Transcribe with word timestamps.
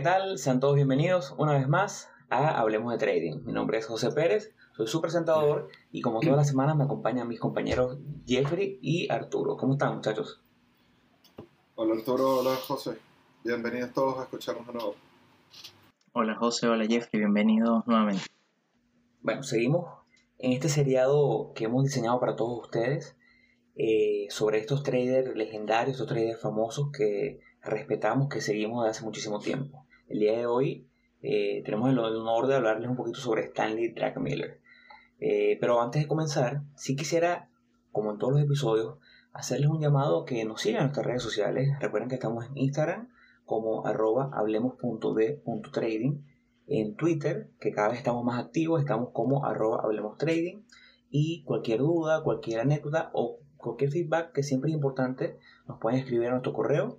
¿qué 0.00 0.04
tal? 0.04 0.38
Sean 0.38 0.60
todos 0.60 0.76
bienvenidos 0.76 1.34
una 1.36 1.52
vez 1.52 1.68
más 1.68 2.08
a 2.30 2.58
Hablemos 2.58 2.90
de 2.90 2.96
Trading. 2.96 3.44
Mi 3.44 3.52
nombre 3.52 3.76
es 3.76 3.86
José 3.86 4.10
Pérez, 4.10 4.54
soy 4.74 4.86
su 4.86 5.02
presentador 5.02 5.68
y 5.92 6.00
como 6.00 6.20
todas 6.20 6.38
las 6.38 6.48
semanas 6.48 6.74
me 6.74 6.84
acompañan 6.84 7.28
mis 7.28 7.38
compañeros 7.38 7.98
Jeffrey 8.26 8.78
y 8.80 9.12
Arturo. 9.12 9.58
¿Cómo 9.58 9.74
están, 9.74 9.96
muchachos? 9.96 10.40
Hola 11.74 11.96
Arturo, 11.96 12.38
hola 12.38 12.56
José. 12.66 12.96
Bienvenidos 13.44 13.92
todos 13.92 14.18
a 14.20 14.22
escucharnos 14.22 14.66
de 14.68 14.72
nuevo. 14.72 14.94
Hola 16.14 16.34
José, 16.34 16.66
hola 16.66 16.86
Jeffrey, 16.86 17.20
bienvenidos 17.20 17.86
nuevamente. 17.86 18.24
Bueno, 19.20 19.42
seguimos 19.42 19.98
en 20.38 20.52
este 20.52 20.70
seriado 20.70 21.52
que 21.54 21.64
hemos 21.64 21.84
diseñado 21.84 22.18
para 22.20 22.36
todos 22.36 22.58
ustedes 22.58 23.16
eh, 23.76 24.28
sobre 24.30 24.60
estos 24.60 24.82
traders 24.82 25.36
legendarios, 25.36 25.96
estos 25.96 26.08
traders 26.08 26.40
famosos 26.40 26.88
que 26.90 27.40
respetamos, 27.60 28.30
que 28.30 28.40
seguimos 28.40 28.84
desde 28.84 28.96
hace 28.96 29.04
muchísimo 29.04 29.40
tiempo. 29.40 29.84
El 30.10 30.18
día 30.18 30.36
de 30.36 30.46
hoy 30.46 30.88
eh, 31.22 31.62
tenemos 31.64 31.88
el, 31.88 32.00
honor 32.00 32.48
de 32.48 32.56
hablarles 32.56 32.90
un 32.90 32.96
poquito 32.96 33.20
sobre 33.20 33.44
Stanley 33.44 33.92
Druckenmiller. 33.92 34.60
Eh, 35.20 35.56
pero 35.60 35.80
antes 35.80 36.02
de 36.02 36.08
comenzar, 36.08 36.64
sí 36.74 36.96
quisiera, 36.96 37.48
como 37.92 38.10
en 38.10 38.18
todos 38.18 38.32
los 38.32 38.42
episodios, 38.42 38.98
hacerles 39.32 39.70
un 39.70 39.80
llamado 39.80 40.24
que 40.24 40.44
nos 40.44 40.62
sigan 40.62 40.80
en 40.80 40.86
nuestras 40.86 41.06
redes 41.06 41.22
sociales. 41.22 41.78
Recuerden 41.78 42.08
que 42.08 42.16
estamos 42.16 42.44
en 42.44 42.58
Instagram 42.58 43.08
como 43.44 43.86
arroba 43.86 44.30
hablemos.de.trading. 44.32 46.24
En 46.66 46.96
Twitter, 46.96 47.52
que 47.60 47.70
cada 47.70 47.90
vez 47.90 47.98
estamos 47.98 48.24
más 48.24 48.44
activos, 48.44 48.80
estamos 48.80 49.10
como 49.12 49.46
arroba 49.46 49.80
hablemos. 49.84 50.16
Y 51.08 51.44
cualquier 51.44 51.78
duda, 51.78 52.24
cualquier 52.24 52.60
anécdota 52.60 53.10
o 53.12 53.38
cualquier 53.56 53.92
feedback 53.92 54.32
que 54.32 54.42
siempre 54.42 54.70
es 54.70 54.74
importante, 54.74 55.38
nos 55.68 55.78
pueden 55.78 56.00
escribir 56.00 56.28
a 56.28 56.32
nuestro 56.32 56.52
correo, 56.52 56.98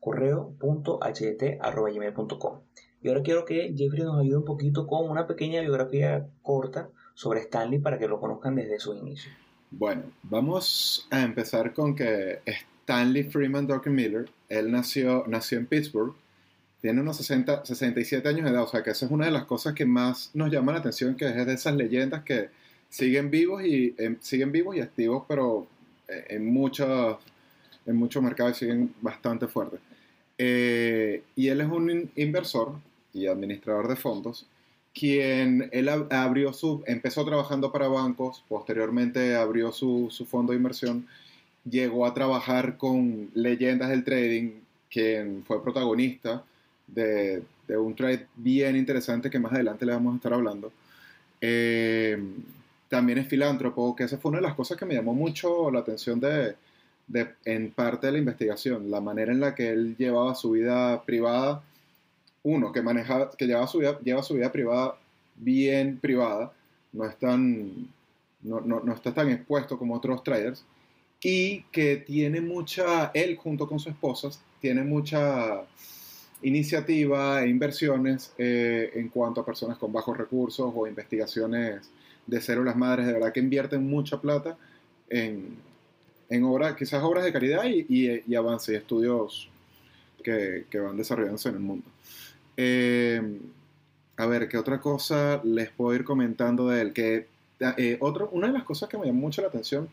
correo.htt.gmail.com. 0.00 2.60
Y 3.00 3.08
ahora 3.08 3.22
quiero 3.22 3.44
que 3.44 3.72
Jeffrey 3.76 4.02
nos 4.02 4.20
ayude 4.20 4.38
un 4.38 4.44
poquito 4.44 4.86
con 4.86 5.08
una 5.08 5.26
pequeña 5.26 5.60
biografía 5.60 6.26
corta 6.42 6.90
sobre 7.14 7.40
Stanley 7.40 7.78
para 7.78 7.98
que 7.98 8.08
lo 8.08 8.20
conozcan 8.20 8.54
desde 8.54 8.78
su 8.78 8.94
inicio. 8.94 9.30
Bueno, 9.70 10.02
vamos 10.22 11.06
a 11.10 11.22
empezar 11.22 11.74
con 11.74 11.94
que 11.94 12.40
Stanley 12.46 13.24
Freeman 13.24 13.68
Miller, 13.86 14.28
él 14.48 14.70
nació, 14.70 15.24
nació 15.26 15.58
en 15.58 15.66
Pittsburgh, 15.66 16.14
tiene 16.80 17.00
unos 17.00 17.16
60, 17.16 17.64
67 17.64 18.28
años 18.28 18.44
de 18.44 18.50
edad, 18.50 18.62
o 18.62 18.68
sea 18.68 18.82
que 18.82 18.90
esa 18.90 19.06
es 19.06 19.12
una 19.12 19.26
de 19.26 19.32
las 19.32 19.44
cosas 19.44 19.74
que 19.74 19.84
más 19.84 20.30
nos 20.34 20.50
llama 20.50 20.72
la 20.72 20.78
atención, 20.78 21.16
que 21.16 21.28
es 21.28 21.46
de 21.46 21.52
esas 21.52 21.74
leyendas 21.74 22.22
que 22.22 22.50
siguen 22.88 23.30
vivos 23.30 23.64
y 23.64 23.94
em, 23.98 24.16
siguen 24.20 24.52
vivos 24.52 24.76
y 24.76 24.80
activos, 24.80 25.24
pero 25.28 25.66
eh, 26.08 26.24
en 26.30 26.46
muchos 26.46 27.18
en 27.84 27.96
muchos 27.96 28.22
mercados 28.22 28.58
siguen 28.58 28.94
bastante 29.00 29.48
fuertes. 29.48 29.80
Eh, 30.38 31.22
y 31.36 31.48
él 31.48 31.60
es 31.60 31.68
un 31.68 32.10
inversor 32.16 32.72
y 33.12 33.26
administrador 33.26 33.88
de 33.88 33.96
fondos, 33.96 34.46
quien 34.94 35.68
él 35.72 35.88
abrió 35.88 36.52
su, 36.52 36.82
empezó 36.86 37.24
trabajando 37.24 37.72
para 37.72 37.88
bancos, 37.88 38.44
posteriormente 38.48 39.36
abrió 39.36 39.72
su, 39.72 40.08
su 40.10 40.24
fondo 40.26 40.52
de 40.52 40.58
inversión, 40.58 41.06
llegó 41.68 42.06
a 42.06 42.14
trabajar 42.14 42.76
con 42.76 43.30
leyendas 43.34 43.90
del 43.90 44.04
trading, 44.04 44.52
quien 44.90 45.44
fue 45.44 45.62
protagonista 45.62 46.44
de, 46.86 47.42
de 47.66 47.76
un 47.76 47.94
trade 47.94 48.26
bien 48.36 48.76
interesante 48.76 49.30
que 49.30 49.38
más 49.38 49.52
adelante 49.52 49.84
le 49.84 49.92
vamos 49.92 50.14
a 50.14 50.16
estar 50.16 50.32
hablando. 50.32 50.72
Eh, 51.40 52.18
también 52.88 53.18
es 53.18 53.28
filántropo, 53.28 53.94
que 53.94 54.04
esa 54.04 54.18
fue 54.18 54.30
una 54.30 54.38
de 54.38 54.46
las 54.46 54.54
cosas 54.54 54.78
que 54.78 54.86
me 54.86 54.94
llamó 54.94 55.14
mucho 55.14 55.70
la 55.70 55.80
atención 55.80 56.18
de, 56.18 56.56
de, 57.08 57.28
en 57.44 57.72
parte 57.72 58.06
de 58.06 58.12
la 58.12 58.18
investigación, 58.18 58.90
la 58.90 59.00
manera 59.00 59.32
en 59.32 59.40
la 59.40 59.54
que 59.54 59.70
él 59.70 59.96
llevaba 59.96 60.34
su 60.34 60.52
vida 60.52 61.02
privada, 61.04 61.62
uno, 62.42 62.72
que 62.72 62.82
manejaba, 62.82 63.30
que 63.36 63.46
llevaba 63.46 63.66
su 63.66 63.78
vida, 63.78 63.98
lleva 64.00 64.22
su 64.22 64.34
vida 64.34 64.52
privada 64.52 64.96
bien 65.36 65.98
privada, 65.98 66.52
no, 66.92 67.04
es 67.04 67.16
tan, 67.18 67.88
no, 68.42 68.60
no, 68.60 68.80
no 68.80 68.92
está 68.92 69.12
tan 69.12 69.30
expuesto 69.30 69.78
como 69.78 69.94
otros 69.94 70.22
traders, 70.22 70.64
y 71.20 71.62
que 71.72 71.96
tiene 71.96 72.40
mucha, 72.40 73.10
él 73.14 73.36
junto 73.36 73.66
con 73.66 73.80
su 73.80 73.88
esposa, 73.88 74.30
tiene 74.60 74.82
mucha 74.84 75.62
iniciativa 76.42 77.42
e 77.42 77.48
inversiones 77.48 78.32
eh, 78.38 78.92
en 78.94 79.08
cuanto 79.08 79.40
a 79.40 79.46
personas 79.46 79.78
con 79.78 79.92
bajos 79.92 80.16
recursos 80.16 80.72
o 80.74 80.86
investigaciones 80.86 81.90
de 82.26 82.40
células 82.40 82.76
madres, 82.76 83.06
de 83.06 83.14
verdad 83.14 83.32
que 83.32 83.40
invierten 83.40 83.88
mucha 83.88 84.20
plata 84.20 84.56
en, 85.08 85.56
en 86.28 86.44
obras, 86.44 86.76
quizás 86.76 87.02
obras 87.02 87.24
de 87.24 87.32
caridad 87.32 87.64
y, 87.64 87.86
y, 87.88 88.22
y 88.26 88.34
avances 88.34 88.70
y 88.70 88.76
estudios 88.76 89.48
que, 90.22 90.66
que, 90.70 90.78
van 90.78 90.96
desarrollándose 90.96 91.48
en 91.48 91.54
el 91.54 91.60
mundo. 91.60 91.86
Eh, 92.56 93.40
a 94.16 94.26
ver, 94.26 94.48
¿qué 94.48 94.58
otra 94.58 94.80
cosa 94.80 95.40
les 95.44 95.70
puedo 95.70 95.94
ir 95.94 96.04
comentando 96.04 96.68
de 96.68 96.80
él? 96.82 96.92
Que, 96.92 97.26
eh, 97.60 97.96
otro, 98.00 98.28
una 98.32 98.48
de 98.48 98.52
las 98.52 98.64
cosas 98.64 98.88
que 98.88 98.98
me 98.98 99.06
llamó 99.06 99.20
mucho 99.20 99.42
la 99.42 99.48
atención 99.48 99.88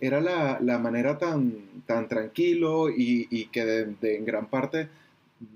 era 0.00 0.20
la, 0.20 0.58
la 0.60 0.78
manera 0.78 1.18
tan, 1.18 1.54
tan 1.86 2.08
tranquilo 2.08 2.90
y, 2.90 3.26
y 3.30 3.46
que 3.46 3.64
de, 3.64 3.84
de, 4.00 4.16
en 4.16 4.24
gran 4.24 4.46
parte 4.46 4.88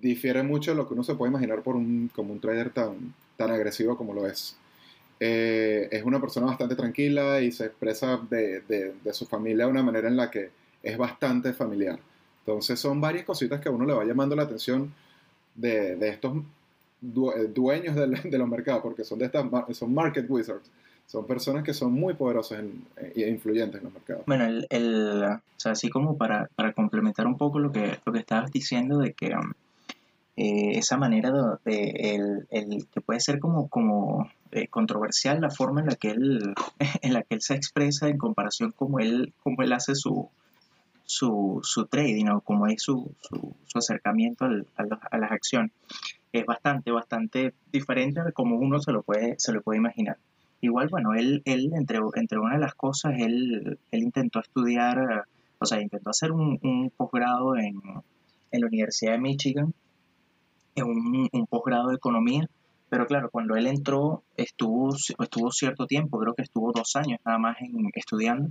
difiere 0.01 0.43
mucho 0.43 0.73
de 0.73 0.77
lo 0.77 0.89
que 0.89 0.95
uno 0.95 1.05
se 1.05 1.15
puede 1.15 1.31
imaginar 1.31 1.63
por 1.63 1.77
un, 1.77 2.11
como 2.15 2.33
un 2.33 2.41
trader 2.41 2.71
tan, 2.71 3.15
tan 3.37 3.51
agresivo 3.51 3.97
como 3.97 4.15
lo 4.15 4.27
es. 4.27 4.57
Eh, 5.25 5.89
es 5.93 6.03
una 6.03 6.21
persona 6.21 6.47
bastante 6.47 6.75
tranquila 6.75 7.41
y 7.41 7.53
se 7.53 7.67
expresa 7.67 8.21
de, 8.29 8.63
de, 8.63 9.13
su 9.13 9.25
familia 9.25 9.67
de 9.67 9.71
una 9.71 9.85
manera 9.85 10.09
en 10.09 10.17
la 10.17 10.29
que 10.29 10.51
es 10.83 10.99
bastante 10.99 11.53
familiar. 11.53 11.97
Entonces 12.41 12.81
son 12.81 13.01
varias 13.01 13.25
cositas 13.25 13.61
que 13.61 13.69
a 13.69 13.73
uno 13.73 13.87
le 13.87 13.93
va 13.93 14.05
llamando 14.05 14.35
la 14.35 14.43
atención 14.43 14.93
de, 15.55 15.95
de 15.95 16.09
estos 16.09 16.39
eh, 16.39 17.47
dueños 17.55 17.95
de, 18.25 18.37
los 18.37 18.49
mercados, 18.49 18.83
porque 18.83 19.05
son, 19.05 19.21
de 19.21 19.27
estas, 19.27 19.47
son 19.71 19.95
market 19.95 20.29
wizards. 20.29 20.69
Son 21.07 21.25
personas 21.25 21.63
que 21.63 21.73
son 21.73 21.93
muy 21.93 22.15
poderosas 22.15 22.65
e 23.15 23.29
influyentes 23.29 23.79
en 23.79 23.85
los 23.85 23.93
mercados. 23.93 24.25
Bueno, 24.27 24.45
el, 24.47 24.67
el, 24.71 25.23
o 25.23 25.41
sea, 25.57 25.71
así 25.71 25.89
como 25.89 26.17
para, 26.17 26.51
para, 26.57 26.73
complementar 26.73 27.29
un 27.29 27.39
poco 27.39 27.61
lo 27.61 27.71
que, 27.71 28.01
lo 28.05 28.13
que 28.13 28.19
estabas 28.19 28.51
diciendo 28.51 28.99
de 28.99 29.13
que 29.13 29.37
um, 29.37 29.53
eh, 30.37 30.79
esa 30.79 30.97
manera 30.97 31.31
de, 31.31 31.71
de 31.71 32.15
el, 32.15 32.47
el, 32.51 32.87
que 32.89 33.03
puede 33.03 33.21
ser 33.21 33.39
como, 33.39 33.69
como 33.69 34.31
eh, 34.51 34.67
controversial 34.69 35.43
la 35.43 35.51
forma 35.51 35.83
en 35.83 35.89
la 35.89 35.97
que 35.97 36.11
él 36.11 36.55
en 37.03 37.13
la 37.13 37.23
que 37.23 37.35
él 37.35 37.43
se 37.43 37.55
expresa 37.55 38.09
en 38.09 38.17
comparación 38.17 38.73
como 38.73 38.99
él 38.99 39.35
como 39.43 39.63
él 39.63 39.73
hace 39.75 39.95
su 39.95 40.31
su, 41.05 41.61
su 41.63 41.87
trading 41.87 42.29
o 42.29 42.41
como 42.41 42.67
es 42.67 42.83
su, 42.83 43.15
su, 43.21 43.55
su 43.67 43.79
acercamiento 43.79 44.47
al, 44.47 44.67
a, 44.77 44.85
los, 44.85 44.99
a, 45.11 45.19
las 45.19 45.33
acciones. 45.33 45.73
Es 46.33 46.47
bastante 46.47 46.91
bastante 46.91 47.53
diferente 47.71 48.21
a 48.21 48.33
como 48.33 48.57
uno 48.57 48.81
se 48.81 48.93
lo 48.93 49.03
puede 49.03 49.35
se 49.39 49.53
lo 49.53 49.61
puede 49.61 49.79
imaginar. 49.79 50.17
Igual 50.63 50.89
bueno 50.89 51.13
él 51.13 51.43
él 51.45 51.73
entre 51.75 51.99
entre 52.15 52.39
una 52.39 52.55
de 52.55 52.61
las 52.61 52.75
cosas 52.75 53.13
él 53.19 53.79
él 53.91 54.03
intentó 54.03 54.41
estudiar 54.41 55.27
o 55.59 55.67
sea 55.67 55.83
intentó 55.83 56.09
hacer 56.09 56.33
un, 56.33 56.59
un 56.63 56.91
posgrado 56.97 57.57
en, 57.59 57.83
en 58.51 58.61
la 58.61 58.67
Universidad 58.67 59.13
de 59.13 59.19
Michigan 59.19 59.75
en 60.75 60.85
un, 60.85 61.29
un 61.33 61.47
posgrado 61.47 61.89
de 61.89 61.97
economía 61.97 62.49
pero 62.93 63.07
claro, 63.07 63.31
cuando 63.31 63.57
él 63.57 63.67
entró, 63.69 64.23
estuvo, 64.37 64.95
estuvo 64.95 65.51
cierto 65.51 65.87
tiempo, 65.87 66.19
creo 66.19 66.35
que 66.35 66.43
estuvo 66.43 66.73
dos 66.73 66.95
años 66.95 67.21
nada 67.25 67.39
más 67.39 67.57
en, 67.63 67.91
estudiando. 67.95 68.51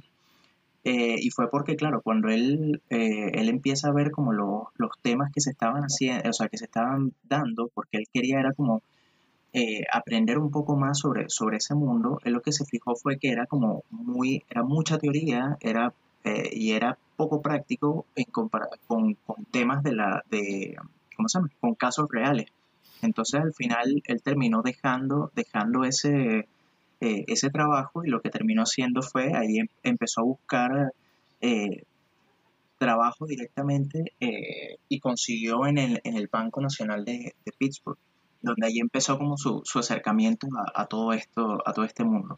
Eh, 0.83 1.17
y 1.19 1.29
fue 1.29 1.47
porque, 1.51 1.75
claro, 1.75 2.01
cuando 2.01 2.27
él, 2.29 2.81
eh, 2.89 3.29
él 3.35 3.49
empieza 3.49 3.89
a 3.89 3.93
ver 3.93 4.09
como 4.09 4.33
lo, 4.33 4.71
los 4.77 4.89
temas 5.03 5.31
que 5.31 5.41
se 5.41 5.51
estaban 5.51 5.83
haciendo, 5.83 6.27
o 6.27 6.33
sea, 6.33 6.49
que 6.49 6.57
se 6.57 6.65
estaban 6.65 7.13
dando, 7.29 7.69
porque 7.71 7.97
él 7.99 8.05
quería 8.11 8.39
era 8.39 8.51
como 8.53 8.81
eh, 9.53 9.83
aprender 9.93 10.39
un 10.39 10.49
poco 10.49 10.75
más 10.75 10.97
sobre, 10.97 11.29
sobre 11.29 11.57
ese 11.57 11.75
mundo, 11.75 12.19
él 12.23 12.33
lo 12.33 12.41
que 12.41 12.51
se 12.51 12.65
fijó 12.65 12.95
fue 12.95 13.19
que 13.19 13.29
era 13.29 13.45
como 13.45 13.83
muy, 13.91 14.43
era 14.49 14.63
mucha 14.63 14.97
teoría, 14.97 15.55
era, 15.59 15.93
y 16.51 16.71
era 16.71 16.97
poco 17.15 17.43
práctico 17.43 18.07
en 18.15 18.25
compara 18.25 18.69
con, 18.87 19.13
con 19.27 19.45
temas 19.45 19.83
de 19.83 19.93
la, 19.93 20.23
de, 20.31 20.77
Con 21.59 21.75
casos 21.75 22.07
reales. 22.09 22.47
Entonces 23.01 23.41
al 23.41 23.53
final 23.53 24.01
él 24.05 24.21
terminó 24.21 24.61
dejando, 24.61 25.31
dejando 25.35 25.83
ese, 25.83 26.47
eh, 26.99 27.25
ese 27.27 27.49
trabajo 27.49 28.05
y 28.05 28.09
lo 28.09 28.21
que 28.21 28.29
terminó 28.29 28.61
haciendo 28.61 29.01
fue, 29.01 29.33
ahí 29.33 29.57
em, 29.57 29.67
empezó 29.83 30.21
a 30.21 30.25
buscar 30.25 30.93
eh, 31.41 31.83
trabajo 32.77 33.25
directamente 33.25 34.13
eh, 34.19 34.77
y 34.87 34.99
consiguió 34.99 35.65
en 35.65 35.77
el, 35.77 36.01
en 36.03 36.15
el 36.15 36.27
Banco 36.27 36.61
Nacional 36.61 37.03
de, 37.05 37.33
Pittsburgh, 37.57 37.97
donde 38.41 38.67
ahí 38.67 38.79
empezó 38.79 39.17
como 39.17 39.37
su, 39.37 39.61
su 39.65 39.79
acercamiento 39.79 40.47
a, 40.73 40.85
todo 40.85 41.13
esto, 41.13 41.61
a 41.65 41.73
todo 41.73 41.85
este 41.85 42.03
mundo. 42.03 42.37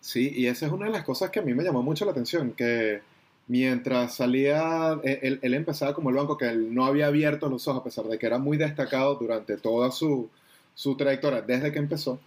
Sí, 0.00 0.30
y 0.34 0.46
esa 0.46 0.66
es 0.66 0.72
una 0.72 0.86
de 0.86 0.92
las 0.92 1.04
cosas 1.04 1.30
que 1.30 1.40
a 1.40 1.42
mí 1.42 1.54
me 1.54 1.64
llamó 1.64 1.82
mucho 1.82 2.04
la 2.04 2.12
atención, 2.12 2.52
que 2.52 3.00
mientras 3.48 4.14
salía, 4.16 4.98
eh, 5.04 5.20
él, 5.22 5.38
él, 5.42 5.54
empezaba 5.54 5.94
como 5.94 6.10
el 6.10 6.16
banco 6.16 6.36
que 6.36 6.46
él 6.46 6.74
no 6.74 6.84
había 6.84 7.06
abierto 7.06 7.48
los 7.48 7.68
ojos, 7.68 7.80
a 7.80 7.84
pesar 7.84 8.04
de 8.06 8.18
que 8.18 8.26
era 8.26 8.38
muy 8.38 8.56
destacado 8.56 9.14
durante 9.16 9.56
toda 9.56 9.90
su, 9.90 10.28
su 10.74 10.96
trayectoria, 10.96 11.42
desde 11.42 11.72
que 11.72 11.78
empezó, 11.78 12.18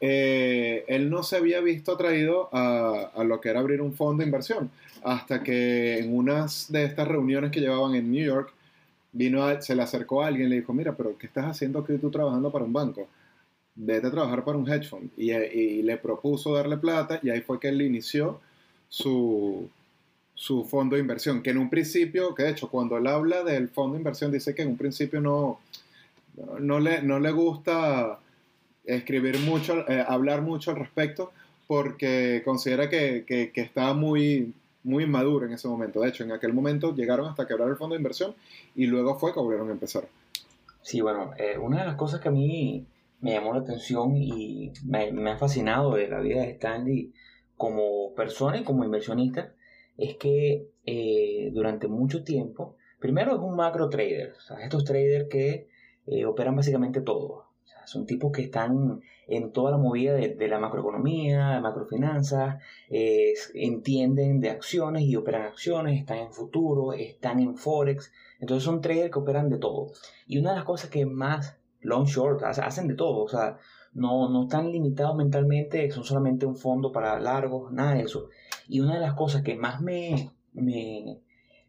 eh, 0.00 0.84
él 0.88 1.10
no 1.10 1.22
se 1.22 1.36
había 1.36 1.60
visto 1.60 1.92
atraído 1.92 2.48
a, 2.52 3.10
a, 3.14 3.24
lo 3.24 3.40
que 3.40 3.48
era 3.50 3.60
abrir 3.60 3.80
un 3.80 3.94
fondo 3.94 4.22
de 4.22 4.26
inversión, 4.26 4.70
hasta 5.02 5.42
que 5.42 5.98
en 5.98 6.14
unas 6.16 6.70
de 6.70 6.84
estas 6.84 7.08
reuniones 7.08 7.50
que 7.50 7.60
llevaban 7.60 7.94
en 7.94 8.10
New 8.10 8.24
York, 8.24 8.52
vino 9.12 9.44
a- 9.44 9.60
se 9.62 9.74
le 9.74 9.82
acercó 9.82 10.22
a 10.22 10.28
alguien 10.28 10.46
y 10.48 10.50
le 10.50 10.56
dijo, 10.56 10.72
mira, 10.74 10.96
pero 10.96 11.16
¿qué 11.18 11.26
estás 11.26 11.46
haciendo 11.46 11.78
aquí 11.80 11.96
tú 11.98 12.10
trabajando 12.10 12.50
para 12.52 12.64
un 12.64 12.72
banco? 12.72 13.08
Vete 13.74 14.06
a 14.08 14.10
trabajar 14.10 14.44
para 14.44 14.58
un 14.58 14.68
hedge 14.70 14.88
fund. 14.88 15.10
Y, 15.16 15.32
y 15.32 15.82
le 15.82 15.96
propuso 15.98 16.54
darle 16.54 16.76
plata 16.78 17.20
y 17.22 17.30
ahí 17.30 17.40
fue 17.42 17.60
que 17.60 17.68
él 17.68 17.82
inició 17.82 18.40
su, 18.88 19.68
su 20.36 20.64
fondo 20.64 20.96
de 20.96 21.00
inversión, 21.00 21.42
que 21.42 21.50
en 21.50 21.58
un 21.58 21.70
principio, 21.70 22.34
que 22.34 22.44
de 22.44 22.50
hecho 22.50 22.68
cuando 22.68 22.98
él 22.98 23.06
habla 23.06 23.42
del 23.42 23.68
fondo 23.70 23.94
de 23.94 24.00
inversión 24.00 24.30
dice 24.30 24.54
que 24.54 24.62
en 24.62 24.68
un 24.68 24.76
principio 24.76 25.18
no, 25.20 25.60
no, 26.60 26.78
le, 26.78 27.02
no 27.02 27.18
le 27.18 27.30
gusta 27.32 28.20
escribir 28.84 29.38
mucho, 29.40 29.88
eh, 29.88 30.04
hablar 30.06 30.42
mucho 30.42 30.70
al 30.70 30.76
respecto, 30.76 31.32
porque 31.66 32.42
considera 32.44 32.88
que, 32.90 33.24
que, 33.26 33.50
estaba 33.60 33.94
muy, 33.94 34.52
muy 34.84 35.04
inmaduro 35.04 35.46
en 35.46 35.54
ese 35.54 35.68
momento. 35.68 36.00
De 36.00 36.10
hecho, 36.10 36.22
en 36.22 36.32
aquel 36.32 36.52
momento 36.52 36.94
llegaron 36.94 37.26
hasta 37.26 37.46
quebrar 37.46 37.70
el 37.70 37.76
fondo 37.76 37.94
de 37.94 38.00
inversión 38.00 38.34
y 38.76 38.86
luego 38.86 39.18
fue 39.18 39.32
que 39.32 39.40
volvieron 39.40 39.70
a 39.70 39.72
empezar. 39.72 40.06
Sí, 40.82 41.00
bueno, 41.00 41.32
eh, 41.38 41.56
una 41.58 41.80
de 41.80 41.86
las 41.86 41.96
cosas 41.96 42.20
que 42.20 42.28
a 42.28 42.32
mí 42.32 42.84
me 43.22 43.32
llamó 43.32 43.54
la 43.54 43.60
atención 43.60 44.14
y 44.16 44.70
me, 44.84 45.10
me 45.12 45.30
ha 45.30 45.38
fascinado 45.38 45.94
de 45.94 46.08
la 46.08 46.20
vida 46.20 46.42
de 46.42 46.50
Stanley 46.50 47.10
como 47.56 48.14
persona 48.14 48.58
y 48.58 48.64
como 48.64 48.84
inversionista 48.84 49.50
es 49.96 50.16
que 50.16 50.68
eh, 50.84 51.50
durante 51.52 51.88
mucho 51.88 52.22
tiempo, 52.22 52.76
primero 53.00 53.34
es 53.34 53.40
un 53.40 53.56
macro 53.56 53.88
trader, 53.88 54.34
estos 54.62 54.84
traders 54.84 55.28
que 55.28 55.68
eh, 56.06 56.24
operan 56.24 56.56
básicamente 56.56 57.00
todo. 57.00 57.44
Son 57.84 58.04
tipos 58.04 58.32
que 58.32 58.42
están 58.42 59.00
en 59.28 59.52
toda 59.52 59.70
la 59.70 59.76
movida 59.78 60.14
de, 60.14 60.48
la 60.48 60.58
macroeconomía, 60.58 61.50
de 61.50 61.60
macrofinanzas, 61.60 62.60
entienden 63.54 64.40
de 64.40 64.50
acciones 64.50 65.02
y 65.04 65.14
operan 65.14 65.42
acciones, 65.42 66.00
están 66.00 66.18
en 66.18 66.32
futuro, 66.32 66.92
están 66.92 67.38
en 67.38 67.56
forex. 67.56 68.12
Entonces 68.40 68.64
son 68.64 68.80
traders 68.80 69.12
que 69.12 69.18
operan 69.20 69.48
de 69.50 69.58
todo. 69.58 69.92
Y 70.26 70.38
una 70.38 70.50
de 70.50 70.56
las 70.56 70.64
cosas 70.64 70.90
que 70.90 71.06
más 71.06 71.58
long 71.80 72.06
short 72.06 72.42
hace- 72.42 72.62
hacen 72.62 72.88
de 72.88 72.94
todo, 72.94 73.22
o 73.22 73.28
sea, 73.28 73.58
no, 73.92 74.28
no 74.28 74.42
están 74.44 74.70
limitados 74.72 75.16
mentalmente, 75.16 75.90
son 75.90 76.04
solamente 76.04 76.44
un 76.44 76.56
fondo 76.56 76.92
para 76.92 77.18
largos, 77.20 77.72
nada 77.72 77.94
de 77.94 78.02
eso. 78.02 78.28
Y 78.68 78.80
una 78.80 78.94
de 78.94 79.00
las 79.00 79.14
cosas 79.14 79.42
que 79.42 79.54
más 79.54 79.80
me, 79.80 80.30
me, 80.52 81.20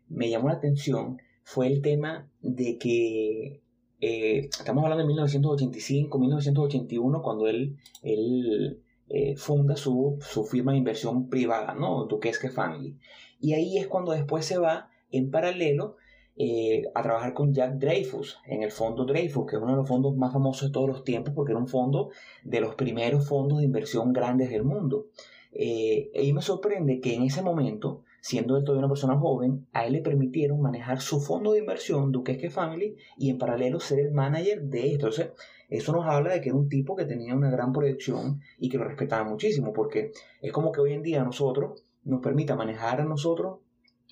me 0.10 0.30
llamó 0.30 0.50
la 0.50 0.56
atención 0.56 1.18
fue 1.44 1.68
el 1.68 1.82
tema 1.82 2.30
de 2.42 2.78
que 2.78 3.62
eh, 4.00 4.50
estamos 4.60 4.84
hablando 4.84 5.04
de 5.04 5.08
1985, 5.08 6.20
1981, 6.20 7.22
cuando 7.22 7.48
él, 7.48 7.78
él 8.04 8.82
eh, 9.10 9.36
funda 9.38 9.76
su, 9.76 10.18
su 10.22 10.44
firma 10.44 10.74
de 10.74 10.80
inversión 10.80 11.30
privada, 11.30 11.74
¿no? 11.74 12.06
Duquesne 12.06 12.50
Family. 12.50 12.98
Y 13.40 13.54
ahí 13.54 13.78
es 13.78 13.88
cuando 13.88 14.12
después 14.12 14.46
se 14.46 14.58
va 14.58 14.90
en 15.12 15.32
paralelo 15.32 15.96
eh, 16.36 16.84
a 16.94 17.02
trabajar 17.02 17.34
con 17.34 17.54
Jack 17.54 17.76
Dreyfus 17.80 18.38
en 18.46 18.62
el 18.62 18.72
fondo 18.72 19.06
Dreyfus, 19.06 19.48
que 19.48 19.56
es 19.56 19.62
uno 19.62 19.72
de 19.72 19.78
los 19.78 19.88
fondos 19.88 20.16
más 20.16 20.34
famosos 20.34 20.70
de 20.70 20.74
todos 20.74 20.88
los 20.88 21.04
tiempos, 21.04 21.34
porque 21.34 21.54
era 21.54 21.60
un 21.60 21.68
fondo 21.68 22.12
de 22.44 22.62
los 22.62 22.76
primeros 22.76 23.28
fondos 23.28 23.60
de 23.60 23.66
inversión 23.66 24.14
grandes 24.14 24.50
del 24.52 24.64
mundo. 24.64 25.08
Eh, 25.52 26.12
y 26.14 26.34
me 26.34 26.42
sorprende 26.42 27.00
que 27.00 27.16
en 27.16 27.24
ese 27.24 27.42
momento, 27.42 28.04
siendo 28.22 28.58
él 28.58 28.64
todavía 28.64 28.86
una 28.86 28.94
persona 28.94 29.18
joven, 29.18 29.68
a 29.74 29.86
él 29.86 29.94
le 29.94 30.02
permitieron 30.02 30.62
manejar 30.62 31.02
su 31.02 31.20
fondo 31.20 31.54
de 31.54 31.60
inversión, 31.60 32.12
Duquesne 32.12 32.50
Family, 32.50 32.96
y 33.18 33.30
en 33.30 33.38
paralelo 33.38 33.80
ser 33.80 34.00
el 34.00 34.12
manager 34.12 34.64
de 34.64 34.80
esto. 34.94 35.08
Entonces, 35.08 35.32
eso 35.70 35.92
nos 35.92 36.06
habla 36.06 36.34
de 36.34 36.42
que 36.42 36.50
era 36.50 36.58
un 36.58 36.70
tipo 36.70 36.96
que 36.96 37.06
tenía 37.06 37.36
una 37.36 37.50
gran 37.50 37.74
proyección 37.74 38.42
y 38.58 38.70
que 38.70 38.78
lo 38.78 38.86
respetaba 38.86 39.28
muchísimo, 39.30 39.74
porque 39.74 40.12
es 40.42 40.52
como 40.52 40.72
que 40.72 40.82
hoy 40.82 40.94
en 40.94 41.04
día 41.04 41.22
a 41.22 41.26
nosotros 41.26 41.84
nos 42.04 42.22
permita 42.22 42.56
manejar 42.56 43.02
a 43.02 43.06
nosotros 43.06 43.60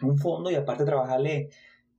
un 0.02 0.18
fondo 0.18 0.52
y 0.52 0.56
aparte 0.56 0.84
trabajarle 0.84 1.50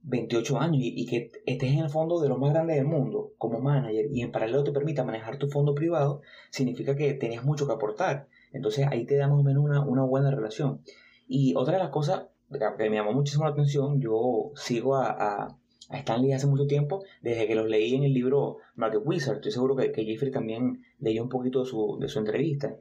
28 0.02 0.58
años 0.60 0.82
y, 0.82 1.00
y 1.00 1.06
que 1.06 1.30
estés 1.46 1.72
en 1.72 1.78
el 1.80 1.88
fondo 1.88 2.20
de 2.20 2.28
los 2.28 2.38
más 2.38 2.52
grandes 2.52 2.76
del 2.76 2.86
mundo 2.86 3.32
como 3.38 3.60
manager 3.60 4.06
y 4.12 4.20
en 4.20 4.30
paralelo 4.30 4.62
te 4.62 4.72
permita 4.72 5.04
manejar 5.04 5.38
tu 5.38 5.48
fondo 5.48 5.74
privado, 5.74 6.20
significa 6.50 6.94
que 6.94 7.14
tenías 7.14 7.44
mucho 7.44 7.66
que 7.66 7.72
aportar. 7.72 8.28
Entonces 8.56 8.86
ahí 8.90 9.04
te 9.06 9.16
da 9.16 9.28
más 9.28 9.40
una, 9.40 9.84
una 9.84 10.02
buena 10.02 10.30
relación. 10.30 10.80
Y 11.28 11.54
otra 11.54 11.74
de 11.74 11.80
las 11.80 11.90
cosas 11.90 12.26
que 12.50 12.90
me 12.90 12.96
llamó 12.96 13.12
muchísimo 13.12 13.44
la 13.44 13.50
atención, 13.50 14.00
yo 14.00 14.52
sigo 14.54 14.96
a, 14.96 15.10
a, 15.10 15.58
Stanley 15.90 16.32
hace 16.32 16.46
mucho 16.46 16.66
tiempo, 16.66 17.04
desde 17.22 17.46
que 17.46 17.54
los 17.54 17.68
leí 17.68 17.94
en 17.94 18.02
el 18.02 18.12
libro 18.12 18.58
Market 18.74 19.02
Wizard. 19.04 19.36
Estoy 19.36 19.52
seguro 19.52 19.76
que, 19.76 19.92
que 19.92 20.04
Jeffrey 20.04 20.32
también 20.32 20.82
leyó 20.98 21.22
un 21.22 21.28
poquito 21.28 21.60
de 21.60 21.66
su, 21.66 21.98
de 22.00 22.08
su 22.08 22.18
entrevista. 22.18 22.76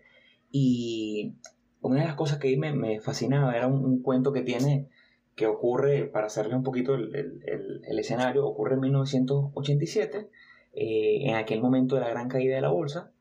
Y 0.51 1.36
una 1.81 2.01
de 2.01 2.07
las 2.07 2.16
cosas 2.16 2.39
que 2.39 2.56
me, 2.57 2.74
me 2.74 3.00
fascinaba 3.00 3.56
era 3.56 3.68
un, 3.68 3.86
un 3.86 4.01
cuento 4.01 4.31
que 4.31 4.42
tiene 4.42 4.88
que 5.36 5.48
ocurre, 5.48 6.06
para 6.06 6.28
hacerle 6.28 6.56
un 6.56 6.63
poquito 6.63 6.95
el, 6.95 7.13
el, 7.16 7.44
el, 7.45 7.81
el 7.86 8.00
escenario, 8.00 8.45
ocurre 8.48 8.75
en 8.75 8.80
1987, 8.80 10.30
eh, 10.74 11.30
en 11.30 11.36
aquel 11.36 11.62
momento 11.62 11.95
de 11.95 12.01
la 12.01 12.10
gran 12.10 12.30
caída 12.30 12.56
de 12.56 12.62
la 12.62 12.69
bolsa, 12.69 13.12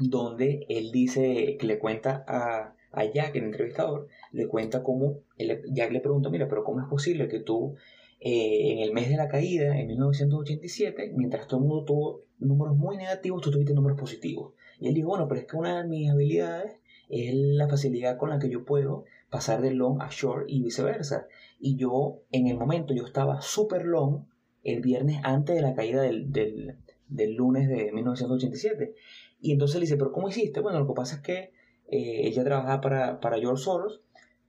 donde 0.00 0.66
él 0.68 0.90
dice, 0.92 1.56
que 1.58 1.66
le 1.66 1.78
cuenta 1.78 2.24
a, 2.26 2.74
Jack, 3.14 3.36
el 3.36 3.44
entrevistador, 3.44 4.08
le 4.32 4.48
cuenta 4.48 4.82
cómo, 4.82 5.20
Jack 5.38 5.92
le 5.92 6.00
pregunta, 6.00 6.28
mira, 6.28 6.48
pero 6.48 6.64
¿cómo 6.64 6.80
es 6.80 6.86
posible 6.88 7.28
que 7.28 7.38
tú 7.38 7.76
eh, 8.18 8.72
en 8.72 8.78
el 8.80 8.92
mes 8.92 9.08
de 9.08 9.16
la 9.16 9.28
caída, 9.28 9.78
en 9.78 9.86
1987, 9.86 11.12
mientras 11.14 11.46
todo 11.46 11.60
el 11.60 11.66
mundo 11.66 11.84
tuvo 11.84 12.22
números 12.40 12.76
muy 12.76 12.96
negativos, 12.96 13.42
tú 13.42 13.50
tuviste 13.50 13.74
números 13.74 13.98
positivos? 13.98 14.54
Y 14.80 14.88
él 14.88 14.94
dijo, 14.94 15.08
bueno, 15.08 15.28
pero 15.28 15.40
es 15.40 15.46
que 15.46 15.56
una 15.56 15.82
de 15.82 15.88
mis 15.88 16.10
habilidades 16.10 16.72
es 17.08 17.34
la 17.34 17.68
facilidad 17.68 18.16
con 18.16 18.30
la 18.30 18.38
que 18.38 18.48
yo 18.48 18.64
puedo 18.64 19.04
pasar 19.30 19.60
de 19.60 19.72
long 19.72 20.00
a 20.02 20.08
short 20.10 20.46
y 20.48 20.62
viceversa. 20.62 21.26
Y 21.60 21.76
yo, 21.76 22.22
en 22.32 22.48
el 22.48 22.56
momento, 22.56 22.94
yo 22.94 23.04
estaba 23.04 23.40
super 23.42 23.84
long 23.84 24.24
el 24.64 24.80
viernes 24.80 25.20
antes 25.22 25.56
de 25.56 25.62
la 25.62 25.74
caída 25.74 26.02
del, 26.02 26.32
del, 26.32 26.76
del 27.08 27.34
lunes 27.34 27.68
de 27.68 27.92
1987. 27.92 28.94
Y 29.40 29.52
entonces 29.52 29.76
le 29.76 29.82
dice, 29.82 29.96
pero 29.96 30.12
¿cómo 30.12 30.28
hiciste? 30.28 30.60
Bueno, 30.60 30.80
lo 30.80 30.86
que 30.86 30.94
pasa 30.94 31.16
es 31.16 31.22
que 31.22 31.52
eh, 31.88 32.26
ella 32.26 32.44
trabajaba 32.44 32.80
para, 32.80 33.20
para 33.20 33.38
George 33.38 33.64
Soros. 33.64 34.02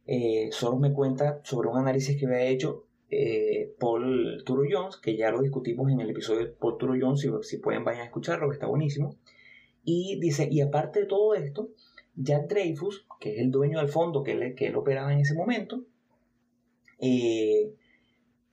Eh, 0.05 0.49
Soros 0.51 0.79
me 0.79 0.93
cuenta 0.93 1.41
sobre 1.43 1.69
un 1.69 1.77
análisis 1.77 2.19
que 2.19 2.25
había 2.25 2.43
hecho 2.43 2.85
eh, 3.09 3.73
Paul 3.79 4.43
Turo 4.45 4.63
Jones, 4.69 4.97
que 4.97 5.17
ya 5.17 5.31
lo 5.31 5.42
discutimos 5.42 5.92
en 5.92 5.99
el 5.99 6.09
episodio 6.09 6.45
de 6.45 6.51
Paul 6.54 6.77
Turo 6.77 6.94
Jones, 6.99 7.19
si, 7.19 7.30
si 7.42 7.57
pueden 7.57 7.83
vayan 7.83 8.01
a 8.01 8.06
escucharlo, 8.06 8.49
que 8.49 8.54
está 8.54 8.68
buenísimo. 8.68 9.18
Y 9.83 10.19
dice, 10.19 10.47
y 10.49 10.61
aparte 10.61 11.01
de 11.01 11.06
todo 11.07 11.35
esto, 11.35 11.69
Jack 12.16 12.47
Dreyfus, 12.47 13.06
que 13.19 13.33
es 13.33 13.39
el 13.39 13.51
dueño 13.51 13.80
del 13.80 13.89
fondo 13.89 14.23
que 14.23 14.31
él, 14.33 14.56
que 14.56 14.68
él 14.68 14.75
operaba 14.75 15.13
en 15.13 15.19
ese 15.19 15.33
momento, 15.33 15.83
eh, 16.99 17.73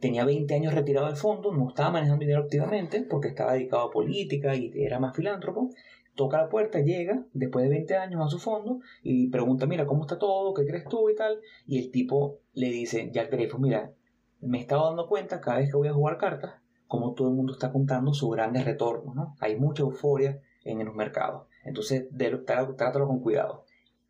tenía 0.00 0.24
20 0.24 0.52
años 0.54 0.74
retirado 0.74 1.06
del 1.06 1.16
fondo, 1.16 1.52
no 1.52 1.68
estaba 1.68 1.90
manejando 1.90 2.20
dinero 2.20 2.42
activamente 2.42 3.02
porque 3.02 3.28
estaba 3.28 3.52
dedicado 3.52 3.82
a 3.82 3.90
política 3.90 4.56
y 4.56 4.72
era 4.74 4.98
más 4.98 5.14
filántropo. 5.14 5.70
Toca 6.18 6.38
la 6.38 6.48
puerta, 6.48 6.80
llega 6.80 7.24
después 7.32 7.62
de 7.62 7.70
20 7.70 7.96
años 7.96 8.20
a 8.26 8.28
su 8.28 8.40
fondo 8.40 8.80
y 9.04 9.28
pregunta, 9.30 9.66
mira, 9.66 9.86
¿cómo 9.86 10.02
está 10.02 10.18
todo? 10.18 10.52
¿Qué 10.52 10.66
crees 10.66 10.84
tú 10.86 11.08
y 11.08 11.14
tal? 11.14 11.40
Y 11.64 11.78
el 11.78 11.92
tipo 11.92 12.40
le 12.54 12.70
dice, 12.70 13.08
Jack 13.12 13.30
Dreyfus, 13.30 13.60
mira, 13.60 13.92
me 14.40 14.58
he 14.58 14.60
estado 14.62 14.86
dando 14.86 15.06
cuenta 15.06 15.40
cada 15.40 15.58
vez 15.58 15.70
que 15.70 15.76
voy 15.76 15.86
a 15.86 15.92
jugar 15.92 16.18
cartas, 16.18 16.54
como 16.88 17.14
todo 17.14 17.28
el 17.28 17.36
mundo 17.36 17.52
está 17.52 17.70
contando 17.70 18.12
sus 18.14 18.32
grandes 18.32 18.64
retornos, 18.64 19.14
¿no? 19.14 19.36
Hay 19.38 19.60
mucha 19.60 19.84
euforia 19.84 20.42
en 20.64 20.84
los 20.84 20.92
mercados. 20.92 21.46
Entonces, 21.64 22.08
de, 22.10 22.36
trátalo 22.38 23.06
con 23.06 23.20
cuidado. 23.20 23.64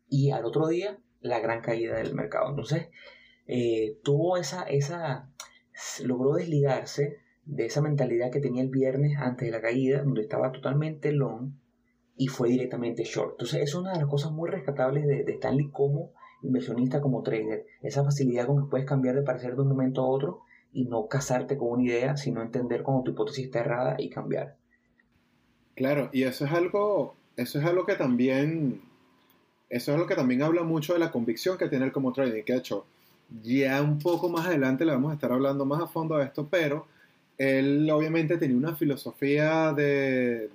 Y 0.07 0.31
al 0.31 0.45
otro 0.45 0.67
día, 0.67 0.97
la 1.21 1.39
gran 1.39 1.61
caída 1.61 1.97
del 1.97 2.15
mercado. 2.15 2.49
Entonces, 2.49 2.87
eh, 3.45 3.99
tuvo 4.03 4.37
esa, 4.37 4.63
esa, 4.63 5.29
logró 6.03 6.33
desligarse 6.33 7.17
de 7.45 7.67
esa 7.67 7.81
mentalidad 7.81 8.31
que 8.31 8.41
tenía 8.41 8.63
el 8.63 8.69
viernes 8.69 9.15
antes 9.19 9.47
de 9.47 9.51
la 9.51 9.61
caída, 9.61 10.01
donde 10.01 10.23
estaba 10.23 10.51
totalmente 10.51 11.11
long 11.11 11.51
y 12.19 12.27
fue 12.27 12.49
directamente 12.49 13.05
short. 13.05 13.31
Entonces, 13.31 13.63
es 13.63 13.73
una 13.73 13.93
de 13.93 13.99
las 13.99 14.09
cosas 14.09 14.33
muy 14.33 14.49
rescatables 14.49 15.07
de, 15.07 15.23
de 15.23 15.31
Stanley 15.31 15.69
como 15.69 16.11
inversionista, 16.43 16.99
como 16.99 17.23
trader. 17.23 17.65
Esa 17.81 18.03
facilidad 18.03 18.45
con 18.45 18.61
que 18.61 18.69
puedes 18.69 18.85
cambiar 18.85 19.15
de 19.15 19.21
parecer 19.21 19.55
de 19.55 19.61
un 19.61 19.69
momento 19.69 20.01
a 20.01 20.07
otro 20.07 20.41
y 20.73 20.83
no 20.83 21.07
casarte 21.07 21.57
con 21.57 21.69
una 21.69 21.83
idea, 21.83 22.17
sino 22.17 22.41
entender 22.41 22.83
cuando 22.83 23.03
tu 23.03 23.11
hipótesis 23.11 23.45
está 23.45 23.61
errada 23.61 23.95
y 23.97 24.09
cambiar. 24.09 24.57
Claro, 25.75 26.09
y 26.11 26.23
eso 26.23 26.43
es 26.43 26.51
algo, 26.51 27.15
eso 27.37 27.57
es 27.57 27.65
algo 27.65 27.85
que 27.85 27.95
también, 27.95 28.81
eso 29.69 29.91
es 29.91 29.95
algo 29.95 30.05
que 30.05 30.15
también 30.15 30.43
habla 30.43 30.63
mucho 30.63 30.91
de 30.91 30.99
la 30.99 31.11
convicción 31.11 31.57
que 31.57 31.69
tiene 31.69 31.85
él 31.85 31.93
como 31.93 32.11
trading, 32.11 32.43
que 32.43 32.51
de 32.51 32.59
hecho, 32.59 32.85
ya 33.41 33.81
un 33.81 33.97
poco 33.97 34.27
más 34.27 34.45
adelante 34.45 34.83
le 34.83 34.91
vamos 34.91 35.11
a 35.11 35.13
estar 35.13 35.31
hablando 35.31 35.63
más 35.65 35.81
a 35.81 35.87
fondo 35.87 36.17
de 36.17 36.25
esto, 36.25 36.49
pero 36.51 36.85
él 37.37 37.89
obviamente 37.89 38.37
tenía 38.37 38.57
una 38.57 38.75
filosofía 38.75 39.71
de, 39.71 40.49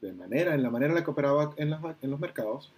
de 0.00 0.12
manera, 0.12 0.54
en 0.54 0.62
la 0.62 0.70
manera 0.70 0.92
en 0.92 0.96
la 0.96 1.04
que 1.04 1.10
operaba 1.10 1.52
en, 1.56 1.70
las, 1.70 1.80
en 2.02 2.10
los 2.10 2.20
mercados, 2.20 2.72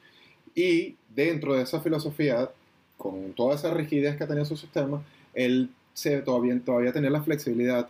y 0.55 0.97
dentro 1.15 1.55
de 1.55 1.63
esa 1.63 1.81
filosofía, 1.81 2.51
con 2.97 3.33
toda 3.33 3.55
esa 3.55 3.73
rigidez 3.73 4.17
que 4.17 4.27
tenía 4.27 4.45
su 4.45 4.57
sistema, 4.57 5.03
él 5.35 5.71
se, 5.95 6.21
todavía, 6.23 6.59
todavía 6.65 6.93
tenía 6.93 7.11
la 7.11 7.23
flexibilidad 7.23 7.89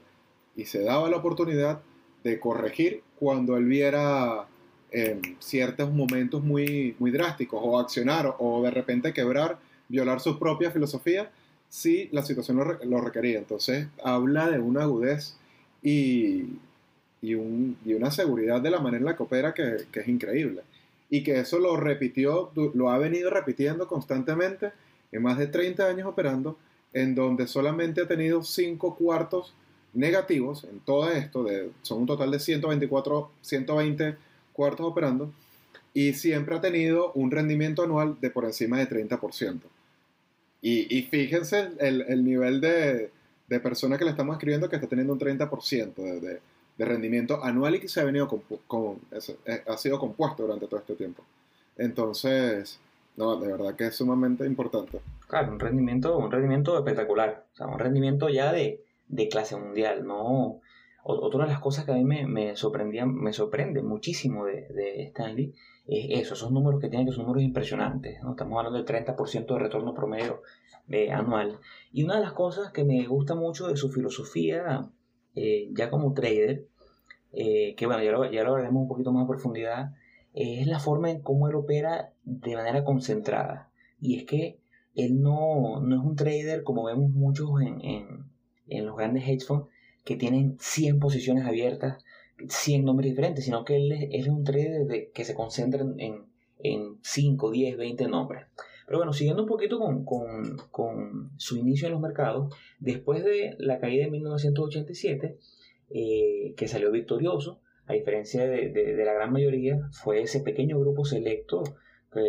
y 0.57 0.65
se 0.65 0.83
daba 0.83 1.09
la 1.09 1.17
oportunidad 1.17 1.81
de 2.25 2.39
corregir 2.39 3.03
cuando 3.19 3.57
él 3.57 3.65
viera 3.65 4.47
eh, 4.91 5.21
ciertos 5.39 5.93
momentos 5.93 6.43
muy, 6.43 6.95
muy 6.99 7.11
drásticos 7.11 7.61
o 7.63 7.79
accionar 7.79 8.35
o 8.39 8.63
de 8.63 8.71
repente 8.71 9.13
quebrar, 9.13 9.59
violar 9.89 10.21
su 10.21 10.39
propia 10.39 10.71
filosofía 10.71 11.31
si 11.69 12.09
la 12.13 12.23
situación 12.23 12.59
lo, 12.59 13.01
requería. 13.01 13.39
Entonces 13.39 13.89
habla 14.05 14.51
de 14.51 14.59
una 14.59 14.83
agudez 14.83 15.37
y, 15.83 16.45
y, 17.23 17.35
un, 17.35 17.79
y, 17.85 17.95
una 17.95 18.11
seguridad 18.11 18.61
de 18.61 18.71
la 18.71 18.81
manera 18.81 18.99
en 18.99 19.07
la 19.07 19.17
que 19.17 19.23
opera 19.23 19.55
que, 19.55 19.85
que, 19.91 20.01
es 20.01 20.09
increíble. 20.09 20.63
Y 21.09 21.23
que 21.23 21.39
eso 21.39 21.59
lo 21.59 21.77
repitió, 21.77 22.51
lo 22.75 22.91
ha 22.91 22.99
venido 22.99 23.31
repitiendo 23.31 23.87
constantemente 23.87 24.73
en 25.13 25.23
más 25.23 25.39
de 25.39 25.47
30 25.47 25.87
años 25.87 26.09
operando, 26.09 26.59
en 26.93 27.15
donde 27.15 27.47
solamente 27.47 28.03
ha 28.03 28.09
tenido 28.09 28.43
5 28.43 28.97
cuartos 28.97 29.55
negativos 29.95 30.65
en 30.65 30.81
todo 30.81 31.11
esto, 31.11 31.45
de, 31.45 31.71
son 31.83 32.01
un 32.01 32.07
total 32.07 32.31
de 32.31 32.41
124, 32.41 33.31
120 33.43 34.17
cuartos 34.53 34.87
operando, 34.87 35.33
y 35.95 36.15
siempre 36.15 36.57
ha 36.57 36.61
tenido 36.61 37.13
un 37.13 37.31
rendimiento 37.31 37.83
anual 37.83 38.17
de 38.21 38.31
por 38.31 38.45
encima 38.45 38.79
de 38.79 38.89
30%. 38.89 39.61
Y, 40.63 40.97
y 40.97 41.03
fíjense 41.03 41.71
el, 41.79 42.03
el 42.03 42.25
nivel 42.25 42.61
de, 42.61 43.11
de, 43.49 43.61
persona 43.61 43.99
que 43.99 44.05
le 44.05 44.13
estamos 44.13 44.35
escribiendo 44.35 44.69
que 44.69 44.77
está 44.77 44.89
teniendo 44.89 45.13
un 45.13 45.19
30% 45.19 45.95
de, 45.95 46.21
de, 46.21 46.41
de, 46.77 46.85
rendimiento 46.85 47.43
anual 47.45 47.77
y 47.77 47.81
que 47.81 47.89
se 47.89 48.01
ha 48.01 48.05
venido 48.05 48.29
con, 48.29 48.43
con, 48.67 49.01
ha 49.67 49.77
sido 49.77 49.99
compuesto 49.99 50.43
durante 50.45 50.67
todo 50.67 50.81
este 50.81 50.95
tiempo. 50.95 51.25
Entonces, 51.77 52.81
no, 53.17 53.37
de 53.37 53.53
verdad 53.53 53.77
que 53.77 53.87
es 53.87 53.97
sumamente 53.97 54.47
importante. 54.47 55.01
Claro, 55.29 55.53
un 55.53 55.61
rendimiento, 55.61 56.19
un 56.19 56.31
rendimiento 56.31 56.77
espectacular. 56.77 57.47
O 57.53 57.57
sea, 57.57 57.67
un 57.67 57.79
rendimiento 57.79 58.29
ya 58.29 58.53
de, 58.53 58.83
de 59.09 59.29
clase 59.29 59.57
mundial, 59.57 60.07
¿no? 60.07 60.61
Otra 61.05 61.45
de 61.45 61.51
las 61.51 61.61
cosas 61.61 61.85
que 61.85 61.93
a 61.93 61.95
mí 61.95 62.05
me, 62.05 62.27
me 62.27 62.57
sorprendían, 62.57 63.15
me 63.15 63.33
sorprende 63.33 63.83
muchísimo 63.83 64.45
de, 64.45 64.69
de 64.69 65.03
Stanley 65.05 65.53
es 65.87 66.23
eso, 66.23 66.35
esos 66.35 66.53
números 66.53 66.81
que 66.81 66.89
tienen 66.89 67.07
que 67.07 67.13
son 67.13 67.25
números 67.25 67.43
impresionantes, 67.43 68.23
¿no? 68.23 68.33
Estamos 68.33 68.59
hablando 68.59 68.83
del 68.83 68.87
30% 68.87 69.47
de 69.47 69.59
retorno 69.59 69.95
promedio 69.95 70.43
eh, 70.89 71.11
anual. 71.11 71.59
Y 71.93 72.05
una 72.05 72.17
de 72.17 72.23
las 72.23 72.33
cosas 72.33 72.73
que 72.73 72.85
me 72.85 73.07
gusta 73.07 73.35
mucho 73.35 73.69
de 73.69 73.77
su 73.77 73.91
filosofía, 73.91 74.89
eh, 75.35 75.71
ya 75.73 75.91
como 75.91 76.13
trader, 76.13 76.67
eh, 77.33 77.75
que 77.77 77.87
bueno, 77.87 78.03
ya 78.03 78.13
lo, 78.13 78.31
ya 78.31 78.45
lo 78.45 78.51
hablaremos 78.51 78.83
un 78.83 78.89
poquito 78.89 79.13
más 79.13 79.25
a 79.25 79.29
profundidad, 79.29 79.93
es 80.35 80.67
la 80.67 80.79
forma 80.79 81.11
en 81.11 81.21
cómo 81.21 81.49
él 81.49 81.55
opera 81.55 82.13
de 82.25 82.55
manera 82.55 82.85
concentrada. 82.85 83.71
Y 84.01 84.17
es 84.17 84.25
que 84.25 84.59
él 84.95 85.21
no, 85.21 85.81
no 85.81 85.97
es 85.97 86.03
un 86.03 86.17
trader 86.17 86.63
como 86.65 86.85
vemos 86.85 87.11
muchos 87.11 87.51
en, 87.61 87.81
en, 87.83 88.25
en 88.69 88.87
los 88.87 88.97
grandes 88.97 89.29
hedge 89.29 89.45
funds 89.45 89.69
que 90.05 90.17
tienen 90.17 90.57
100 90.59 90.99
posiciones 90.99 91.47
abiertas 91.47 92.03
100 92.49 92.85
nombres 92.85 93.11
diferentes, 93.11 93.45
sino 93.45 93.65
que 93.65 93.77
él, 93.77 93.93
es 94.11 94.27
un 94.29 94.45
trader 94.45 95.11
que 95.13 95.25
se 95.25 95.35
concentra 95.35 95.83
en, 95.99 96.27
en 96.59 96.99
5, 97.03 97.51
10, 97.51 97.77
20 97.77 98.09
nombres. 98.09 98.47
Pero 98.87 98.99
bueno, 98.99 99.13
siguiendo 99.13 99.43
un 99.43 99.49
poquito 99.49 99.79
con, 99.79 100.05
con, 100.05 100.57
con, 100.71 101.31
su 101.37 101.57
inicio 101.57 101.87
en 101.87 101.93
los 101.93 102.01
mercados, 102.01 102.55
después 102.79 103.25
de 103.25 103.55
la 103.59 103.79
caída 103.79 104.05
de 104.05 104.11
1987, 104.11 105.39
eh, 105.91 106.55
que 106.57 106.69
salió 106.69 106.91
victorioso, 106.91 107.61
a 107.87 107.95
diferencia 107.95 108.47
de, 108.47 108.71
de, 108.71 109.05
la 109.05 109.13
gran 109.13 109.33
mayoría, 109.33 109.89
fue 109.93 110.23
ese 110.23 110.41
pequeño 110.41 110.79
grupo 110.81 111.05
selecto, 111.05 111.63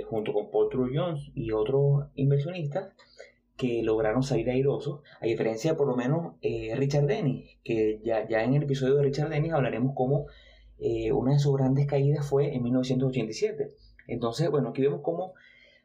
junto 0.05 0.33
con 0.33 0.49
Paul 0.49 0.69
True 0.69 0.91
Jones 0.95 1.31
y 1.35 1.51
otros 1.51 2.05
inversionistas, 2.15 2.93
que 3.57 3.83
lograron 3.83 4.23
salir 4.23 4.49
airosos, 4.49 5.01
a 5.21 5.25
diferencia 5.25 5.71
de 5.71 5.77
por 5.77 5.87
lo 5.87 5.95
menos 5.95 6.35
eh, 6.41 6.73
Richard 6.75 7.05
Dennis, 7.05 7.57
que 7.63 8.01
ya, 8.03 8.27
ya 8.27 8.43
en 8.43 8.55
el 8.55 8.63
episodio 8.63 8.95
de 8.95 9.03
Richard 9.03 9.29
Dennis 9.29 9.53
hablaremos 9.53 9.93
cómo 9.95 10.25
eh, 10.79 11.11
una 11.11 11.33
de 11.33 11.39
sus 11.39 11.55
grandes 11.55 11.85
caídas 11.85 12.27
fue 12.27 12.53
en 12.53 12.63
1987. 12.63 13.69
Entonces, 14.07 14.49
bueno, 14.49 14.69
aquí 14.69 14.81
vemos 14.81 15.01
cómo 15.03 15.33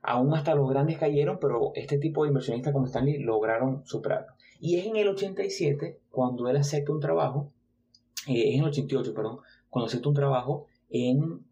aún 0.08 0.34
hasta 0.34 0.54
los 0.54 0.68
grandes 0.70 0.98
cayeron, 0.98 1.38
pero 1.38 1.72
este 1.74 1.98
tipo 1.98 2.22
de 2.22 2.28
inversionistas 2.28 2.72
como 2.72 2.86
Stanley 2.86 3.18
lograron 3.18 3.82
superarlo. 3.84 4.32
Y 4.58 4.76
es 4.76 4.86
en 4.86 4.96
el 4.96 5.08
87 5.08 6.00
cuando 6.10 6.48
él 6.48 6.56
acepta 6.56 6.92
un 6.92 7.00
trabajo, 7.00 7.52
eh, 8.26 8.48
es 8.48 8.54
en 8.54 8.60
el 8.60 8.68
88, 8.68 9.14
perdón, 9.14 9.38
cuando 9.68 9.86
acepta 9.86 10.08
un 10.08 10.14
trabajo 10.14 10.66
en, 10.88 11.44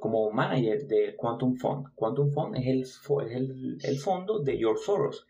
como 0.00 0.30
manager 0.30 0.86
de 0.86 1.14
Quantum 1.16 1.56
Fund. 1.56 1.88
Quantum 1.94 2.30
Fund 2.30 2.56
es 2.56 2.66
el, 2.66 2.80
es 2.82 3.36
el, 3.36 3.78
el 3.82 3.98
fondo 3.98 4.38
de 4.40 4.56
George 4.56 4.82
Soros. 4.82 5.26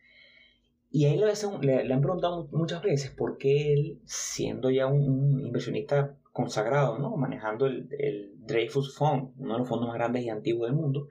Y 0.92 1.06
ahí 1.06 1.18
le, 1.18 1.84
le, 1.84 1.92
han 1.92 2.00
preguntado 2.00 2.48
muchas 2.52 2.80
veces 2.82 3.10
por 3.10 3.36
qué 3.36 3.72
él, 3.72 4.00
siendo 4.04 4.70
ya 4.70 4.86
un, 4.86 5.44
inversionista 5.44 6.16
consagrado, 6.32 6.98
¿no? 6.98 7.16
manejando 7.16 7.66
el, 7.66 7.88
el, 7.98 8.32
Dreyfus 8.46 8.96
Fund, 8.96 9.32
uno 9.38 9.54
de 9.54 9.58
los 9.58 9.68
fondos 9.68 9.88
más 9.88 9.96
grandes 9.96 10.22
y 10.22 10.28
antiguos 10.28 10.68
del 10.68 10.76
mundo, 10.76 11.08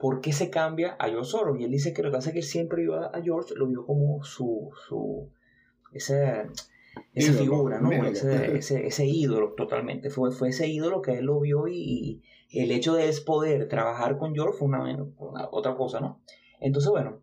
¿por 0.00 0.20
qué 0.20 0.32
se 0.32 0.50
cambia 0.50 0.96
a 0.98 1.08
George 1.08 1.30
Soros? 1.30 1.60
Y 1.60 1.64
él 1.64 1.70
dice 1.70 1.92
que 1.92 2.02
lo 2.02 2.10
que 2.10 2.16
hace 2.16 2.30
es 2.30 2.32
que 2.32 2.40
él 2.40 2.44
siempre 2.44 2.82
vio 2.82 2.96
a 2.96 3.22
George, 3.22 3.54
lo 3.54 3.66
vio 3.66 3.84
como 3.84 4.24
su, 4.24 4.70
su 4.88 5.28
esa, 5.92 6.48
esa 7.14 7.32
figura, 7.34 7.80
¿no? 7.80 7.92
Ese, 7.92 8.56
ese, 8.58 8.86
ese, 8.86 9.06
ídolo 9.06 9.52
totalmente. 9.52 10.10
Fue, 10.10 10.32
fue 10.32 10.48
ese 10.48 10.66
ídolo 10.68 11.02
que 11.02 11.18
él 11.18 11.26
lo 11.26 11.40
vio 11.40 11.68
y, 11.68 12.22
el 12.50 12.72
hecho 12.72 12.94
de 12.94 13.08
él 13.08 13.14
poder 13.24 13.68
trabajar 13.68 14.18
con 14.18 14.34
George 14.34 14.58
fue 14.58 14.66
una, 14.68 14.82
una, 14.82 15.48
otra 15.52 15.76
cosa, 15.76 16.00
¿no? 16.00 16.20
Entonces, 16.58 16.90
bueno, 16.90 17.20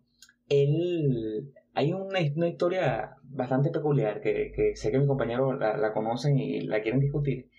él 0.48 1.52
hay 1.74 1.92
una, 1.92 2.20
una 2.36 2.48
historia 2.48 3.18
bastante 3.24 3.72
peculiar 3.72 4.22
que, 4.22 4.54
que, 4.56 4.76
sé 4.76 4.90
que 4.90 5.00
mis 5.00 5.08
compañeros 5.08 5.60
la, 5.60 5.76
la, 5.76 5.94
conocen 5.94 6.40
y 6.40 6.62
la 6.62 6.82
quieren 6.82 7.02
discutir. 7.02 7.50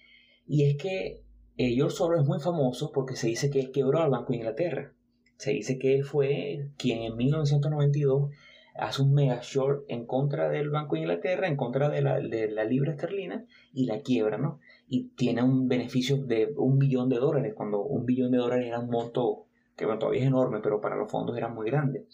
Y 0.46 0.64
es 0.70 0.76
que 0.76 1.24
eh, 1.58 1.74
George 1.74 1.96
Soros 1.96 2.22
es 2.22 2.26
muy 2.26 2.40
famoso 2.40 2.90
porque 2.92 3.16
se 3.16 3.26
dice 3.26 3.50
que 3.50 3.60
él 3.60 3.70
quebró 3.70 4.00
al 4.00 4.10
Banco 4.10 4.32
de 4.32 4.38
Inglaterra. 4.38 4.94
Se 5.38 5.52
dice 5.52 5.78
que 5.78 5.94
él 5.94 6.04
fue 6.04 6.68
quien 6.76 7.02
en 7.02 7.16
1992 7.16 8.30
hace 8.74 9.02
un 9.02 9.14
mega 9.14 9.40
short 9.42 9.84
en 9.88 10.04
contra 10.04 10.50
del 10.50 10.70
Banco 10.70 10.94
de 10.94 11.00
Inglaterra, 11.02 11.48
en 11.48 11.56
contra 11.56 11.88
de 11.88 12.02
la, 12.02 12.20
de 12.20 12.50
la 12.50 12.64
libra 12.64 12.92
esterlina 12.92 13.44
y 13.72 13.86
la 13.86 14.02
quiebra, 14.02 14.36
¿no? 14.38 14.60
Y 14.86 15.08
tiene 15.16 15.42
un 15.42 15.66
beneficio 15.68 16.18
de 16.18 16.52
un 16.56 16.78
billón 16.78 17.08
de 17.08 17.16
dólares, 17.16 17.54
cuando 17.56 17.82
un 17.82 18.04
billón 18.04 18.30
de 18.30 18.38
dólares 18.38 18.66
era 18.66 18.78
un 18.78 18.90
monto 18.90 19.46
que 19.78 19.84
bueno, 19.86 20.00
todavía 20.00 20.22
es 20.22 20.26
enorme, 20.26 20.60
pero 20.60 20.80
para 20.80 20.96
los 20.96 21.10
fondos 21.10 21.36
era 21.36 21.48
muy 21.48 21.70
grande. 21.70 22.04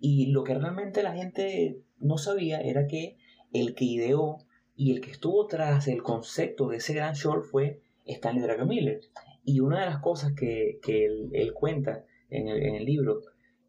Y 0.00 0.26
lo 0.32 0.42
que 0.42 0.54
realmente 0.54 1.02
la 1.02 1.14
gente 1.14 1.80
no 1.98 2.18
sabía 2.18 2.60
era 2.60 2.86
que 2.88 3.16
el 3.52 3.74
que 3.74 3.84
ideó 3.84 4.38
y 4.76 4.90
el 4.92 5.00
que 5.00 5.12
estuvo 5.12 5.46
tras 5.46 5.86
el 5.86 6.02
concepto 6.02 6.68
de 6.68 6.78
ese 6.78 6.92
gran 6.92 7.14
short 7.14 7.44
fue 7.44 7.80
Stanley 8.04 8.42
Druckenmiller. 8.42 9.00
Y 9.44 9.60
una 9.60 9.80
de 9.80 9.86
las 9.86 10.00
cosas 10.00 10.32
que, 10.32 10.80
que 10.82 11.06
él, 11.06 11.54
cuenta 11.54 12.04
en 12.30 12.48
el, 12.48 12.84
libro, 12.84 13.20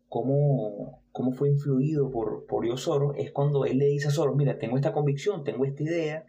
cómo, 0.08 1.04
cómo, 1.12 1.32
fue 1.32 1.50
influido 1.50 2.10
por, 2.10 2.46
por 2.46 2.66
Soros, 2.78 3.16
es 3.18 3.32
cuando 3.32 3.66
él 3.66 3.78
le 3.78 3.86
dice 3.86 4.08
a 4.08 4.12
Soros, 4.12 4.36
mira, 4.36 4.58
tengo 4.58 4.76
esta 4.76 4.94
convicción, 4.94 5.44
tengo 5.44 5.66
esta 5.66 5.84
idea, 5.84 6.26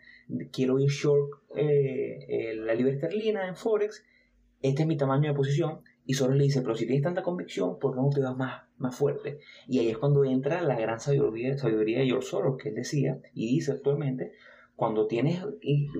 quiero 0.53 0.79
ir 0.79 0.91
short 0.91 1.31
eh, 1.55 2.27
eh, 2.29 2.55
la 2.57 2.75
libertad 2.75 3.11
esterlina 3.11 3.49
en 3.49 3.57
Forex, 3.57 4.05
este 4.61 4.83
es 4.83 4.89
mi 4.89 4.97
tamaño 4.97 5.31
de 5.31 5.37
posición, 5.37 5.81
y 6.05 6.15
Soros 6.15 6.37
le 6.37 6.45
dice, 6.45 6.63
pero 6.63 6.77
si 6.77 6.87
tienes 6.87 7.03
tanta 7.03 7.23
convicción, 7.23 7.79
¿por 7.79 7.95
qué 7.95 8.01
no 8.01 8.11
te 8.11 8.21
vas 8.21 8.37
más, 8.37 8.63
más 8.79 8.95
fuerte? 8.95 9.39
Y 9.67 9.81
ahí 9.81 9.89
es 9.89 9.99
cuando 9.99 10.25
entra 10.25 10.63
la 10.63 10.79
gran 10.79 11.01
sabiduría, 11.01 11.57
sabiduría 11.59 11.99
de 11.99 12.07
George 12.07 12.29
Soros, 12.29 12.57
que 12.57 12.69
él 12.69 12.77
decía 12.77 13.19
y 13.35 13.47
dice 13.49 13.73
actualmente, 13.73 14.33
cuando 14.77 15.07
tienes 15.07 15.43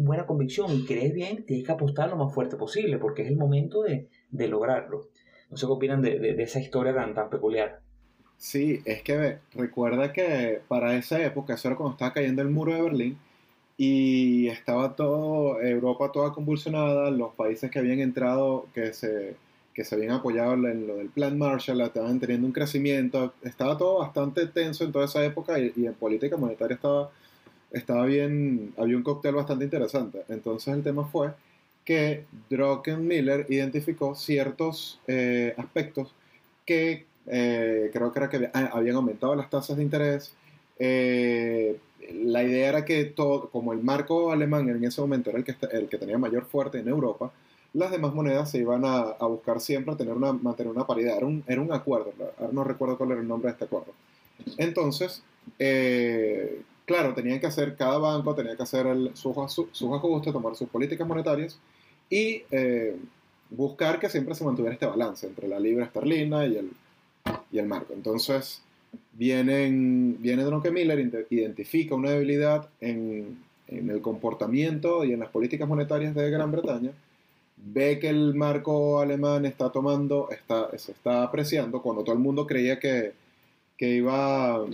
buena 0.01 0.27
convicción 0.27 0.71
y 0.71 0.85
crees 0.85 1.13
bien, 1.13 1.45
tienes 1.47 1.67
que 1.67 1.73
apostar 1.73 2.11
lo 2.11 2.17
más 2.17 2.33
fuerte 2.33 2.57
posible, 2.57 2.99
porque 2.99 3.23
es 3.23 3.29
el 3.29 3.37
momento 3.37 3.83
de, 3.83 4.09
de 4.31 4.49
lograrlo. 4.49 5.09
No 5.51 5.57
sé 5.57 5.67
qué 5.67 5.73
opinan 5.73 6.03
de, 6.03 6.19
de, 6.19 6.43
esa 6.43 6.61
historia 6.61 6.95
tan, 6.95 7.15
tan 7.15 7.31
peculiar. 7.31 7.81
Sí, 8.37 8.83
es 8.85 9.03
que 9.03 9.39
recuerda 9.55 10.13
que 10.13 10.61
para 10.69 10.97
esa 10.97 11.23
época, 11.23 11.55
eso 11.55 11.69
era 11.69 11.77
cuando 11.77 11.95
estaba 11.95 12.13
cayendo 12.13 12.43
el 12.43 12.51
muro 12.51 12.75
de 12.75 12.83
Berlín, 12.83 13.19
y 13.79 14.49
estaba 14.49 14.97
todo, 14.97 15.61
Europa 15.61 16.11
toda 16.13 16.33
convulsionada, 16.33 17.11
los 17.11 17.35
países 17.35 17.71
que 17.71 17.79
habían 17.79 18.01
entrado, 18.01 18.67
que 18.75 18.93
se 18.93 19.37
que 19.77 19.85
se 19.85 19.95
habían 19.95 20.13
apoyado 20.13 20.55
en 20.55 20.87
lo 20.87 20.97
del 20.97 21.11
Plan 21.11 21.37
Marshall, 21.37 21.83
estaban 21.83 22.19
teniendo 22.19 22.47
un 22.47 22.53
crecimiento, 22.55 23.35
estaba 23.43 23.77
todo 23.77 23.99
bastante 23.99 24.47
tenso 24.47 24.85
en 24.85 24.93
toda 24.93 25.05
esa 25.05 25.23
época 25.23 25.59
y, 25.61 25.85
en 25.85 25.93
política 25.93 26.39
monetaria 26.39 26.77
estaba, 26.77 27.11
estaba 27.71 28.07
bien, 28.07 28.73
había 28.79 28.97
un 28.97 29.03
cóctel 29.03 29.35
bastante 29.35 29.67
interesante. 29.67 30.25
Entonces 30.31 30.73
el 30.73 30.83
tema 30.83 31.05
fue 31.05 31.33
que 31.87 32.25
Druckenmiller 32.51 33.47
identificó 33.49 34.15
ciertos 34.17 35.01
eh, 35.07 35.55
aspectos 35.57 36.13
que 36.67 37.07
eh, 37.29 37.91
creo 37.93 38.13
que 38.13 38.19
era 38.19 38.29
que 38.29 38.51
ah, 38.53 38.71
habían 38.73 38.97
aumentado 38.97 39.35
las 39.37 39.49
tasas 39.49 39.77
de 39.77 39.85
interés. 39.85 40.35
Eh, 40.81 41.79
la 42.25 42.43
idea 42.43 42.69
era 42.69 42.85
que 42.85 43.05
todo, 43.05 43.49
como 43.51 43.73
el 43.73 43.83
marco 43.83 44.33
alemán 44.33 44.69
en 44.69 44.85
ese 44.85 45.01
momento 45.01 45.31
era 45.31 45.39
el 45.39 45.45
que, 45.45 45.55
el 45.73 45.89
que 45.89 45.97
tenía 45.97 46.19
mayor 46.19 46.45
fuerte 46.45 46.79
en 46.79 46.89
Europa, 46.89 47.33
las 47.73 47.91
demás 47.93 48.13
monedas 48.13 48.51
se 48.51 48.59
iban 48.59 48.85
a, 48.85 49.13
buscar 49.27 49.61
siempre 49.61 49.95
tener 49.95 50.15
una, 50.15 50.33
mantener 50.33 50.73
una 50.73 50.87
paridad. 50.87 51.17
Era 51.17 51.27
un, 51.27 51.45
era 51.47 51.61
un 51.61 51.73
acuerdo, 51.73 52.13
no 52.51 52.65
recuerdo 52.65 52.99
cuál 52.99 53.13
era 53.13 53.21
el 53.21 53.29
nombre 53.29 53.49
de 53.49 53.53
este 53.53 53.65
acuerdo. 53.67 53.93
Entonces, 54.57 55.23
eh, 55.59 56.63
claro, 56.85 57.15
tenían 57.15 57.39
que 57.39 57.47
hacer, 57.47 57.77
cada 57.77 57.99
banco 57.99 58.35
tenía 58.35 58.57
que 58.57 58.63
hacer 58.63 58.87
el, 58.87 59.11
sus, 59.15 59.37
ajustes, 59.37 60.33
tomar 60.33 60.57
sus 60.57 60.69
políticas 60.69 61.07
monetarias 61.07 61.59
y 62.11 62.43
eh, 62.51 62.97
buscar 63.51 63.99
que 63.99 64.09
siempre 64.09 64.35
se 64.35 64.45
mantuviera 64.45 64.75
este 64.75 64.87
balance 64.87 65.27
entre 65.27 65.49
la 65.49 65.61
libra 65.61 65.85
esterlina 65.85 66.47
y 66.47 66.57
el, 66.57 66.71
y 67.53 67.59
el 67.59 67.67
marco. 67.67 67.93
Entonces, 67.93 68.63
vienen, 69.13 70.17
viene 70.21 70.45
Miller, 70.71 71.27
identifica 71.31 71.95
una 71.95 72.11
debilidad 72.11 72.69
en, 72.81 73.39
en 73.69 73.91
el 73.91 74.01
comportamiento 74.01 75.05
y 75.05 75.13
en 75.13 75.21
las 75.21 75.31
políticas 75.31 75.69
monetarias 75.69 76.15
de 76.15 76.31
Gran 76.31 76.53
Bretaña, 76.53 76.93
ve 77.57 77.99
que 77.99 78.09
el 78.09 78.35
marco 78.35 79.01
alemán 79.01 79.47
está 79.47 79.71
tomando, 79.71 80.29
está, 80.31 80.77
se 80.79 80.93
está 80.93 81.23
apreciando, 81.23 81.83
cuando 81.83 82.05
todo 82.05 82.15
el 82.15 82.21
mundo 82.21 82.47
creía 82.47 82.79
que, 82.79 83.13
que, 83.77 83.89
iba, 83.89 84.65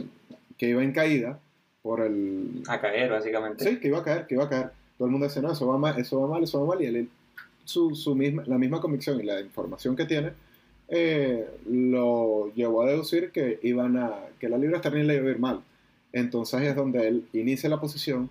que 0.59 0.69
iba 0.69 0.83
en 0.83 0.93
caída 0.93 1.39
por 1.83 2.01
el... 2.01 2.63
A 2.69 2.81
caer, 2.81 3.11
básicamente. 3.11 3.65
Sí, 3.65 3.79
que 3.79 3.89
iba 3.89 3.99
a 3.99 4.05
caer, 4.05 4.27
que 4.27 4.35
iba 4.35 4.45
a 4.45 4.49
caer. 4.49 4.71
Todo 4.99 5.07
el 5.07 5.13
mundo 5.13 5.27
decía, 5.27 5.43
no, 5.43 5.53
eso 5.53 5.67
va 5.67 5.79
mal, 5.79 5.99
eso 5.99 6.21
va 6.21 6.29
mal, 6.29 6.43
eso 6.43 6.61
va 6.61 6.75
mal, 6.75 6.83
y 6.83 6.87
él, 6.87 7.09
su, 7.65 7.95
su 7.95 8.15
misma, 8.15 8.45
la 8.47 8.59
misma 8.59 8.81
convicción 8.81 9.21
y 9.21 9.25
la 9.25 9.41
información 9.41 9.97
que 9.97 10.05
tiene, 10.05 10.33
eh, 10.89 11.47
lo 11.69 12.53
llevó 12.55 12.83
a 12.83 12.87
deducir 12.87 13.31
que, 13.31 13.59
iban 13.63 13.97
a, 13.97 14.15
que 14.39 14.49
la 14.49 14.59
libra 14.59 14.77
esterlina 14.77 15.05
le 15.05 15.17
iba 15.17 15.29
a 15.29 15.31
ir 15.31 15.39
mal. 15.39 15.63
Entonces 16.13 16.61
es 16.63 16.77
donde 16.77 17.09
él 17.09 17.27
inicia 17.33 17.69
la 17.69 17.81
posición 17.81 18.31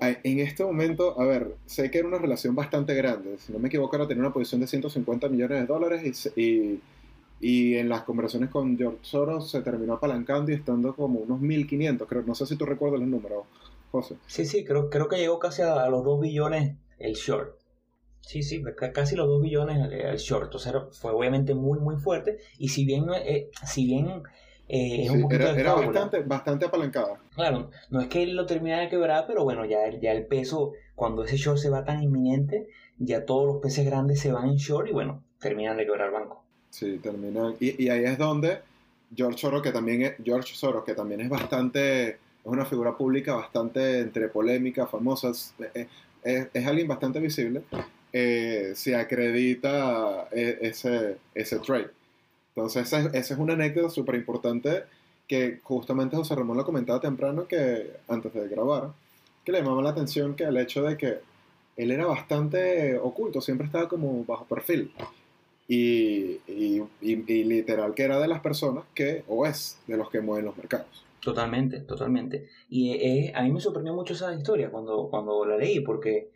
en 0.00 0.40
este 0.40 0.64
momento, 0.64 1.20
a 1.20 1.24
ver, 1.24 1.54
sé 1.66 1.90
que 1.90 1.98
era 1.98 2.08
una 2.08 2.18
relación 2.18 2.54
bastante 2.54 2.94
grande. 2.94 3.38
Si 3.38 3.52
no 3.52 3.58
me 3.58 3.68
equivoco, 3.68 3.94
era 3.96 4.08
tener 4.08 4.22
una 4.22 4.32
posición 4.32 4.60
de 4.60 4.66
150 4.66 5.28
millones 5.28 5.60
de 5.60 5.66
dólares 5.66 6.32
y, 6.36 6.80
y, 7.40 7.74
en 7.76 7.88
las 7.88 8.02
conversaciones 8.02 8.50
con 8.50 8.76
George 8.76 8.98
Soros 9.02 9.50
se 9.50 9.62
terminó 9.62 9.94
apalancando 9.94 10.50
y 10.50 10.54
estando 10.54 10.94
como 10.94 11.20
unos 11.20 11.40
1.500, 11.40 12.06
creo. 12.06 12.22
No 12.22 12.34
sé 12.34 12.46
si 12.46 12.56
tú 12.56 12.66
recuerdas 12.66 13.00
los 13.00 13.08
números, 13.08 13.44
José. 13.92 14.16
Sí, 14.26 14.44
sí, 14.44 14.64
creo, 14.64 14.90
creo 14.90 15.08
que 15.08 15.16
llegó 15.16 15.38
casi 15.38 15.62
a, 15.62 15.88
los 15.88 16.04
2 16.04 16.20
billones 16.20 16.74
el 16.98 17.14
short. 17.14 17.56
Sí, 18.28 18.42
sí, 18.42 18.62
casi 18.92 19.16
los 19.16 19.26
2 19.26 19.40
billones 19.40 19.90
el, 19.90 20.18
short. 20.18 20.54
O 20.54 20.58
sea, 20.58 20.74
fue 20.92 21.12
obviamente 21.12 21.54
muy, 21.54 21.78
muy 21.78 21.96
fuerte. 21.96 22.36
Y 22.58 22.68
si 22.68 22.84
bien, 22.84 23.06
eh, 23.14 23.48
si 23.64 23.86
bien 23.86 24.22
eh, 24.68 25.06
era, 25.30 25.72
bastante, 25.72 26.20
bastante 26.20 26.66
apalancada. 26.66 27.18
Claro, 27.34 27.70
no 27.88 28.02
es 28.02 28.08
que 28.08 28.22
él 28.22 28.36
lo 28.36 28.44
termine 28.44 28.80
de 28.80 28.90
quebrar, 28.90 29.24
pero 29.26 29.44
bueno, 29.44 29.64
ya, 29.64 29.78
ya 29.98 30.12
el 30.12 30.26
peso, 30.26 30.72
cuando 30.94 31.24
ese 31.24 31.38
short 31.38 31.56
se 31.56 31.70
va 31.70 31.86
tan 31.86 32.02
inminente, 32.02 32.68
ya 32.98 33.24
todos 33.24 33.46
los 33.46 33.62
peces 33.62 33.86
grandes 33.86 34.20
se 34.20 34.30
van 34.30 34.50
en 34.50 34.56
short 34.56 34.90
y 34.90 34.92
bueno, 34.92 35.24
terminan 35.40 35.78
de 35.78 35.86
quebrar 35.86 36.08
el 36.08 36.12
banco. 36.12 36.44
Sí, 36.68 36.98
terminan. 36.98 37.56
Y, 37.60 37.82
y 37.82 37.88
ahí 37.88 38.04
es 38.04 38.18
donde 38.18 38.58
George 39.16 39.38
Soros, 39.38 39.62
que 39.62 39.72
también 39.72 40.02
es, 40.02 40.16
George 40.22 40.54
Soros, 40.54 40.84
que 40.84 40.92
también 40.92 41.22
es 41.22 41.30
bastante, 41.30 42.08
es 42.08 42.18
una 42.44 42.66
figura 42.66 42.94
pública 42.94 43.36
bastante 43.36 44.00
entre 44.00 44.28
polémica, 44.28 44.86
famosa, 44.86 45.30
es, 45.30 45.54
es, 46.22 46.66
alguien 46.66 46.88
bastante 46.88 47.20
visible, 47.20 47.62
eh, 48.12 48.72
se 48.74 48.96
acredita 48.96 50.28
eh, 50.32 50.58
ese, 50.62 51.18
ese 51.34 51.58
trade. 51.58 51.90
Entonces, 52.54 52.92
esa, 52.92 53.10
es 53.16 53.30
una 53.32 53.52
anécdota 53.52 53.90
súper 53.90 54.16
importante 54.16 54.84
que 55.26 55.60
justamente 55.62 56.16
José 56.16 56.34
Ramón 56.34 56.56
lo 56.56 56.64
comentaba 56.64 57.00
temprano 57.00 57.46
que 57.46 57.90
antes 58.08 58.32
de 58.32 58.48
grabar, 58.48 58.92
que 59.44 59.52
le 59.52 59.58
llamaba 59.60 59.82
la 59.82 59.90
atención 59.90 60.34
que 60.34 60.44
el 60.44 60.56
hecho 60.56 60.82
de 60.82 60.96
que 60.96 61.18
él 61.76 61.90
era 61.90 62.06
bastante 62.06 62.98
oculto, 62.98 63.40
siempre 63.40 63.66
estaba 63.66 63.88
como 63.88 64.24
bajo 64.24 64.44
perfil. 64.46 64.90
Y, 65.68 66.40
y, 66.48 66.82
literal 67.44 67.94
que 67.94 68.02
era 68.02 68.18
de 68.18 68.26
las 68.26 68.40
personas 68.40 68.84
que, 68.94 69.22
o 69.28 69.44
es, 69.44 69.78
de 69.86 69.98
los 69.98 70.08
que 70.10 70.22
mueven 70.22 70.46
los 70.46 70.56
mercados. 70.56 71.04
Totalmente, 71.20 71.80
totalmente. 71.80 72.48
Y 72.70 72.92
eh, 72.92 73.32
a 73.34 73.42
mí 73.42 73.52
me 73.52 73.60
sorprendió 73.60 73.92
mucho 73.92 74.14
esa 74.14 74.34
historia 74.34 74.70
cuando, 74.70 75.08
cuando 75.10 75.44
la 75.44 75.58
leí, 75.58 75.80
porque 75.80 76.28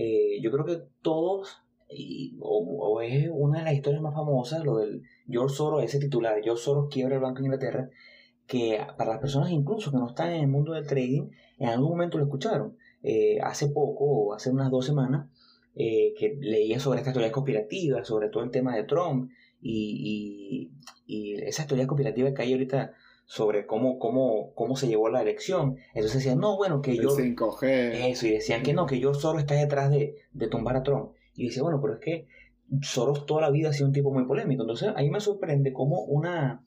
eh, 0.00 0.40
yo 0.40 0.52
creo 0.52 0.64
que 0.64 0.84
todos 1.02 1.60
y, 1.90 2.36
o, 2.40 3.00
es 3.00 3.28
una 3.32 3.58
de 3.58 3.64
las 3.64 3.74
historias 3.74 4.00
más 4.00 4.14
famosas, 4.14 4.62
lo 4.64 4.76
del 4.76 5.02
George 5.28 5.56
Soros, 5.56 5.82
ese 5.82 5.98
titular, 5.98 6.40
George 6.40 6.62
Soros 6.62 6.86
quiebra 6.88 7.16
el 7.16 7.20
Banco 7.20 7.40
de 7.40 7.46
Inglaterra, 7.46 7.90
que 8.46 8.78
para 8.96 9.10
las 9.10 9.20
personas 9.20 9.50
incluso 9.50 9.90
que 9.90 9.96
no 9.96 10.06
están 10.06 10.30
en 10.30 10.42
el 10.42 10.46
mundo 10.46 10.74
del 10.74 10.86
trading, 10.86 11.30
en 11.58 11.68
algún 11.68 11.90
momento 11.90 12.16
lo 12.16 12.24
escucharon. 12.24 12.76
Eh, 13.02 13.40
hace 13.42 13.70
poco, 13.70 14.04
o 14.04 14.34
hace 14.34 14.50
unas 14.50 14.70
dos 14.70 14.86
semanas, 14.86 15.28
eh, 15.74 16.14
que 16.16 16.36
leía 16.40 16.78
sobre 16.78 17.00
estas 17.00 17.14
teorías 17.14 17.32
conspirativas, 17.32 18.06
sobre 18.06 18.28
todo 18.28 18.44
el 18.44 18.52
tema 18.52 18.76
de 18.76 18.84
Trump, 18.84 19.32
y, 19.60 20.70
y, 21.06 21.12
y 21.12 21.42
esas 21.42 21.66
teorías 21.66 21.88
conspirativas 21.88 22.34
que 22.34 22.42
hay 22.42 22.52
ahorita 22.52 22.92
sobre 23.28 23.66
cómo, 23.66 23.98
cómo, 23.98 24.52
cómo 24.54 24.74
se 24.74 24.88
llevó 24.88 25.10
la 25.10 25.22
elección. 25.22 25.76
Entonces 25.88 26.14
decían, 26.14 26.40
no, 26.40 26.56
bueno, 26.56 26.80
que 26.80 26.96
yo... 26.96 27.10
Eso, 28.10 28.26
y 28.26 28.30
decían 28.30 28.62
que 28.62 28.72
no, 28.72 28.86
que 28.86 28.96
George 28.96 29.20
Soros 29.20 29.42
está 29.42 29.54
detrás 29.54 29.90
de, 29.90 30.16
de 30.32 30.48
tumbar 30.48 30.76
a 30.76 30.82
Trump. 30.82 31.12
Y 31.34 31.44
dice, 31.44 31.62
bueno, 31.62 31.78
pero 31.80 31.94
es 31.94 32.00
que 32.00 32.26
Soros 32.82 33.26
toda 33.26 33.42
la 33.42 33.50
vida 33.50 33.68
ha 33.68 33.72
sido 33.72 33.86
un 33.86 33.92
tipo 33.92 34.10
muy 34.10 34.24
polémico. 34.24 34.62
Entonces, 34.62 34.92
ahí 34.96 35.10
me 35.10 35.20
sorprende 35.20 35.72
cómo 35.72 36.02
una, 36.04 36.64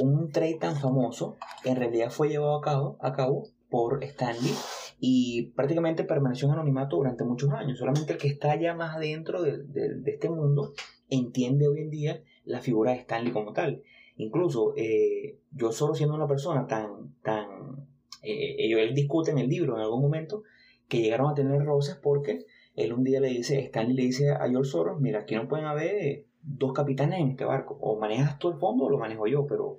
un 0.00 0.30
trade 0.32 0.58
tan 0.58 0.76
famoso 0.76 1.36
en 1.64 1.76
realidad 1.76 2.10
fue 2.10 2.30
llevado 2.30 2.56
a 2.56 2.62
cabo, 2.62 2.96
a 3.00 3.12
cabo 3.12 3.46
por 3.68 4.02
Stanley 4.02 4.54
y 5.00 5.52
prácticamente 5.54 6.04
permaneció 6.04 6.48
en 6.48 6.54
anonimato 6.54 6.96
durante 6.96 7.24
muchos 7.24 7.50
años. 7.52 7.78
Solamente 7.78 8.14
el 8.14 8.18
que 8.18 8.28
está 8.28 8.58
ya 8.58 8.74
más 8.74 8.96
adentro 8.96 9.42
de, 9.42 9.62
este 10.06 10.30
mundo 10.30 10.72
entiende 11.08 11.68
hoy 11.68 11.80
en 11.80 11.90
día 11.90 12.22
la 12.44 12.60
figura 12.60 12.92
de 12.92 12.98
Stanley 12.98 13.32
como 13.32 13.52
tal. 13.52 13.82
Incluso 14.18 14.74
eh, 14.76 15.38
yo 15.52 15.72
solo 15.72 15.94
siendo 15.94 16.14
una 16.14 16.26
persona 16.26 16.66
tan, 16.66 17.14
tan, 17.22 17.86
eh, 18.22 18.56
ellos 18.58 18.80
él 18.80 18.94
discute 18.94 19.30
en 19.30 19.38
el 19.38 19.48
libro 19.48 19.76
en 19.76 19.82
algún 19.82 20.02
momento 20.02 20.42
que 20.88 21.00
llegaron 21.00 21.30
a 21.30 21.34
tener 21.34 21.64
roces 21.64 21.96
porque 21.96 22.46
él 22.74 22.92
un 22.92 23.04
día 23.04 23.20
le 23.20 23.28
dice, 23.28 23.58
Stanley 23.60 23.94
le 23.94 24.02
dice 24.02 24.30
a 24.30 24.48
George 24.48 24.70
Soros, 24.70 25.00
mira, 25.00 25.20
aquí 25.20 25.34
no 25.34 25.48
pueden 25.48 25.66
haber 25.66 26.24
dos 26.42 26.72
capitanes 26.72 27.20
en 27.20 27.28
este 27.28 27.44
barco, 27.44 27.78
o 27.80 27.98
manejas 27.98 28.38
todo 28.38 28.52
el 28.52 28.58
fondo 28.58 28.84
o 28.84 28.90
lo 28.90 28.98
manejo 28.98 29.26
yo, 29.26 29.46
pero... 29.46 29.78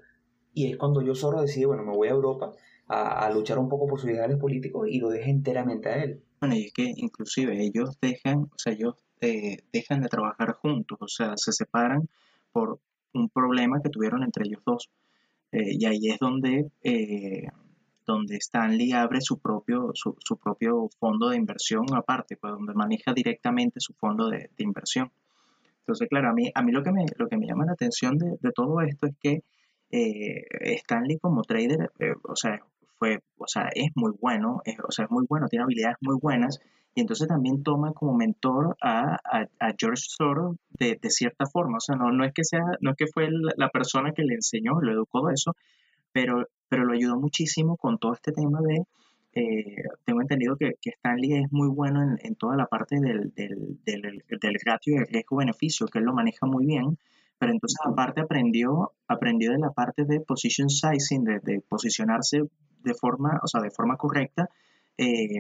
Y 0.54 0.71
es 0.71 0.78
cuando 0.78 1.02
George 1.02 1.21
Soros 1.21 1.41
decide, 1.41 1.67
bueno, 1.67 1.84
me 1.84 1.95
voy 1.95 2.08
a 2.08 2.12
Europa 2.12 2.52
a, 2.88 3.30
luchar 3.32 3.60
un 3.60 3.69
poco 3.69 3.88
por 3.88 3.99
sus 3.99 4.10
ideales 4.10 4.38
políticos 4.38 4.88
y 4.89 4.99
lo 4.99 5.10
deja 5.10 5.30
enteramente 5.30 5.89
a 5.89 6.04
él. 6.04 6.23
Bueno, 6.39 6.56
y 6.56 6.65
es 6.65 6.73
que 6.73 6.91
inclusive 6.95 7.63
ellos 7.63 7.97
dejan, 8.02 8.49
o 8.52 8.58
sea, 8.58 8.73
ellos 8.73 8.95
eh, 9.21 9.60
dejan 9.71 10.02
de 10.02 10.10
trabajar 10.10 10.54
juntos, 10.54 10.97
o 10.99 11.08
sea, 11.08 11.38
se 11.38 11.52
separan 11.52 12.10
por 12.52 12.80
un 13.13 13.30
problema 13.30 13.82
que 13.82 13.89
tuvieron 13.89 14.24
entre 14.24 14.45
ellos 14.45 14.62
dos. 14.65 14.89
Eh, 15.52 15.72
y 15.80 15.86
ahí 15.86 16.10
es 16.10 16.19
donde 16.19 16.69
eh, 16.84 17.48
donde 18.06 18.38
Stanley 18.38 18.91
abre 18.91 19.22
su 19.22 19.39
propio, 19.39 19.91
su, 19.93 20.15
propio 20.41 20.89
fondo 21.00 21.30
de 21.30 21.38
inversión 21.38 21.86
aparte, 21.95 22.38
pues 22.38 22.54
donde 22.54 22.74
maneja 22.74 23.13
directamente 23.13 23.80
su 23.80 23.93
fondo 23.93 24.30
de, 24.30 24.50
inversión. 24.58 25.12
Entonces, 25.82 26.08
claro, 26.10 26.30
a 26.30 26.34
mí, 26.34 26.52
a 26.54 26.63
mí 26.63 26.72
lo, 26.72 26.82
que 26.82 26.91
me, 26.91 27.06
lo 27.17 27.28
que 27.28 27.38
me 27.38 27.45
llama 27.45 27.65
la 27.65 27.74
atención 27.74 28.17
de, 28.17 28.52
todo 28.52 28.82
esto 28.82 29.06
es 29.06 29.15
que 29.22 29.43
eh, 29.91 30.43
Stanley 30.78 31.19
como 31.19 31.43
trader, 31.43 31.91
o 32.24 32.36
sea, 32.36 32.60
fue, 32.98 33.22
o 33.38 33.48
sea, 33.48 33.69
es 33.74 33.91
muy 33.95 34.12
bueno, 34.19 34.62
o 34.88 34.91
sea, 34.91 35.06
es 35.06 35.12
muy 35.12 35.26
bueno, 35.30 35.48
tiene 35.48 35.63
habilidades 35.63 35.98
muy 36.02 36.17
buenas, 36.19 36.60
y 36.99 37.01
entonces 37.01 37.29
también 37.29 37.63
toma 37.63 37.93
como 37.93 38.13
mentor 38.13 38.75
a, 38.81 39.17
George 39.77 40.03
Soros 40.05 40.57
de, 40.71 40.99
cierta 41.09 41.45
forma, 41.45 41.77
o 41.77 41.79
sea, 41.79 41.95
no, 41.95 42.12
no 42.12 42.25
es 42.25 42.33
que 42.33 42.43
sea, 42.43 42.63
no 42.81 42.91
es 42.91 42.97
que 42.97 43.07
fue 43.07 43.29
la 43.55 43.69
persona 43.69 44.12
que 44.12 44.23
le 44.23 44.33
enseñó, 44.33 44.81
lo 44.81 44.91
educó 44.91 45.25
de 45.25 45.35
eso, 45.35 45.55
pero, 46.12 46.45
pero 46.67 46.83
lo 46.83 46.91
ayudó 46.91 47.17
muchísimo 47.17 47.77
con 47.77 47.99
todo 47.99 48.12
este 48.12 48.33
tema 48.33 48.59
de, 48.59 48.83
eh, 49.31 49.83
tengo 50.03 50.19
entendido 50.19 50.57
que, 50.57 50.73
que, 50.81 50.89
Stanley 50.89 51.35
es 51.35 51.51
muy 51.53 51.69
bueno 51.69 52.03
en, 52.03 52.17
en 52.21 52.35
toda 52.35 52.57
la 52.57 52.65
parte 52.65 52.99
del, 52.99 53.33
del, 53.33 53.79
del, 53.85 54.25
del 54.27 54.55
ratio 54.65 54.99
de 54.99 55.05
riesgo-beneficio, 55.05 55.88
que 55.88 55.99
él 55.99 56.05
lo 56.05 56.13
maneja 56.13 56.47
muy 56.47 56.65
bien, 56.65 56.97
pero 57.38 57.53
entonces 57.53 57.79
aparte 57.85 58.19
aprendió, 58.19 58.91
aprendió 59.07 59.53
de 59.53 59.59
la 59.59 59.71
parte 59.71 60.03
de 60.03 60.19
position 60.19 60.69
sizing, 60.69 61.23
de, 61.23 61.39
de 61.39 61.62
posicionarse 61.62 62.41
de 62.83 62.93
forma, 62.93 63.39
o 63.41 63.47
sea, 63.47 63.62
de 63.62 63.71
forma 63.71 63.95
correcta 63.95 64.49
eh, 64.99 65.39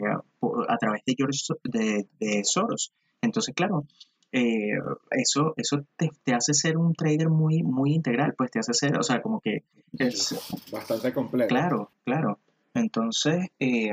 a 0.67 0.77
través 0.77 1.01
de, 1.05 1.15
George, 1.17 1.53
de, 1.63 2.07
de 2.19 2.43
Soros. 2.43 2.93
Entonces, 3.21 3.53
claro, 3.53 3.85
eh, 4.31 4.77
eso, 5.11 5.53
eso 5.57 5.83
te, 5.97 6.09
te, 6.23 6.33
hace 6.33 6.53
ser 6.53 6.77
un 6.77 6.93
trader 6.93 7.29
muy, 7.29 7.63
muy 7.63 7.93
integral, 7.93 8.35
pues 8.37 8.51
te 8.51 8.59
hace 8.59 8.73
ser, 8.73 8.97
o 8.97 9.03
sea, 9.03 9.21
como 9.21 9.41
que 9.41 9.65
es 9.97 10.35
bastante 10.71 11.13
complejo. 11.13 11.49
Claro, 11.49 11.91
claro. 12.05 12.39
Entonces, 12.73 13.47
eh, 13.59 13.91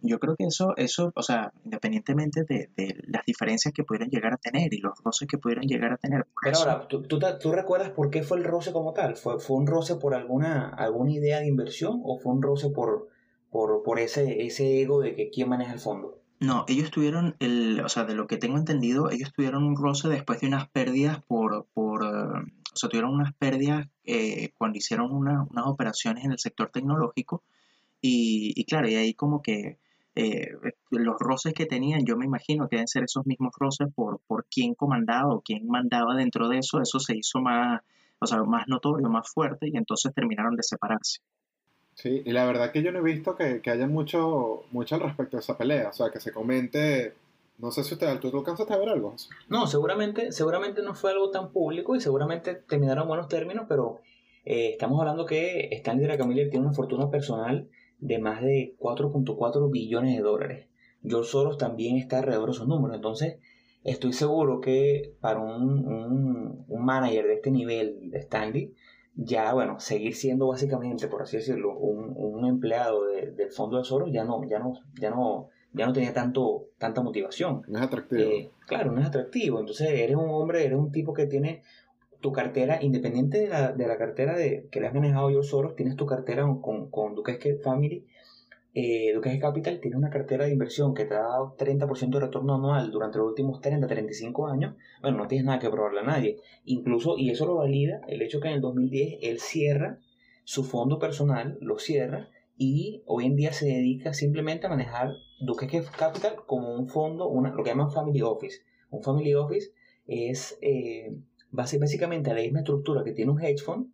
yo 0.00 0.18
creo 0.18 0.34
que 0.36 0.44
eso, 0.44 0.74
eso, 0.76 1.12
o 1.14 1.22
sea, 1.22 1.52
independientemente 1.64 2.44
de, 2.44 2.70
de, 2.76 2.96
las 3.06 3.24
diferencias 3.26 3.72
que 3.74 3.84
pudieran 3.84 4.08
llegar 4.08 4.32
a 4.32 4.38
tener 4.38 4.72
y 4.72 4.78
los 4.78 4.98
roces 5.04 5.28
que 5.28 5.38
pudieran 5.38 5.66
llegar 5.66 5.92
a 5.92 5.96
tener. 5.98 6.26
Pero 6.42 6.58
ahora, 6.58 6.88
¿tú, 6.88 7.02
tú, 7.02 7.20
tú, 7.40 7.52
recuerdas 7.52 7.90
por 7.90 8.10
qué 8.10 8.22
fue 8.22 8.38
el 8.38 8.44
roce 8.44 8.72
como 8.72 8.92
tal? 8.92 9.16
¿Fue, 9.16 9.38
fue 9.38 9.56
un 9.56 9.66
roce 9.66 9.96
por 9.96 10.14
alguna, 10.14 10.70
alguna 10.70 11.12
idea 11.12 11.40
de 11.40 11.48
inversión 11.48 12.00
o 12.02 12.18
fue 12.18 12.32
un 12.32 12.42
roce 12.42 12.70
por, 12.70 13.08
por, 13.84 13.98
ese, 13.98 14.46
ese 14.46 14.82
ego 14.82 15.00
de 15.00 15.14
que 15.14 15.30
quién 15.30 15.48
maneja 15.48 15.72
el 15.72 15.80
fondo? 15.80 16.20
No, 16.40 16.64
ellos 16.68 16.90
tuvieron, 16.90 17.36
el, 17.38 17.80
o 17.80 17.88
sea, 17.88 18.04
de 18.04 18.14
lo 18.14 18.26
que 18.26 18.36
tengo 18.36 18.58
entendido, 18.58 19.10
ellos 19.10 19.32
tuvieron 19.32 19.64
un 19.64 19.76
roce 19.76 20.08
después 20.08 20.40
de 20.40 20.48
unas 20.48 20.68
pérdidas 20.68 21.22
por, 21.22 21.66
por 21.72 22.04
eh, 22.04 22.52
o 22.74 22.76
sea, 22.76 22.90
tuvieron 22.90 23.14
unas 23.14 23.32
pérdidas 23.34 23.88
eh, 24.04 24.50
cuando 24.58 24.76
hicieron 24.76 25.10
unas 25.12 25.66
operaciones 25.66 26.24
en 26.24 26.32
el 26.32 26.38
sector 26.38 26.70
tecnológico 26.70 27.42
y, 28.02 28.52
y 28.54 28.64
claro, 28.64 28.88
y 28.88 28.96
ahí 28.96 29.14
como 29.14 29.40
que 29.40 29.78
eh, 30.14 30.48
los 30.90 31.16
roces 31.18 31.52
que 31.52 31.66
tenían, 31.66 32.04
yo 32.06 32.16
me 32.16 32.24
imagino 32.24 32.68
que 32.68 32.76
deben 32.76 32.88
ser 32.88 33.04
esos 33.04 33.26
mismos 33.26 33.52
roces 33.58 33.88
por, 33.94 34.20
por 34.26 34.46
quién 34.50 34.74
comandaba 34.74 35.34
o 35.34 35.42
quién 35.42 35.66
mandaba 35.66 36.14
dentro 36.14 36.48
de 36.48 36.58
eso, 36.58 36.80
eso 36.80 36.98
se 37.00 37.16
hizo 37.16 37.40
más, 37.40 37.82
o 38.18 38.26
sea, 38.26 38.42
más 38.42 38.66
notorio, 38.66 39.08
más 39.08 39.30
fuerte, 39.30 39.68
y 39.68 39.76
entonces 39.76 40.14
terminaron 40.14 40.56
de 40.56 40.62
separarse. 40.62 41.20
Sí, 41.96 42.22
y 42.26 42.32
la 42.32 42.44
verdad 42.44 42.72
que 42.72 42.82
yo 42.82 42.92
no 42.92 42.98
he 42.98 43.02
visto 43.02 43.36
que, 43.36 43.62
que 43.62 43.70
haya 43.70 43.86
mucho, 43.86 44.64
mucho 44.70 44.96
al 44.96 45.00
respecto 45.00 45.38
de 45.38 45.40
esa 45.40 45.56
pelea, 45.56 45.88
o 45.88 45.92
sea, 45.94 46.10
que 46.10 46.20
se 46.20 46.30
comente, 46.30 47.14
no 47.56 47.70
sé 47.70 47.84
si 47.84 47.94
usted, 47.94 48.20
¿tú, 48.20 48.28
alcanzaste 48.36 48.74
a 48.74 48.76
ver 48.76 48.90
algo? 48.90 49.16
No, 49.48 49.66
seguramente, 49.66 50.30
seguramente 50.30 50.82
no 50.82 50.94
fue 50.94 51.12
algo 51.12 51.30
tan 51.30 51.52
público 51.52 51.96
y 51.96 52.00
seguramente 52.02 52.54
terminaron 52.54 53.04
en 53.04 53.08
buenos 53.08 53.28
términos, 53.28 53.64
pero 53.66 54.00
eh, 54.44 54.72
estamos 54.72 55.00
hablando 55.00 55.24
que 55.24 55.70
Stanley 55.72 56.06
Druckenmiller 56.06 56.50
tiene 56.50 56.66
una 56.66 56.74
fortuna 56.74 57.08
personal 57.08 57.66
de 57.98 58.18
más 58.18 58.42
de 58.42 58.74
4.4 58.78 59.70
billones 59.70 60.16
de 60.16 60.22
dólares. 60.22 60.66
George 61.02 61.30
Soros 61.30 61.56
también 61.56 61.96
está 61.96 62.18
alrededor 62.18 62.50
de 62.50 62.56
esos 62.56 62.68
números, 62.68 62.96
entonces 62.96 63.38
estoy 63.84 64.12
seguro 64.12 64.60
que 64.60 65.14
para 65.22 65.40
un, 65.40 66.66
un 66.68 66.84
manager 66.84 67.26
de 67.26 67.34
este 67.36 67.50
nivel 67.50 68.10
de 68.10 68.18
Stanley, 68.18 68.74
ya, 69.16 69.54
bueno, 69.54 69.80
seguir 69.80 70.14
siendo 70.14 70.46
básicamente, 70.48 71.08
por 71.08 71.22
así 71.22 71.38
decirlo, 71.38 71.76
un, 71.76 72.12
un 72.14 72.46
empleado 72.46 73.06
de, 73.06 73.32
del 73.32 73.50
fondo 73.50 73.78
de 73.78 73.84
Soros 73.84 74.10
ya 74.12 74.24
no, 74.24 74.44
ya 74.46 74.58
no, 74.58 74.74
ya 75.00 75.10
no, 75.10 75.48
ya 75.72 75.86
no 75.86 75.92
tenía 75.94 76.12
tanto, 76.12 76.66
tanta 76.78 77.02
motivación. 77.02 77.62
No 77.66 77.78
es 77.78 77.84
atractivo. 77.84 78.30
Eh, 78.30 78.50
claro, 78.66 78.92
no 78.92 79.00
es 79.00 79.06
atractivo. 79.06 79.58
Entonces 79.58 79.88
eres 79.88 80.16
un 80.16 80.28
hombre, 80.28 80.64
eres 80.64 80.78
un 80.78 80.92
tipo 80.92 81.14
que 81.14 81.26
tiene 81.26 81.62
tu 82.20 82.30
cartera, 82.32 82.82
independiente 82.82 83.40
de 83.40 83.48
la, 83.48 83.72
de 83.72 83.86
la 83.86 83.96
cartera 83.96 84.36
de, 84.36 84.68
que 84.70 84.80
le 84.80 84.88
has 84.88 84.94
manejado 84.94 85.30
yo 85.30 85.42
Soros, 85.42 85.76
tienes 85.76 85.96
tu 85.96 86.04
cartera 86.04 86.42
con, 86.60 86.90
con 86.90 87.14
Duques 87.14 87.38
Family 87.62 88.04
eh, 88.78 89.14
Duques 89.14 89.40
Capital 89.40 89.80
tiene 89.80 89.96
una 89.96 90.10
cartera 90.10 90.44
de 90.44 90.52
inversión 90.52 90.92
que 90.92 91.06
te 91.06 91.14
ha 91.14 91.22
dado 91.22 91.56
30% 91.56 92.10
de 92.10 92.20
retorno 92.20 92.56
anual 92.56 92.90
durante 92.90 93.16
los 93.16 93.28
últimos 93.28 93.62
30, 93.62 93.86
35 93.86 94.48
años, 94.48 94.74
bueno, 95.00 95.16
no 95.16 95.28
tienes 95.28 95.46
nada 95.46 95.58
que 95.58 95.70
probarle 95.70 96.00
a 96.00 96.02
nadie. 96.02 96.36
Incluso, 96.66 97.16
y 97.16 97.30
eso 97.30 97.46
lo 97.46 97.54
valida 97.54 98.02
el 98.06 98.20
hecho 98.20 98.38
que 98.38 98.48
en 98.48 98.54
el 98.54 98.60
2010 98.60 99.20
él 99.22 99.40
cierra 99.40 99.98
su 100.44 100.62
fondo 100.62 100.98
personal, 100.98 101.56
lo 101.62 101.78
cierra, 101.78 102.28
y 102.58 103.02
hoy 103.06 103.24
en 103.24 103.36
día 103.36 103.54
se 103.54 103.64
dedica 103.64 104.12
simplemente 104.12 104.66
a 104.66 104.68
manejar 104.68 105.14
Duques 105.40 105.90
Capital 105.92 106.36
como 106.46 106.74
un 106.74 106.86
fondo, 106.86 107.28
una, 107.28 107.54
lo 107.54 107.64
que 107.64 107.70
llaman 107.70 107.90
Family 107.90 108.20
Office. 108.20 108.58
Un 108.90 109.02
Family 109.02 109.34
Office 109.34 109.70
es 110.06 110.58
eh, 110.60 111.16
básicamente 111.50 112.28
la 112.34 112.42
misma 112.42 112.58
estructura 112.58 113.04
que 113.04 113.12
tiene 113.12 113.30
un 113.30 113.40
hedge 113.40 113.62
fund, 113.64 113.90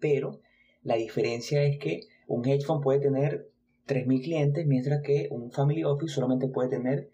pero 0.00 0.40
la 0.82 0.96
diferencia 0.96 1.62
es 1.62 1.78
que 1.78 2.00
un 2.26 2.44
hedge 2.44 2.66
fund 2.66 2.82
puede 2.82 2.98
tener 2.98 3.48
3.000 3.88 4.22
clientes, 4.22 4.66
mientras 4.66 5.02
que 5.02 5.28
un 5.30 5.50
Family 5.50 5.82
Office 5.82 6.14
solamente 6.14 6.46
puede 6.46 6.68
tener 6.68 7.10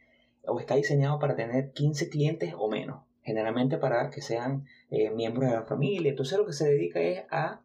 o 0.46 0.60
está 0.60 0.74
diseñado 0.74 1.18
para 1.18 1.36
tener 1.36 1.72
15 1.72 2.10
clientes 2.10 2.52
o 2.58 2.68
menos, 2.68 3.02
generalmente 3.22 3.78
para 3.78 4.10
que 4.10 4.20
sean 4.20 4.66
eh, 4.90 5.10
miembros 5.10 5.48
de 5.48 5.56
la 5.56 5.64
familia. 5.64 6.10
Entonces 6.10 6.36
lo 6.36 6.44
que 6.44 6.52
se 6.52 6.68
dedica 6.68 7.00
es 7.00 7.22
a, 7.30 7.62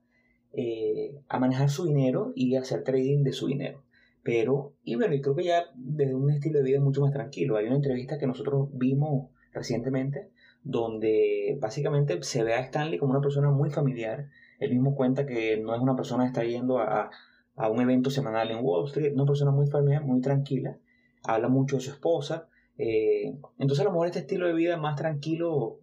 eh, 0.54 1.20
a 1.28 1.40
manejar 1.40 1.70
su 1.70 1.86
dinero 1.86 2.32
y 2.36 2.56
hacer 2.56 2.84
trading 2.84 3.24
de 3.24 3.34
su 3.34 3.48
dinero. 3.48 3.84
Pero, 4.24 4.74
y 4.84 4.96
bueno, 4.96 5.16
creo 5.22 5.36
que 5.36 5.44
ya 5.44 5.66
desde 5.76 6.16
un 6.16 6.30
estilo 6.30 6.60
de 6.60 6.66
vida 6.66 6.80
mucho 6.80 7.02
más 7.02 7.12
tranquilo. 7.12 7.58
Hay 7.58 7.66
una 7.66 7.76
entrevista 7.76 8.18
que 8.18 8.28
nosotros 8.28 8.70
vimos 8.74 9.30
recientemente 9.52 10.30
donde 10.64 11.58
básicamente 11.60 12.22
se 12.24 12.44
ve 12.44 12.54
a 12.54 12.60
Stanley 12.60 13.00
como 13.00 13.12
una 13.12 13.22
persona 13.22 13.50
muy 13.50 13.70
familiar. 13.70 14.28
Él 14.60 14.72
mismo 14.72 14.96
cuenta 14.96 15.26
que 15.26 15.58
no 15.58 15.74
es 15.74 15.82
una 15.82 15.96
persona 15.96 16.24
que 16.24 16.28
está 16.28 16.44
yendo 16.44 16.80
a, 16.80 17.10
a 17.60 17.70
un 17.70 17.82
evento 17.82 18.10
semanal 18.10 18.50
en 18.52 18.64
Wall 18.64 18.88
Street, 18.88 19.14
una 19.14 19.26
persona 19.26 19.52
muy 19.52 19.68
familiar, 19.68 20.04
muy 20.04 20.22
tranquila, 20.22 20.78
habla 21.24 21.50
mucho 21.50 21.76
de 21.76 21.82
su 21.82 21.92
esposa, 21.92 22.48
eh, 22.78 23.36
entonces 23.60 23.82
a 23.82 23.84
lo 23.84 23.92
mejor 23.92 24.08
este 24.08 24.20
estilo 24.20 24.48
de 24.48 24.54
vida 24.54 24.78
más 24.78 24.96
tranquilo, 24.96 25.80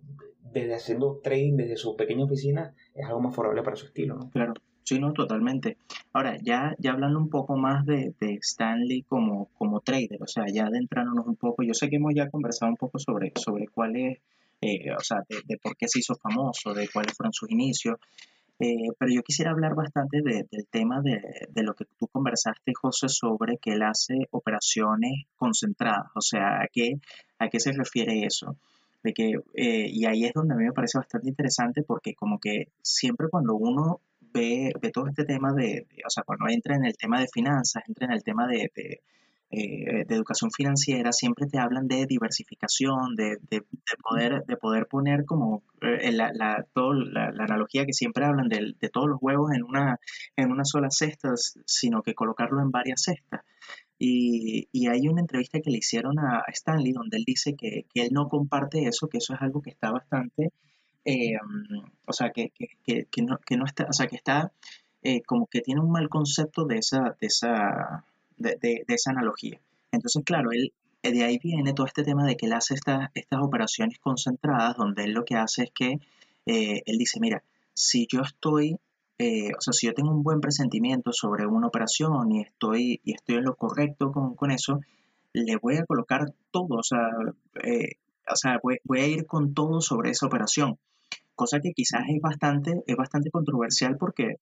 desde 0.52 0.74
haciendo 0.74 1.20
trading 1.22 1.56
desde 1.56 1.76
su 1.76 1.94
pequeña 1.94 2.24
oficina, 2.24 2.74
es 2.94 3.06
algo 3.06 3.20
más 3.20 3.36
favorable 3.36 3.62
para 3.62 3.76
su 3.76 3.86
estilo, 3.86 4.16
¿no? 4.16 4.30
Claro. 4.30 4.54
Sí, 4.84 5.00
no, 5.00 5.12
totalmente. 5.12 5.78
Ahora, 6.12 6.38
ya, 6.40 6.76
ya 6.78 6.92
hablando 6.92 7.18
un 7.18 7.28
poco 7.28 7.56
más 7.56 7.84
de, 7.84 8.14
de 8.20 8.34
Stanley 8.40 9.02
como, 9.02 9.50
como 9.58 9.80
trader, 9.80 10.22
o 10.22 10.28
sea, 10.28 10.44
ya 10.46 10.66
adentrándonos 10.66 11.26
un 11.26 11.34
poco, 11.34 11.64
yo 11.64 11.74
sé 11.74 11.90
que 11.90 11.96
hemos 11.96 12.14
ya 12.14 12.30
conversado 12.30 12.70
un 12.70 12.76
poco 12.76 13.00
sobre, 13.00 13.32
sobre 13.34 13.66
cuál 13.66 13.96
es, 13.96 14.18
eh, 14.60 14.92
o 14.96 15.02
sea, 15.02 15.24
de, 15.28 15.42
de, 15.44 15.58
por 15.58 15.76
qué 15.76 15.88
se 15.88 15.98
hizo 15.98 16.14
famoso, 16.14 16.72
de 16.72 16.88
cuáles 16.88 17.14
fueron 17.14 17.32
sus 17.32 17.50
inicios, 17.50 17.98
eh, 18.58 18.88
pero 18.98 19.12
yo 19.12 19.22
quisiera 19.22 19.50
hablar 19.50 19.74
bastante 19.74 20.22
de, 20.22 20.46
del 20.50 20.66
tema 20.70 21.02
de, 21.02 21.20
de, 21.50 21.62
lo 21.62 21.74
que 21.74 21.84
tú 21.98 22.08
conversaste, 22.08 22.72
José, 22.74 23.08
sobre 23.08 23.58
que 23.58 23.72
él 23.72 23.82
hace 23.82 24.28
operaciones 24.30 25.26
concentradas. 25.36 26.10
O 26.14 26.22
sea, 26.22 26.62
¿a 26.62 26.68
qué, 26.72 26.94
a 27.38 27.48
qué 27.48 27.60
se 27.60 27.72
refiere 27.72 28.24
eso? 28.24 28.56
De 29.02 29.12
que, 29.12 29.34
eh, 29.54 29.88
y 29.90 30.06
ahí 30.06 30.24
es 30.24 30.32
donde 30.32 30.54
a 30.54 30.56
mí 30.56 30.64
me 30.64 30.72
parece 30.72 30.98
bastante 30.98 31.28
interesante 31.28 31.82
porque 31.82 32.14
como 32.14 32.38
que 32.40 32.68
siempre 32.80 33.28
cuando 33.28 33.54
uno 33.56 34.00
ve, 34.32 34.72
ve 34.80 34.90
todo 34.90 35.06
este 35.08 35.24
tema 35.24 35.52
de, 35.52 35.86
de, 35.90 36.02
o 36.06 36.10
sea, 36.10 36.22
cuando 36.24 36.48
entra 36.48 36.76
en 36.76 36.86
el 36.86 36.96
tema 36.96 37.20
de 37.20 37.28
finanzas, 37.28 37.82
entra 37.86 38.06
en 38.06 38.12
el 38.12 38.24
tema 38.24 38.46
de, 38.46 38.70
eh, 39.48 40.04
de 40.06 40.14
educación 40.16 40.50
financiera 40.50 41.12
siempre 41.12 41.46
te 41.46 41.58
hablan 41.58 41.86
de 41.86 42.06
diversificación, 42.06 43.14
de, 43.14 43.38
de, 43.48 43.60
de 43.60 43.96
poder, 44.02 44.44
de 44.44 44.56
poder 44.56 44.86
poner 44.86 45.24
como 45.24 45.62
eh, 45.82 46.10
la, 46.10 46.32
la, 46.34 46.66
todo, 46.74 46.94
la, 46.94 47.30
la, 47.30 47.44
analogía 47.44 47.86
que 47.86 47.92
siempre 47.92 48.24
hablan 48.24 48.48
de, 48.48 48.74
de, 48.80 48.88
todos 48.88 49.08
los 49.08 49.18
huevos 49.20 49.52
en 49.52 49.62
una, 49.62 50.00
en 50.34 50.50
una 50.50 50.64
sola 50.64 50.90
cesta, 50.90 51.30
sino 51.64 52.02
que 52.02 52.14
colocarlo 52.14 52.60
en 52.60 52.72
varias 52.72 53.02
cestas. 53.02 53.42
Y, 54.00 54.68
y, 54.72 54.88
hay 54.88 55.06
una 55.08 55.20
entrevista 55.20 55.60
que 55.60 55.70
le 55.70 55.78
hicieron 55.78 56.18
a 56.18 56.42
Stanley 56.48 56.92
donde 56.92 57.16
él 57.16 57.24
dice 57.24 57.54
que, 57.54 57.86
que 57.94 58.02
él 58.02 58.08
no 58.12 58.28
comparte 58.28 58.86
eso, 58.88 59.08
que 59.08 59.18
eso 59.18 59.32
es 59.34 59.40
algo 59.42 59.62
que 59.62 59.70
está 59.70 59.92
bastante, 59.92 60.52
eh, 61.04 61.36
o 62.04 62.12
sea, 62.12 62.30
que, 62.32 62.50
que, 62.84 63.06
que, 63.10 63.22
no, 63.22 63.38
que 63.38 63.56
no 63.56 63.64
está, 63.64 63.86
o 63.88 63.92
sea, 63.92 64.08
que 64.08 64.16
está 64.16 64.52
como 65.24 65.46
que 65.46 65.60
tiene 65.60 65.80
un 65.80 65.92
mal 65.92 66.08
concepto 66.08 66.64
de 66.64 66.78
esa, 66.78 67.16
de 67.20 67.28
esa, 67.28 68.04
de, 68.36 68.84
esa 68.88 69.10
analogía. 69.10 69.60
Entonces, 69.92 70.22
claro, 70.24 70.52
él, 70.52 70.72
eh, 71.02 71.12
de 71.12 71.24
ahí 71.24 71.38
viene 71.42 71.72
todo 71.72 71.86
este 71.86 72.02
tema 72.02 72.24
de 72.24 72.36
que 72.36 72.46
él 72.46 72.52
hace 72.52 72.74
esta, 72.74 73.10
estas 73.14 73.40
operaciones 73.42 73.98
concentradas, 73.98 74.76
donde 74.76 75.04
él 75.04 75.12
lo 75.12 75.24
que 75.24 75.36
hace 75.36 75.64
es 75.64 75.70
que 75.70 76.00
eh, 76.46 76.82
él 76.84 76.98
dice, 76.98 77.20
mira, 77.20 77.42
si 77.74 78.06
yo 78.10 78.22
estoy, 78.22 78.76
eh, 79.18 79.52
o 79.56 79.60
sea, 79.60 79.72
si 79.72 79.86
yo 79.86 79.94
tengo 79.94 80.10
un 80.10 80.22
buen 80.22 80.40
presentimiento 80.40 81.12
sobre 81.12 81.46
una 81.46 81.68
operación 81.68 82.30
y 82.32 82.42
estoy, 82.42 83.00
y 83.04 83.14
estoy 83.14 83.36
en 83.36 83.44
lo 83.44 83.56
correcto 83.56 84.12
con, 84.12 84.34
con 84.34 84.50
eso, 84.50 84.80
le 85.32 85.56
voy 85.56 85.76
a 85.76 85.86
colocar 85.86 86.32
todo, 86.50 86.76
o 86.78 86.82
sea, 86.82 87.08
o 88.30 88.36
sea 88.36 88.58
voy, 88.62 88.78
voy, 88.84 89.00
a 89.00 89.06
ir 89.06 89.26
con 89.26 89.54
todo 89.54 89.80
sobre 89.80 90.10
esa 90.10 90.26
operación, 90.26 90.78
cosa 91.34 91.60
que 91.60 91.72
quizás 91.72 92.02
es 92.08 92.20
bastante, 92.20 92.82
es 92.86 92.96
bastante 92.96 93.30
controversial 93.30 93.96
porque 93.98 94.36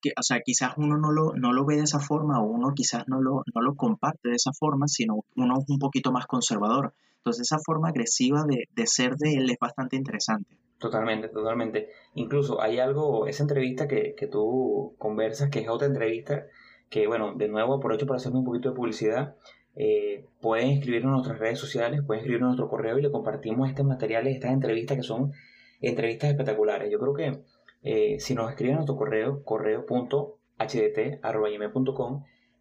que, 0.00 0.10
o 0.18 0.22
sea, 0.22 0.40
quizás 0.40 0.74
uno 0.76 0.98
no 0.98 1.12
lo, 1.12 1.32
no 1.34 1.52
lo 1.52 1.64
ve 1.64 1.76
de 1.76 1.82
esa 1.82 2.00
forma 2.00 2.40
o 2.40 2.44
uno 2.44 2.72
quizás 2.74 3.04
no 3.08 3.20
lo, 3.20 3.42
no 3.54 3.62
lo 3.62 3.74
comparte 3.74 4.28
de 4.28 4.36
esa 4.36 4.52
forma, 4.52 4.88
sino 4.88 5.24
uno 5.36 5.58
es 5.58 5.64
un 5.68 5.78
poquito 5.78 6.12
más 6.12 6.26
conservador. 6.26 6.94
Entonces 7.18 7.50
esa 7.50 7.58
forma 7.64 7.88
agresiva 7.88 8.44
de, 8.44 8.68
de 8.74 8.86
ser 8.86 9.16
de 9.16 9.34
él 9.34 9.50
es 9.50 9.58
bastante 9.60 9.96
interesante. 9.96 10.56
Totalmente, 10.78 11.28
totalmente. 11.28 11.88
Incluso 12.14 12.60
hay 12.60 12.78
algo, 12.78 13.26
esa 13.26 13.42
entrevista 13.42 13.88
que, 13.88 14.14
que 14.14 14.26
tú 14.26 14.94
conversas, 14.98 15.50
que 15.50 15.60
es 15.60 15.68
otra 15.68 15.86
entrevista, 15.86 16.46
que 16.90 17.06
bueno, 17.06 17.34
de 17.34 17.48
nuevo 17.48 17.74
aprovecho 17.74 18.06
para 18.06 18.18
hacerme 18.18 18.40
un 18.40 18.44
poquito 18.44 18.70
de 18.70 18.76
publicidad. 18.76 19.36
Eh, 19.74 20.24
pueden 20.40 20.70
escribirnos 20.70 21.10
en 21.10 21.14
nuestras 21.14 21.38
redes 21.38 21.58
sociales, 21.58 22.02
pueden 22.06 22.20
escribirnos 22.20 22.46
en 22.46 22.56
nuestro 22.56 22.68
correo 22.68 22.98
y 22.98 23.02
le 23.02 23.10
compartimos 23.10 23.68
estos 23.68 23.84
materiales, 23.84 24.34
estas 24.34 24.52
entrevistas 24.52 24.96
que 24.96 25.02
son 25.02 25.32
entrevistas 25.80 26.30
espectaculares. 26.30 26.90
Yo 26.90 26.98
creo 26.98 27.14
que 27.14 27.42
eh, 27.88 28.18
si 28.18 28.34
nos 28.34 28.50
escriben 28.50 28.74
a 28.74 28.78
nuestro 28.78 28.96
correo, 28.96 29.44
correo.hdt.com, 29.44 30.24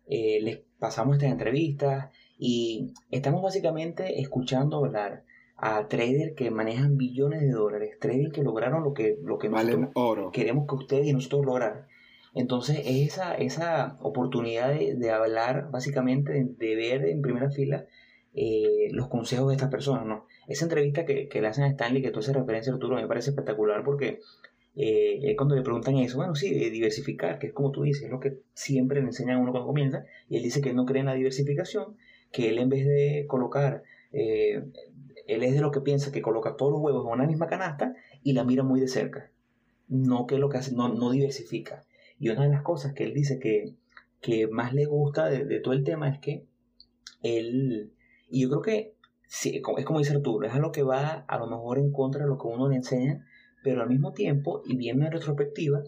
eh, 0.05 0.39
les 0.39 0.59
pasamos 0.77 1.15
estas 1.15 1.31
entrevistas 1.31 2.11
y 2.37 2.93
estamos 3.09 3.41
básicamente 3.41 4.21
escuchando 4.21 4.77
hablar 4.77 5.23
a 5.57 5.87
traders 5.87 6.35
que 6.35 6.51
manejan 6.51 6.97
billones 6.97 7.41
de 7.41 7.49
dólares, 7.49 7.97
traders 7.99 8.33
que 8.33 8.43
lograron 8.43 8.83
lo 8.83 8.93
que, 8.93 9.17
lo 9.23 9.39
que 9.39 9.49
oro. 9.95 10.29
queremos 10.31 10.67
que 10.67 10.75
ustedes 10.75 11.07
y 11.07 11.13
nosotros 11.13 11.43
lograr. 11.43 11.87
Entonces, 12.35 12.83
esa, 12.85 13.33
esa 13.33 13.97
oportunidad 14.01 14.69
de, 14.75 14.93
de 14.93 15.09
hablar, 15.09 15.71
básicamente, 15.71 16.33
de, 16.33 16.43
de, 16.55 16.75
ver 16.75 17.03
en 17.05 17.23
primera 17.23 17.49
fila 17.49 17.87
eh, 18.35 18.89
los 18.91 19.07
consejos 19.07 19.47
de 19.47 19.55
estas 19.55 19.71
personas, 19.71 20.05
¿no? 20.05 20.27
Esa 20.47 20.65
entrevista 20.65 21.03
que, 21.03 21.27
que 21.29 21.41
le 21.41 21.47
hacen 21.47 21.63
a 21.63 21.69
Stanley, 21.69 22.03
que 22.03 22.11
tú 22.11 22.19
haces 22.19 22.35
referencia, 22.35 22.71
Arturo, 22.71 22.97
me 22.97 23.07
parece 23.07 23.31
espectacular 23.31 23.83
porque 23.83 24.19
eh, 24.75 25.35
cuando 25.37 25.55
le 25.55 25.61
preguntan 25.61 25.97
eso, 25.97 26.17
bueno, 26.17 26.35
sí, 26.35 26.53
de 26.53 26.69
diversificar, 26.69 27.39
que 27.39 27.47
es 27.47 27.53
como 27.53 27.71
tú 27.71 27.83
dices, 27.83 28.03
es 28.03 28.11
lo 28.11 28.19
que 28.19 28.39
siempre 28.53 28.99
le 28.99 29.07
enseñan 29.07 29.37
a 29.37 29.41
uno 29.41 29.51
cuando 29.51 29.67
comienza, 29.67 30.05
y 30.29 30.37
él 30.37 30.43
dice 30.43 30.61
que 30.61 30.69
él 30.69 30.75
no 30.75 30.85
cree 30.85 30.99
en 30.99 31.05
la 31.05 31.13
diversificación, 31.13 31.95
que 32.31 32.49
él 32.49 32.59
en 32.59 32.69
vez 32.69 32.85
de 32.85 33.25
colocar, 33.27 33.83
eh, 34.11 34.63
él 35.27 35.43
es 35.43 35.53
de 35.55 35.61
lo 35.61 35.71
que 35.71 35.81
piensa 35.81 36.11
que 36.11 36.21
coloca 36.21 36.57
todos 36.57 36.73
los 36.73 36.81
huevos 36.81 37.05
en 37.05 37.13
una 37.13 37.27
misma 37.27 37.47
canasta 37.47 37.95
y 38.21 38.33
la 38.33 38.43
mira 38.43 38.63
muy 38.63 38.79
de 38.81 38.87
cerca, 38.87 39.31
no 39.87 40.27
que 40.27 40.37
lo 40.37 40.49
que 40.49 40.57
hace, 40.57 40.73
no, 40.75 40.89
no 40.89 41.11
diversifica. 41.11 41.85
Y 42.19 42.29
una 42.29 42.43
de 42.43 42.49
las 42.49 42.61
cosas 42.61 42.93
que 42.93 43.03
él 43.05 43.13
dice 43.13 43.39
que, 43.39 43.73
que 44.21 44.47
más 44.47 44.73
le 44.73 44.85
gusta 44.85 45.29
de, 45.29 45.45
de 45.45 45.59
todo 45.59 45.73
el 45.73 45.83
tema 45.83 46.09
es 46.09 46.19
que 46.19 46.45
él, 47.23 47.93
y 48.29 48.41
yo 48.41 48.49
creo 48.49 48.61
que 48.61 48.93
sí, 49.27 49.61
es 49.77 49.85
como 49.85 49.99
dice 49.99 50.13
Arturo, 50.13 50.45
es 50.47 50.53
a 50.53 50.59
lo 50.59 50.71
que 50.71 50.83
va 50.83 51.25
a 51.27 51.37
lo 51.37 51.47
mejor 51.47 51.79
en 51.79 51.91
contra 51.91 52.23
de 52.23 52.29
lo 52.29 52.37
que 52.37 52.47
uno 52.47 52.69
le 52.69 52.75
enseña, 52.75 53.25
pero 53.65 53.81
al 53.81 53.89
mismo 53.89 54.13
tiempo, 54.13 54.61
y 54.63 54.77
viendo 54.77 55.07
en 55.07 55.11
retrospectiva, 55.11 55.81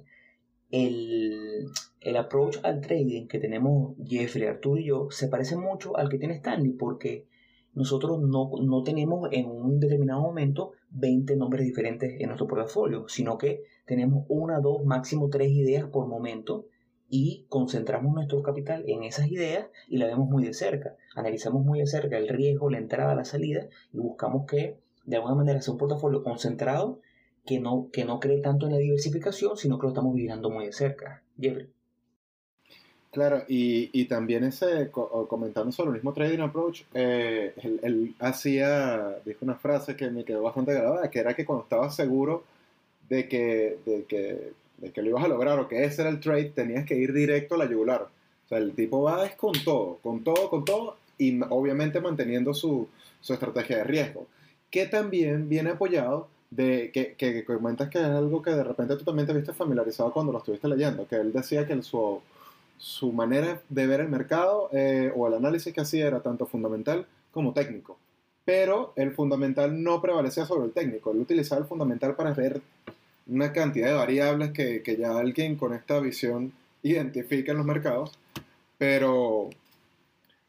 el, 0.72 1.68
el 2.02 2.18
approach 2.18 2.58
al 2.64 2.82
trading 2.82 3.28
que 3.28 3.38
tenemos 3.38 3.96
Jeffrey, 4.04 4.48
Arturo 4.48 4.82
y 4.82 4.86
yo 4.86 5.12
se 5.12 5.28
parece 5.28 5.56
mucho 5.56 5.96
al 5.96 6.10
que 6.10 6.18
tiene 6.18 6.34
Stanley 6.34 6.72
porque 6.72 7.28
nosotros 7.76 8.20
no, 8.20 8.50
no, 8.60 8.82
tenemos 8.82 9.30
en 9.32 9.46
un 9.46 9.80
determinado 9.80 10.22
momento 10.22 10.72
20 10.90 11.36
nombres 11.36 11.68
diferentes 11.68 12.20
en 12.20 12.30
nuestro 12.30 12.48
portafolio, 12.48 13.08
sino 13.08 13.38
que 13.38 13.62
tenemos 13.86 14.26
una, 14.28 14.60
dos, 14.60 14.84
máximo 14.84 15.30
tres 15.30 15.52
ideas 15.52 15.86
por 15.86 16.08
momento 16.08 16.66
y 17.08 17.46
concentramos 17.48 18.12
nuestro 18.12 18.42
capital 18.42 18.86
en 18.88 19.04
esas 19.04 19.28
ideas 19.28 19.68
y 19.88 19.98
la 19.98 20.08
vemos 20.08 20.28
muy 20.28 20.44
de 20.44 20.56
cerca. 20.56 20.96
Analizamos 21.16 21.64
muy 21.64 21.78
de 21.78 21.86
cerca 21.86 22.18
el 22.18 22.28
riesgo, 22.28 22.72
la 22.72 22.80
entrada, 22.80 23.14
la 23.14 23.24
salida 23.24 23.68
y 23.94 24.00
buscamos 24.00 24.48
que 24.48 24.80
de 25.06 25.16
alguna 25.18 25.36
manera 25.36 25.62
sea 25.62 25.74
un 25.74 25.78
portafolio 25.78 26.24
concentrado 26.24 27.02
que 27.48 27.60
no, 27.60 27.88
que 27.92 28.06
no 28.06 28.20
cree 28.20 28.40
tanto 28.40 28.68
en 28.68 28.74
la 28.74 28.78
diversificación, 28.78 29.58
sino 29.58 29.80
que 29.80 29.84
lo 29.84 29.90
estamos 29.90 30.14
vigilando 30.14 30.50
muy 30.50 30.68
de 30.68 30.74
cerca. 30.74 31.24
Jeffrey. 31.40 31.68
Claro, 33.12 33.44
y, 33.48 33.90
y 34.00 34.06
también 34.06 34.44
ese, 34.44 34.92
comentando 34.92 35.72
sobre 35.72 35.90
el 35.90 35.96
mismo 35.96 36.14
trading 36.14 36.40
approach, 36.40 36.84
eh, 36.94 37.54
él, 37.82 38.14
hacía, 38.20 39.18
dijo 39.26 39.40
una 39.42 39.56
frase 39.56 39.96
que 39.96 40.12
me 40.12 40.24
quedó 40.24 40.44
bastante 40.44 40.74
grabada, 40.74 41.10
que 41.10 41.20
era 41.20 41.34
que 41.34 41.46
cuando 41.46 41.64
estaba 41.64 41.90
seguro 41.90 42.44
de 43.10 43.28
que, 43.28 43.80
de 43.86 44.04
que, 44.04 44.52
de 44.78 44.92
que 44.92 45.02
lo 45.02 45.10
ibas 45.10 45.24
a 45.24 45.30
lograr 45.30 45.58
o 45.58 45.68
que 45.68 45.84
ese 45.84 46.02
era 46.02 46.12
el 46.12 46.20
trade, 46.20 46.52
tenías 46.54 46.86
que 46.86 46.96
ir 46.96 47.14
directo 47.14 47.56
a 47.56 47.60
la 47.60 47.70
yugular. 47.70 48.04
O 48.04 48.48
sea, 48.50 48.60
el 48.60 48.74
tipo 48.74 49.02
va 49.02 49.26
es 49.26 49.36
con 49.36 49.54
todo, 49.64 49.98
con 50.04 50.24
todo, 50.24 50.50
con 50.50 50.64
todo, 50.66 50.98
y 51.18 51.42
obviamente 51.50 52.00
manteniendo 52.02 52.54
su, 52.54 52.88
su 53.22 53.34
estrategia 53.34 53.78
de 53.78 53.84
riesgo, 53.86 54.28
que 54.70 54.86
también 54.86 55.50
viene 55.50 55.72
apoyado 55.72 56.28
de 56.50 56.92
que, 56.92 57.16
que, 57.16 57.44
comentas 57.44 57.90
que 57.90 58.00
es 58.00 58.06
algo 58.06 58.42
que 58.42 58.52
de 58.52 58.64
repente 58.64 58.96
tú 58.96 59.04
también 59.04 59.28
te 59.28 59.34
viste 59.34 59.54
familiarizado 59.54 60.12
cuando 60.12 60.32
lo 60.32 60.40
estuviste 60.40 60.68
leyendo, 60.68 61.08
que 61.08 61.16
él 61.16 61.34
decía 61.34 61.68
que 61.68 61.82
su, 61.84 62.22
su 62.78 63.12
manera 63.12 63.62
de 63.70 63.88
ver 63.88 64.02
el 64.02 64.10
mercado 64.10 64.70
eh, 64.72 65.12
o 65.16 65.28
el 65.28 65.34
análisis 65.34 65.74
que 65.74 65.82
hacía 65.82 66.08
era 66.08 66.22
tanto 66.22 66.46
fundamental 66.46 67.06
como 67.32 67.54
técnico. 67.54 67.98
Pero 68.46 68.94
el 68.96 69.12
fundamental 69.12 69.84
no 69.84 70.02
prevalecía 70.02 70.46
sobre 70.46 70.68
el 70.68 70.72
técnico, 70.72 71.12
él 71.12 71.20
utilizaba 71.20 71.62
el 71.62 71.68
fundamental 71.68 72.16
para 72.16 72.34
ver 72.34 72.62
una 73.28 73.52
cantidad 73.52 73.88
de 73.88 73.94
variables 73.94 74.52
que, 74.52 74.82
que 74.82 74.96
ya 74.96 75.18
alguien 75.18 75.58
con 75.58 75.74
esta 75.74 76.00
visión 76.00 76.54
identifica 76.82 77.52
en 77.52 77.58
los 77.58 77.68
mercados, 77.68 78.18
pero 78.78 79.50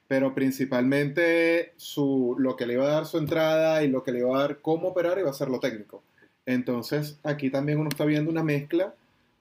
pero 0.09 0.35
principalmente 0.35 1.75
su, 1.77 2.35
lo 2.39 2.57
que 2.57 2.67
le 2.67 2.75
iba 2.75 2.85
a 2.85 2.95
dar 2.95 3.07
su 3.07 3.19
entrada 3.19 3.85
y 3.85 3.89
lo 3.89 4.03
que 4.03 4.13
le 4.13 4.21
iba 4.21 4.37
a 4.37 4.41
dar 4.41 4.61
cómo 4.61 4.89
operar 4.89 5.19
iba 5.19 5.31
a 5.31 5.35
ser 5.35 5.49
lo 5.49 5.61
técnico. 5.61 6.03
Entonces 6.47 7.21
aquí 7.23 7.51
también 7.51 7.79
uno 7.79 7.91
está 7.91 8.07
viendo 8.07 8.31
una 8.31 8.43
mezcla 8.43 8.95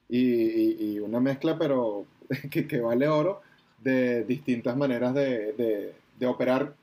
y, 0.09 0.99
una 0.99 1.21
mezcla 1.21 1.57
pero 1.57 2.05
que, 2.51 2.81
vale 2.81 3.07
oro 3.07 3.41
de 3.81 4.25
distintas 4.25 4.75
maneras 4.75 5.13
de, 5.13 5.93
operar 6.25 6.73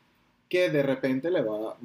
que 0.48 0.70
de 0.70 0.82
repente 0.82 1.30
le 1.30 1.42
va, 1.42 1.76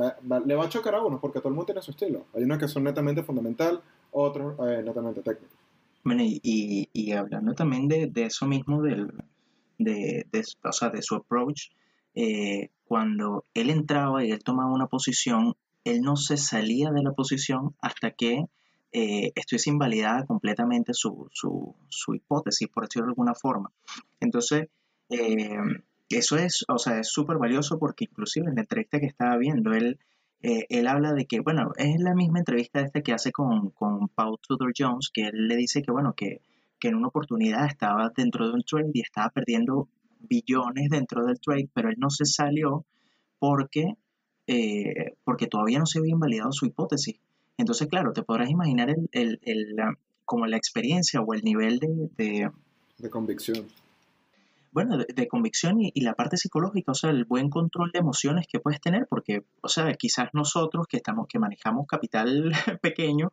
le 0.45 0.55
va 0.55 0.65
a 0.65 0.69
chocar 0.69 0.95
a 0.95 1.03
uno 1.03 1.19
porque 1.19 1.39
todo 1.39 1.49
el 1.49 1.55
mundo 1.55 1.65
tiene 1.65 1.81
su 1.81 1.91
estilo. 1.91 2.25
Hay 2.33 2.43
unos 2.43 2.59
que 2.59 2.67
son 2.69 2.85
netamente 2.85 3.23
fundamental, 3.23 3.81
otros 4.11 4.55
eh, 4.69 4.81
netamente 4.85 5.21
técnicos. 5.21 5.57
Bueno, 6.03 6.23
y, 6.23 6.87
y, 6.93 7.11
hablando 7.11 7.53
también 7.53 7.87
de, 7.89 8.11
eso 8.15 8.45
mismo 8.45 8.81
del, 8.81 9.11
de, 9.77 10.25
o 10.63 10.71
sea, 10.71 10.89
de 10.89 11.01
su 11.01 11.15
approach, 11.15 11.71
eh, 12.15 12.69
cuando 12.83 13.45
él 13.53 13.69
entraba 13.69 14.23
y 14.23 14.31
él 14.31 14.43
tomaba 14.43 14.73
una 14.73 14.87
posición, 14.87 15.55
él 15.83 16.01
no 16.01 16.15
se 16.15 16.37
salía 16.37 16.91
de 16.91 17.03
la 17.03 17.13
posición 17.13 17.75
hasta 17.81 18.11
que 18.11 18.45
eh, 18.91 19.31
estuviese 19.35 19.69
invalidada 19.69 20.25
completamente 20.25 20.93
su, 20.93 21.29
hipótesis, 22.13 22.67
por 22.69 22.85
decirlo 22.85 23.07
de 23.07 23.11
alguna 23.11 23.35
forma. 23.35 23.71
Entonces, 24.19 24.67
eh, 25.09 25.57
eso 26.09 26.37
es, 26.37 26.65
o 26.67 26.77
sea, 26.77 26.99
es 26.99 27.09
súper 27.09 27.37
valioso 27.37 27.77
porque 27.77 28.05
inclusive 28.05 28.47
en 28.49 28.55
la 28.55 28.61
entrevista 28.61 28.99
que 28.99 29.05
estaba 29.05 29.37
viendo, 29.37 29.73
él, 29.73 29.99
él 30.41 30.87
habla 30.87 31.13
de 31.13 31.25
que, 31.25 31.39
bueno, 31.41 31.71
es 31.77 31.99
la 31.99 32.15
misma 32.15 32.39
entrevista 32.39 32.81
esta 32.81 33.01
que 33.01 33.13
hace 33.13 33.31
con, 33.31 33.69
con 33.71 34.09
Paul 34.09 34.39
Tudor 34.41 34.73
Jones, 34.75 35.11
que 35.13 35.27
él 35.27 35.47
le 35.47 35.55
dice 35.55 35.83
que, 35.83 35.91
bueno, 35.91 36.13
que, 36.15 36.41
que 36.79 36.87
en 36.87 36.95
una 36.95 37.09
oportunidad 37.09 37.67
estaba 37.67 38.11
dentro 38.15 38.47
de 38.47 38.53
un 38.53 38.63
trade 38.63 38.91
y 38.93 39.01
estaba 39.01 39.29
perdiendo 39.29 39.89
billones 40.19 40.89
dentro 40.89 41.25
del 41.25 41.39
trade, 41.39 41.69
pero 41.73 41.89
él 41.89 41.95
no 41.97 42.09
se 42.09 42.25
salió 42.25 42.85
porque, 43.39 43.93
eh, 44.47 45.15
porque 45.23 45.47
todavía 45.47 45.79
no 45.79 45.85
se 45.85 45.99
había 45.99 46.11
invalidado 46.11 46.51
su 46.51 46.65
hipótesis. 46.65 47.17
Entonces, 47.57 47.87
claro, 47.87 48.13
te 48.13 48.23
podrás 48.23 48.49
imaginar 48.49 48.89
el, 48.89 49.39
el, 49.43 49.75
como 50.25 50.45
la 50.45 50.57
experiencia 50.57 51.21
o 51.21 51.33
el 51.33 51.43
nivel 51.43 51.79
de... 51.79 52.51
De, 52.97 53.09
convicción. 53.09 53.67
Bueno, 54.71 54.97
de, 54.97 55.27
convicción 55.27 55.81
y, 55.81 56.01
la 56.01 56.13
parte 56.13 56.37
psicológica, 56.37 56.91
o 56.91 56.95
sea, 56.95 57.09
el 57.09 57.25
buen 57.25 57.49
control 57.49 57.91
de 57.91 57.99
emociones 57.99 58.45
que 58.47 58.59
puedes 58.59 58.79
tener, 58.79 59.07
porque, 59.09 59.43
o 59.61 59.67
sea, 59.67 59.91
quizás 59.93 60.29
nosotros 60.33 60.85
que 60.87 60.97
estamos, 60.97 61.27
que 61.27 61.39
manejamos 61.39 61.87
capital 61.87 62.51
pequeño, 62.81 63.31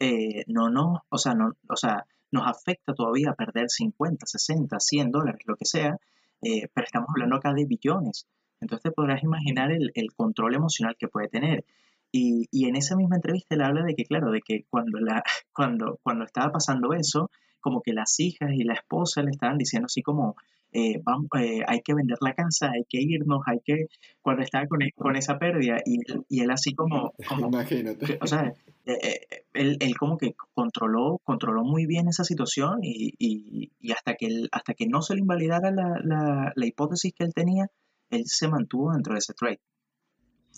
eh, 0.00 0.44
no, 0.46 0.70
no, 0.70 1.04
o 1.08 1.18
sea, 1.18 1.34
no, 1.34 1.52
o 1.68 1.76
sea, 1.76 2.04
nos 2.30 2.46
afecta 2.46 2.94
todavía 2.94 3.32
perder 3.34 3.68
50, 3.68 4.26
60, 4.26 4.80
100 4.80 5.10
dólares, 5.10 5.42
lo 5.46 5.56
que 5.56 5.64
sea, 5.64 5.98
eh, 6.42 6.68
pero 6.72 6.84
estamos 6.84 7.08
hablando 7.10 7.36
acá 7.36 7.52
de 7.52 7.64
billones. 7.64 8.26
Entonces 8.60 8.82
te 8.84 8.90
podrás 8.90 9.22
imaginar 9.22 9.70
el, 9.72 9.92
control 10.16 10.54
emocional 10.54 10.96
que 10.98 11.08
puede 11.08 11.28
tener. 11.28 11.64
Y, 12.10 12.48
en 12.66 12.76
esa 12.76 12.96
misma 12.96 13.16
entrevista 13.16 13.54
él 13.54 13.62
habla 13.62 13.84
de 13.84 13.94
que, 13.94 14.04
claro, 14.04 14.30
de 14.30 14.40
que 14.40 14.64
cuando, 14.70 14.98
la, 14.98 15.22
cuando, 15.52 15.98
cuando 16.02 16.24
estaba 16.24 16.52
pasando 16.52 16.92
eso, 16.92 17.30
como 17.60 17.82
que 17.82 17.92
las 17.92 18.18
hijas 18.20 18.50
y 18.52 18.64
la 18.64 18.74
esposa 18.74 19.22
le 19.22 19.30
estaban 19.30 19.58
diciendo 19.58 19.86
así 19.86 20.02
como, 20.02 20.36
eh, 20.72 21.00
vamos, 21.02 21.28
eh, 21.38 21.62
hay 21.66 21.80
que 21.80 21.94
vender 21.94 22.18
la 22.20 22.34
casa, 22.34 22.70
hay 22.70 22.84
que 22.88 22.98
irnos, 23.00 23.40
hay 23.46 23.60
que, 23.64 23.86
cuando 24.20 24.42
estaba 24.42 24.66
con, 24.66 24.82
e, 24.82 24.92
con 24.92 25.16
esa 25.16 25.38
pérdida, 25.38 25.78
y, 25.84 26.00
y, 26.28 26.40
él 26.40 26.50
así 26.50 26.74
como, 26.74 27.14
imagínate. 27.38 28.18
O 28.20 28.26
sea, 28.26 28.52
él, 28.84 29.76
él, 29.80 29.96
como 29.98 30.16
que 30.18 30.34
controló, 30.54 31.20
controló 31.24 31.64
muy 31.64 31.86
bien 31.86 32.08
esa 32.08 32.24
situación 32.24 32.78
y, 32.82 33.14
y, 33.18 33.72
y 33.80 33.92
hasta, 33.92 34.14
que 34.14 34.26
él, 34.26 34.48
hasta 34.52 34.74
que 34.74 34.86
no 34.86 35.02
se 35.02 35.14
le 35.14 35.20
invalidara 35.20 35.70
la, 35.70 36.00
la, 36.02 36.52
la, 36.54 36.66
hipótesis 36.66 37.12
que 37.14 37.24
él 37.24 37.34
tenía, 37.34 37.70
él 38.10 38.24
se 38.26 38.48
mantuvo 38.48 38.92
dentro 38.92 39.14
de 39.14 39.18
ese 39.18 39.34
trade. 39.34 39.60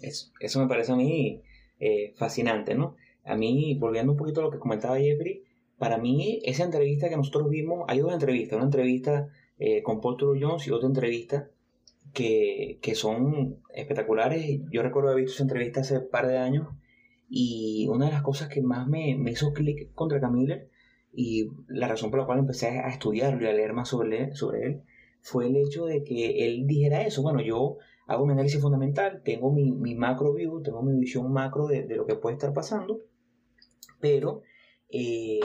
Eso, 0.00 0.30
eso 0.40 0.60
me 0.60 0.68
parece 0.68 0.92
a 0.92 0.96
mí 0.96 1.42
eh, 1.78 2.14
fascinante, 2.16 2.74
¿no? 2.74 2.96
A 3.24 3.36
mí, 3.36 3.76
volviendo 3.78 4.12
un 4.12 4.18
poquito 4.18 4.40
a 4.40 4.44
lo 4.44 4.50
que 4.50 4.58
comentaba 4.58 4.98
Jeffrey, 4.98 5.42
para 5.78 5.98
mí 5.98 6.40
esa 6.44 6.64
entrevista 6.64 7.08
que 7.08 7.16
nosotros 7.16 7.48
vimos, 7.48 7.84
hay 7.88 8.00
dos 8.00 8.12
entrevistas, 8.12 8.56
una 8.56 8.66
entrevista 8.66 9.28
eh, 9.60 9.82
con 9.82 10.00
Paul 10.00 10.16
True 10.16 10.40
Jones 10.40 10.66
y 10.66 10.70
otra 10.70 10.88
entrevista 10.88 11.50
que, 12.14 12.78
que, 12.80 12.94
son 12.94 13.58
espectaculares. 13.74 14.62
Yo 14.72 14.82
recuerdo 14.82 15.10
haber 15.10 15.22
visto 15.22 15.34
esa 15.34 15.42
entrevista 15.42 15.80
hace 15.82 15.98
un 15.98 16.08
par 16.10 16.26
de 16.26 16.38
años 16.38 16.68
y 17.28 17.86
una 17.88 18.06
de 18.06 18.12
las 18.12 18.22
cosas 18.22 18.48
que 18.48 18.62
más 18.62 18.88
me, 18.88 19.10
hizo 19.30 19.52
clic 19.52 19.92
contra 19.94 20.18
Camille 20.18 20.70
y 21.12 21.50
la 21.68 21.88
razón 21.88 22.10
por 22.10 22.20
la 22.20 22.26
cual 22.26 22.38
empecé 22.38 22.68
a 22.68 22.88
estudiarlo 22.88 23.44
y 23.44 23.48
a 23.48 23.52
leer 23.52 23.74
más 23.74 23.90
sobre 23.90 24.24
él, 24.24 24.34
sobre 24.34 24.64
él 24.64 24.82
fue 25.20 25.48
el 25.48 25.56
hecho 25.56 25.84
de 25.84 26.04
que 26.04 26.46
él 26.46 26.66
dijera 26.66 27.02
eso. 27.02 27.20
Bueno, 27.20 27.42
yo 27.42 27.76
hago 28.06 28.24
mi 28.24 28.32
análisis 28.32 28.62
fundamental, 28.62 29.20
tengo 29.22 29.52
mi, 29.52 29.72
mi 29.72 29.94
macro 29.94 30.32
view, 30.32 30.62
tengo 30.62 30.82
mi 30.82 30.98
visión 30.98 31.30
macro 31.30 31.66
de, 31.66 31.86
de, 31.86 31.96
lo 31.96 32.06
que 32.06 32.14
puede 32.14 32.36
estar 32.36 32.54
pasando, 32.54 33.02
pero 34.00 34.40
eh, 34.88 35.40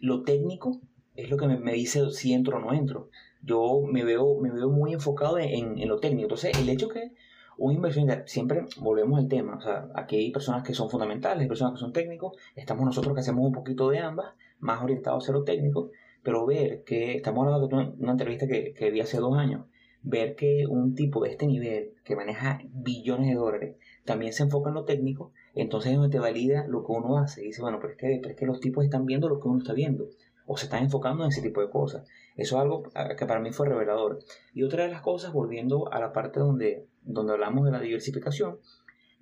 lo 0.00 0.22
técnico 0.22 0.80
es 1.14 1.30
lo 1.30 1.36
que 1.36 1.46
me, 1.46 1.72
dice 1.72 2.10
si 2.10 2.32
entro 2.32 2.58
o 2.58 2.60
no 2.60 2.72
entro. 2.72 3.08
Yo 3.42 3.82
me 3.90 4.04
veo, 4.04 4.38
me 4.40 4.50
veo 4.50 4.70
muy 4.70 4.92
enfocado 4.92 5.38
en, 5.38 5.78
en, 5.78 5.88
lo 5.88 5.98
técnico. 5.98 6.24
Entonces, 6.24 6.58
el 6.58 6.68
hecho 6.68 6.88
que 6.88 7.12
un 7.56 7.72
inversionista, 7.72 8.24
siempre 8.26 8.64
volvemos 8.78 9.18
al 9.18 9.28
tema, 9.28 9.56
o 9.56 9.60
sea, 9.60 9.88
aquí 9.94 10.16
hay 10.16 10.32
personas 10.32 10.64
que 10.64 10.74
son 10.74 10.90
fundamentales, 10.90 11.46
personas 11.46 11.74
que 11.74 11.80
son 11.80 11.92
técnicos, 11.92 12.36
estamos 12.56 12.84
nosotros 12.84 13.14
que 13.14 13.20
hacemos 13.20 13.46
un 13.46 13.52
poquito 13.52 13.90
de 13.90 14.00
ambas, 14.00 14.34
más 14.58 14.82
orientados 14.82 15.28
a 15.28 15.32
lo 15.32 15.44
técnico, 15.44 15.90
pero 16.24 16.46
ver 16.46 16.82
que, 16.84 17.14
estamos 17.16 17.46
hablando 17.46 17.68
de 17.68 17.94
una, 17.98 18.12
entrevista 18.12 18.48
que, 18.48 18.72
que 18.74 18.90
vi 18.90 19.00
hace 19.00 19.18
dos 19.18 19.38
años, 19.38 19.66
ver 20.02 20.34
que 20.34 20.66
un 20.68 20.94
tipo 20.94 21.22
de 21.22 21.30
este 21.30 21.46
nivel, 21.46 21.92
que 22.04 22.16
maneja 22.16 22.60
billones 22.72 23.28
de 23.28 23.34
dólares, 23.34 23.76
también 24.04 24.32
se 24.32 24.42
enfoca 24.42 24.70
en 24.70 24.74
lo 24.74 24.84
técnico, 24.84 25.32
entonces 25.54 25.92
es 25.92 25.98
donde 25.98 26.12
te 26.12 26.18
valida 26.18 26.66
lo 26.66 26.84
que 26.84 26.92
uno 26.92 27.18
hace. 27.18 27.42
Dice, 27.42 27.62
bueno, 27.62 27.78
pero 27.80 27.92
es, 27.92 27.98
que, 27.98 28.18
pero 28.20 28.34
es 28.34 28.36
que 28.36 28.46
los 28.46 28.60
tipos 28.60 28.84
están 28.84 29.06
viendo 29.06 29.28
lo 29.28 29.40
que 29.40 29.48
uno 29.48 29.58
está 29.58 29.72
viendo 29.72 30.08
o 30.46 30.56
se 30.56 30.66
están 30.66 30.84
enfocando 30.84 31.24
en 31.24 31.30
ese 31.30 31.42
tipo 31.42 31.60
de 31.60 31.70
cosas. 31.70 32.06
Eso 32.36 32.56
es 32.56 32.62
algo 32.62 32.82
que 33.16 33.26
para 33.26 33.40
mí 33.40 33.52
fue 33.52 33.68
revelador. 33.68 34.18
Y 34.52 34.62
otra 34.62 34.84
de 34.84 34.90
las 34.90 35.02
cosas, 35.02 35.32
volviendo 35.32 35.92
a 35.92 36.00
la 36.00 36.12
parte 36.12 36.40
donde, 36.40 36.86
donde 37.02 37.32
hablamos 37.32 37.64
de 37.64 37.70
la 37.70 37.80
diversificación, 37.80 38.58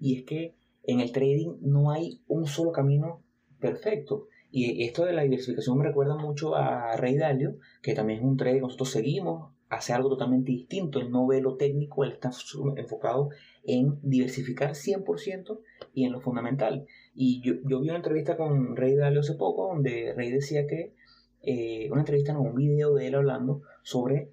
y 0.00 0.18
es 0.18 0.24
que 0.24 0.56
en 0.84 1.00
el 1.00 1.12
trading 1.12 1.58
no 1.60 1.90
hay 1.90 2.20
un 2.26 2.46
solo 2.46 2.72
camino 2.72 3.22
perfecto. 3.60 4.26
Y 4.50 4.84
esto 4.84 5.04
de 5.04 5.12
la 5.12 5.22
diversificación 5.22 5.78
me 5.78 5.84
recuerda 5.84 6.16
mucho 6.16 6.56
a 6.56 6.96
Rey 6.96 7.16
Dalio, 7.16 7.56
que 7.82 7.94
también 7.94 8.18
es 8.18 8.24
un 8.24 8.36
trader 8.36 8.60
nosotros 8.60 8.90
seguimos 8.90 9.52
hace 9.72 9.94
algo 9.94 10.10
totalmente 10.10 10.52
distinto. 10.52 11.00
Él 11.00 11.10
no 11.10 11.26
ve 11.26 11.40
lo 11.40 11.56
técnico, 11.56 12.04
él 12.04 12.12
está 12.12 12.30
enfocado 12.76 13.30
en 13.64 13.98
diversificar 14.02 14.72
100% 14.72 15.60
y 15.94 16.04
en 16.04 16.12
lo 16.12 16.20
fundamental. 16.20 16.86
Y 17.14 17.40
yo, 17.40 17.54
yo 17.66 17.80
vi 17.80 17.88
una 17.88 17.96
entrevista 17.96 18.36
con 18.36 18.76
Rey 18.76 18.94
Dalio 18.94 19.20
hace 19.20 19.34
poco 19.34 19.68
donde 19.68 20.12
Rey 20.14 20.30
decía 20.30 20.66
que, 20.66 20.94
eh, 21.42 21.88
una 21.90 22.02
entrevista, 22.02 22.32
no, 22.32 22.42
un 22.42 22.54
video 22.54 22.94
de 22.94 23.08
él 23.08 23.14
hablando 23.14 23.62
sobre 23.82 24.30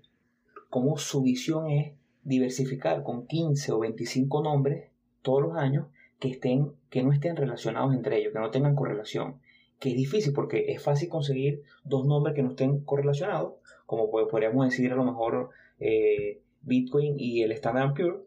cómo 0.69 0.97
su 0.97 1.23
visión 1.23 1.69
es 1.69 1.93
diversificar 2.23 3.03
con 3.03 3.25
15 3.25 3.71
o 3.71 3.79
25 3.79 4.43
nombres 4.43 4.89
todos 5.21 5.41
los 5.41 5.55
años 5.55 5.87
que, 6.19 6.29
estén, 6.29 6.73
que 6.89 7.03
no 7.03 7.11
estén 7.11 7.35
relacionados 7.35 7.93
entre 7.95 8.17
ellos, 8.17 8.33
que 8.33 8.39
no 8.39 8.51
tengan 8.51 8.75
correlación. 8.75 9.39
Que 9.79 9.89
es 9.89 9.95
difícil 9.95 10.33
porque 10.33 10.71
es 10.71 10.83
fácil 10.83 11.09
conseguir 11.09 11.63
dos 11.83 12.05
nombres 12.05 12.35
que 12.35 12.43
no 12.43 12.49
estén 12.49 12.81
correlacionados, 12.81 13.53
como 13.85 14.11
podríamos 14.11 14.65
decir 14.65 14.91
a 14.91 14.95
lo 14.95 15.05
mejor 15.05 15.49
eh, 15.79 16.41
Bitcoin 16.61 17.15
y 17.17 17.41
el 17.41 17.51
Standard 17.53 17.93
Pure, 17.93 18.17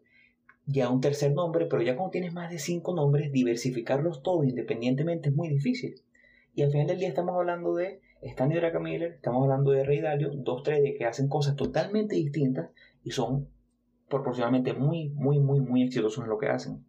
ya 0.65 0.89
un 0.89 1.01
tercer 1.01 1.33
nombre, 1.33 1.67
pero 1.67 1.81
ya 1.81 1.95
cuando 1.95 2.11
tienes 2.11 2.33
más 2.33 2.49
de 2.49 2.57
cinco 2.57 2.95
nombres, 2.95 3.31
diversificarlos 3.31 4.23
todos 4.23 4.45
independientemente 4.45 5.29
es 5.29 5.35
muy 5.35 5.49
difícil. 5.49 6.01
Y 6.55 6.63
al 6.63 6.71
final 6.71 6.87
del 6.87 6.99
día 6.99 7.09
estamos 7.09 7.35
hablando 7.35 7.75
de 7.75 8.01
Stanley 8.25 8.59
Druckenmiller, 8.59 9.13
estamos 9.13 9.43
hablando 9.43 9.71
de 9.71 9.83
Ray 9.83 10.01
Dalio, 10.01 10.31
dos 10.33 10.63
traders 10.63 10.97
que 10.97 11.05
hacen 11.05 11.27
cosas 11.27 11.55
totalmente 11.55 12.15
distintas 12.15 12.69
y 13.03 13.11
son 13.11 13.47
proporcionalmente 14.09 14.73
muy, 14.73 15.09
muy, 15.09 15.39
muy, 15.39 15.59
muy 15.59 15.83
exitosos 15.83 16.23
en 16.23 16.29
lo 16.29 16.37
que 16.37 16.47
hacen. 16.47 16.83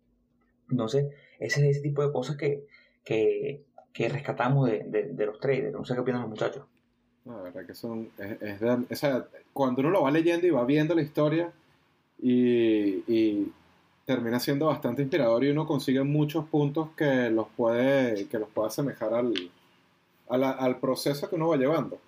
Entonces, 0.71 1.07
ese 1.39 1.69
es 1.69 1.77
ese 1.77 1.81
tipo 1.83 2.07
de 2.07 2.13
cosas 2.13 2.37
que, 2.37 2.65
que, 3.05 3.65
que 3.93 4.09
rescatamos 4.09 4.71
de, 4.71 5.11
de, 5.13 5.27
los 5.27 5.39
traders. 5.41 5.73
No 5.73 5.85
sé 5.85 5.95
qué 5.95 6.01
opinan 6.01 6.23
los 6.23 6.31
muchachos. 6.31 6.65
La 7.25 7.37
verdad 7.37 7.67
que 7.67 7.75
son. 7.75 8.11
Es, 8.19 8.63
o 8.63 8.95
sea, 8.95 9.27
cuando 9.53 9.81
uno 9.81 9.91
lo 9.91 10.03
va 10.03 10.11
leyendo 10.11 10.47
y 10.47 10.51
va 10.51 10.65
viendo 10.65 10.95
la 10.95 11.03
historia 11.03 11.51
y, 12.21 13.03
y, 13.13 13.53
termina 14.05 14.39
siendo 14.39 14.67
bastante 14.67 15.01
inspirador 15.01 15.45
y 15.45 15.51
uno 15.51 15.67
consigue 15.67 16.03
muchos 16.03 16.45
puntos 16.47 16.91
que 16.91 17.31
los 17.31 17.49
puede, 17.57 18.27
que 18.27 18.39
los 18.39 18.51
puede 18.51 18.69
asemejar 18.69 19.15
al, 19.15 19.33
al 20.29 20.79
proceso 20.79 21.29
que 21.29 21.37
uno 21.37 21.49
va 21.49 21.57
llevando. 21.57 21.99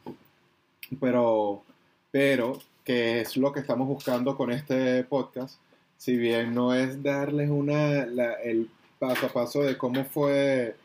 Pero, 1.00 1.62
pero, 2.10 2.58
que 2.84 3.20
es 3.20 3.36
lo 3.36 3.52
que 3.52 3.60
estamos 3.60 3.88
buscando 3.88 4.36
con 4.36 4.52
este 4.52 5.02
podcast, 5.04 5.58
si 5.98 6.16
bien 6.16 6.54
no 6.54 6.74
es 6.74 7.02
darles 7.02 7.50
una, 7.50 8.02
el 8.02 8.70
paso 8.98 9.26
a 9.26 9.28
paso 9.30 9.62
de 9.62 9.76
cómo 9.76 10.04
fue 10.04 10.76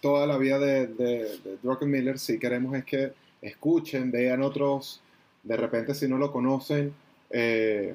toda 0.00 0.26
la 0.26 0.36
vida 0.36 0.58
de, 0.58 0.88
de, 0.88 1.58
Druckenmiller, 1.62 2.18
si 2.18 2.38
queremos 2.38 2.74
es 2.76 2.84
que 2.84 3.12
escuchen, 3.40 4.10
vean 4.10 4.42
otros, 4.42 5.00
de 5.42 5.56
repente 5.56 5.94
si 5.94 6.08
no 6.08 6.18
lo 6.18 6.32
conocen, 6.32 6.92
eh, 7.30 7.94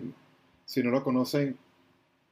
si 0.65 0.81
no 0.81 0.91
lo 0.91 1.03
conocen, 1.03 1.57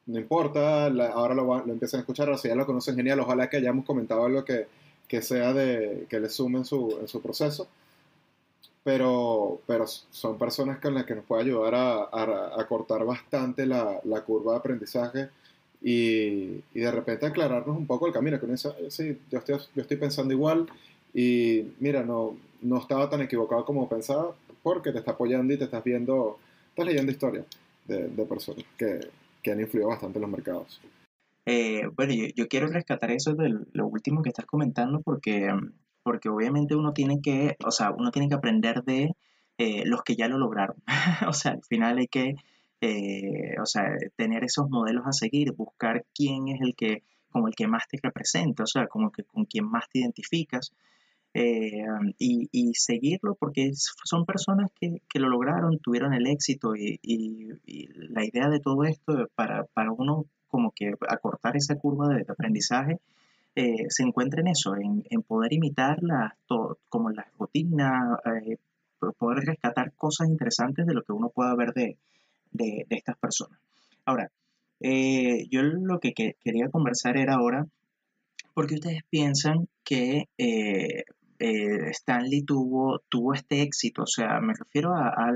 no 0.06 0.20
importa, 0.20 0.86
ahora 0.86 1.36
lo, 1.36 1.43
lo, 1.43 1.74
empiezan 1.74 2.00
a 2.00 2.02
escuchar, 2.02 2.30
o 2.30 2.38
si 2.38 2.48
ya 2.48 2.56
lo 2.56 2.65
conocen, 2.65 2.96
genial, 2.96 3.20
ojalá 3.20 3.50
que 3.50 3.58
hayamos 3.58 3.86
comentado 3.86 4.26
algo 4.26 4.46
que, 4.46 4.67
que 5.08 5.22
sea 5.22 5.54
de, 5.54 6.06
que 6.10 6.20
le 6.20 6.30
sumen 6.30 6.65
su, 6.65 6.98
en 7.02 7.08
su 7.08 7.22
proceso 7.22 7.67
pero, 8.88 9.60
pero 9.67 9.86
son 9.86 10.38
personas 10.38 10.80
con 10.80 10.93
las 10.93 11.04
que 11.04 11.13
nos 11.13 11.26
puede 11.26 11.41
ayudar 11.41 11.76
a, 11.76 12.04
a, 12.58 12.67
cortar 12.70 13.04
bastante 13.04 13.65
la, 13.65 14.00
la, 14.06 14.22
curva 14.22 14.54
de 14.54 14.60
aprendizaje 14.60 15.28
y, 15.82 16.63
y, 16.74 16.80
de 16.80 16.89
repente 16.89 17.26
aclararnos 17.26 17.76
un 17.76 17.86
poco 17.86 18.08
el 18.08 18.13
camino, 18.13 18.39
que 18.39 18.46
uno 18.46 18.54
dice, 18.54 18.70
sí, 18.89 19.20
yo 19.30 19.39
estoy, 19.39 19.58
yo 19.76 19.82
estoy 19.82 19.98
pensando 19.98 20.34
igual 20.34 20.67
y 21.13 21.65
mira, 21.82 22.02
no, 22.02 22.38
no 22.62 22.80
estaba 22.80 23.10
tan 23.10 23.22
equivocado 23.22 23.65
como 23.65 23.89
pensaba 23.89 24.34
porque 24.63 24.93
te 24.93 25.00
está 25.00 25.12
apoyando 25.12 25.54
y 25.54 25.58
te 25.58 25.65
estás 25.65 25.84
viendo, 25.84 26.39
estás 26.70 26.86
leyendo 26.86 27.12
historias 27.12 27.46
de, 27.89 28.08
de 28.08 28.24
personas 28.24 28.63
que, 28.78 29.02
que, 29.43 29.52
han 29.52 29.60
influido 29.60 29.89
bastante 29.89 30.17
en 30.17 30.22
los 30.22 30.32
mercados. 30.32 30.80
Eh, 31.49 31.83
bueno, 31.95 32.13
yo, 32.13 32.25
yo, 32.36 32.47
quiero 32.47 32.67
rescatar 32.67 33.12
eso 33.12 33.33
de 33.33 33.49
lo 33.71 33.88
último 33.88 34.21
que 34.21 34.29
estás 34.29 34.45
comentando 34.45 35.01
porque 35.01 35.49
porque 36.07 36.29
obviamente 36.29 36.73
uno 36.73 36.93
tiene 36.93 37.19
que, 37.21 37.57
o 37.65 37.69
sea, 37.71 37.91
uno 37.91 38.12
tiene 38.12 38.29
que 38.29 38.36
aprender 38.36 38.81
de 38.83 39.12
eh, 39.57 39.83
los 39.86 40.03
que 40.03 40.15
ya 40.15 40.29
lo 40.29 40.38
lograron. 40.38 40.77
o 41.27 41.33
sea, 41.33 41.51
al 41.51 41.63
final 41.67 41.97
hay 41.97 42.07
que, 42.07 42.36
eh, 42.79 43.60
o 43.62 43.65
sea, 43.65 43.83
tener 44.15 44.45
esos 44.45 44.69
modelos 44.69 45.05
a 45.05 45.12
seguir, 45.12 45.51
buscar 45.51 46.05
quién 46.15 46.47
es 46.47 46.62
el 46.62 46.75
que, 46.75 47.03
como 47.29 47.49
el 47.49 47.55
que 47.55 47.67
más 47.67 47.89
te 47.89 47.99
representa, 48.01 48.63
o 48.63 48.67
sea, 48.67 48.88
como 48.88 49.12
que 49.12 49.23
con 49.25 49.43
quien 49.45 49.65
más 49.69 49.89
te 49.89 49.99
identificas. 49.99 50.71
Eh, 51.33 51.86
y, 52.17 52.47
y, 52.53 52.73
seguirlo 52.73 53.36
porque 53.36 53.71
son 53.73 54.25
personas 54.25 54.71
que, 54.79 55.01
que, 55.10 55.19
lo 55.19 55.27
lograron, 55.29 55.77
tuvieron 55.79 56.13
el 56.13 56.25
éxito 56.25 56.75
y, 56.75 56.99
y, 57.03 57.88
la 57.95 58.25
idea 58.25 58.49
de 58.49 58.62
todo 58.62 58.86
esto 58.86 59.27
para, 59.36 59.65
para, 59.65 59.91
uno 59.91 60.25
como 60.49 60.71
que 60.71 60.93
acortar 61.10 61.57
esa 61.57 61.75
curva 61.75 62.10
de 62.10 62.25
aprendizaje 62.27 62.99
eh, 63.60 63.88
se 63.89 64.03
encuentra 64.03 64.41
en 64.41 64.49
eso, 64.49 64.75
en, 64.75 65.23
poder 65.23 65.51
imitar 65.51 65.97
como 66.89 67.10
las 67.10 67.25
rutinas, 67.39 68.19
eh, 68.25 68.57
poder 69.17 69.45
rescatar 69.45 69.93
cosas 69.93 70.29
interesantes 70.29 70.86
de 70.86 70.93
lo 70.93 71.01
que 71.01 71.12
uno 71.12 71.29
pueda 71.29 71.55
ver 71.55 71.73
de, 71.73 71.97
estas 72.91 73.17
personas. 73.17 73.60
Ahora, 74.05 74.29
eh, 74.79 75.47
yo 75.49 75.63
lo 75.63 75.99
que, 75.99 76.13
quería 76.13 76.69
conversar 76.69 77.17
era 77.17 77.33
ahora, 77.33 77.65
porque 78.53 78.75
ustedes 78.75 79.01
piensan 79.10 79.67
que 79.83 80.25
Stanley 81.39 82.43
tuvo, 82.43 82.99
tuvo 83.10 83.33
este 83.33 83.63
éxito? 83.63 84.03
O 84.03 84.07
sea, 84.07 84.39
me 84.39 84.53
refiero 84.53 84.93
a, 84.93 85.07
a, 85.07 85.31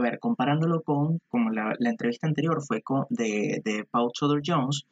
ver, 0.00 0.18
comparándolo 0.20 0.82
con, 0.82 1.20
como 1.28 1.50
la, 1.50 1.74
entrevista 1.80 2.26
anterior 2.26 2.62
fue 2.62 2.82
con, 2.82 3.06
de, 3.10 3.60
de 3.64 3.84
Paul 3.90 4.12
Tudor 4.12 4.42
Jones, 4.44 4.86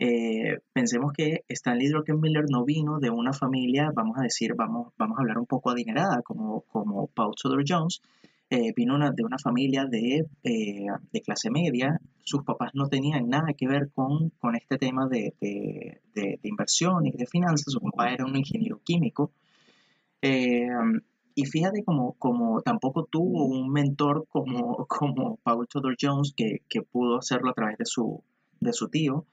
eh, 0.00 0.58
pensemos 0.72 1.12
que 1.12 1.44
Stanley 1.48 1.88
Druckenmiller 1.88 2.44
no 2.48 2.64
vino 2.64 3.00
de 3.00 3.10
una 3.10 3.32
familia, 3.32 3.90
vamos 3.92 4.16
a 4.18 4.22
decir, 4.22 4.54
vamos, 4.54 4.92
vamos 4.96 5.18
a 5.18 5.22
hablar 5.22 5.38
un 5.38 5.46
poco 5.46 5.70
adinerada, 5.70 6.22
como, 6.22 6.60
como 6.62 7.08
Paul 7.08 7.34
Tudor 7.34 7.64
Jones, 7.66 8.00
eh, 8.50 8.72
vino 8.76 8.96
de 9.10 9.24
una 9.24 9.38
familia 9.38 9.86
de, 9.86 10.24
eh, 10.44 10.86
de, 11.12 11.20
clase 11.20 11.50
media, 11.50 12.00
sus 12.22 12.44
papás 12.44 12.70
no 12.74 12.88
tenían 12.88 13.28
nada 13.28 13.52
que 13.54 13.66
ver 13.66 13.90
con, 13.92 14.30
con 14.38 14.54
este 14.54 14.78
tema 14.78 15.08
de, 15.08 15.34
de, 15.40 16.00
de, 16.14 16.38
inversión 16.44 17.06
y 17.06 17.10
de 17.10 17.26
finanzas, 17.26 17.72
su 17.72 17.80
papá 17.80 18.10
era 18.12 18.24
un 18.24 18.36
ingeniero 18.36 18.80
químico. 18.84 19.32
Y 21.38 21.44
fíjate 21.44 21.84
como, 21.84 22.14
como 22.14 22.62
tampoco 22.62 23.04
tuvo 23.04 23.46
un 23.46 23.70
mentor 23.70 24.26
como, 24.28 24.84
como 24.88 25.36
Paul 25.44 25.68
Tudor 25.68 25.94
Jones 26.00 26.34
que, 26.36 26.62
que 26.68 26.82
pudo 26.82 27.18
hacerlo 27.18 27.50
a 27.50 27.54
través 27.54 27.78
de 27.78 27.86
su, 27.86 28.24
de 28.58 28.72
su 28.72 28.88
tío. 28.88 29.24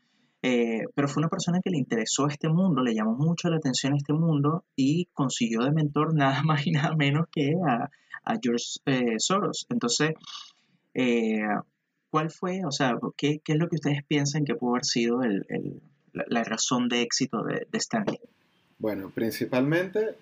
Eh, 0.44 0.84
pero 0.94 1.08
fue 1.08 1.22
una 1.22 1.30
persona 1.30 1.62
que 1.64 1.72
le 1.72 1.80
interesó 1.80 2.28
este 2.28 2.48
mundo, 2.48 2.84
le 2.84 2.94
llamó 2.94 3.16
mucho 3.16 3.50
la 3.50 3.58
atención 3.58 3.96
este 3.96 4.14
mundo 4.14 4.66
y 4.76 5.06
consiguió 5.14 5.62
de 5.62 5.72
mentor 5.72 6.14
nada 6.16 6.44
más 6.44 6.68
y 6.68 6.72
nada 6.74 6.96
menos 6.96 7.26
que 7.32 7.54
a, 7.68 7.90
George 8.40 8.80
eh, 8.86 9.16
Soros. 9.18 9.66
Entonces, 9.72 10.12
eh, 10.94 11.42
¿cuál 12.12 12.30
fue, 12.30 12.62
o 12.68 12.72
sea, 12.72 13.00
qué, 13.18 13.42
es 13.44 13.58
lo 13.58 13.68
que 13.68 13.78
ustedes 13.78 14.04
piensan 14.08 14.46
que 14.46 14.54
pudo 14.54 14.74
haber 14.74 14.86
sido 14.86 15.22
la, 16.14 16.44
razón 16.44 16.88
de 16.88 17.02
éxito 17.02 17.42
de, 17.42 17.66
Stanley? 17.80 18.20
Bueno, 18.78 19.10
principalmente 19.10 20.18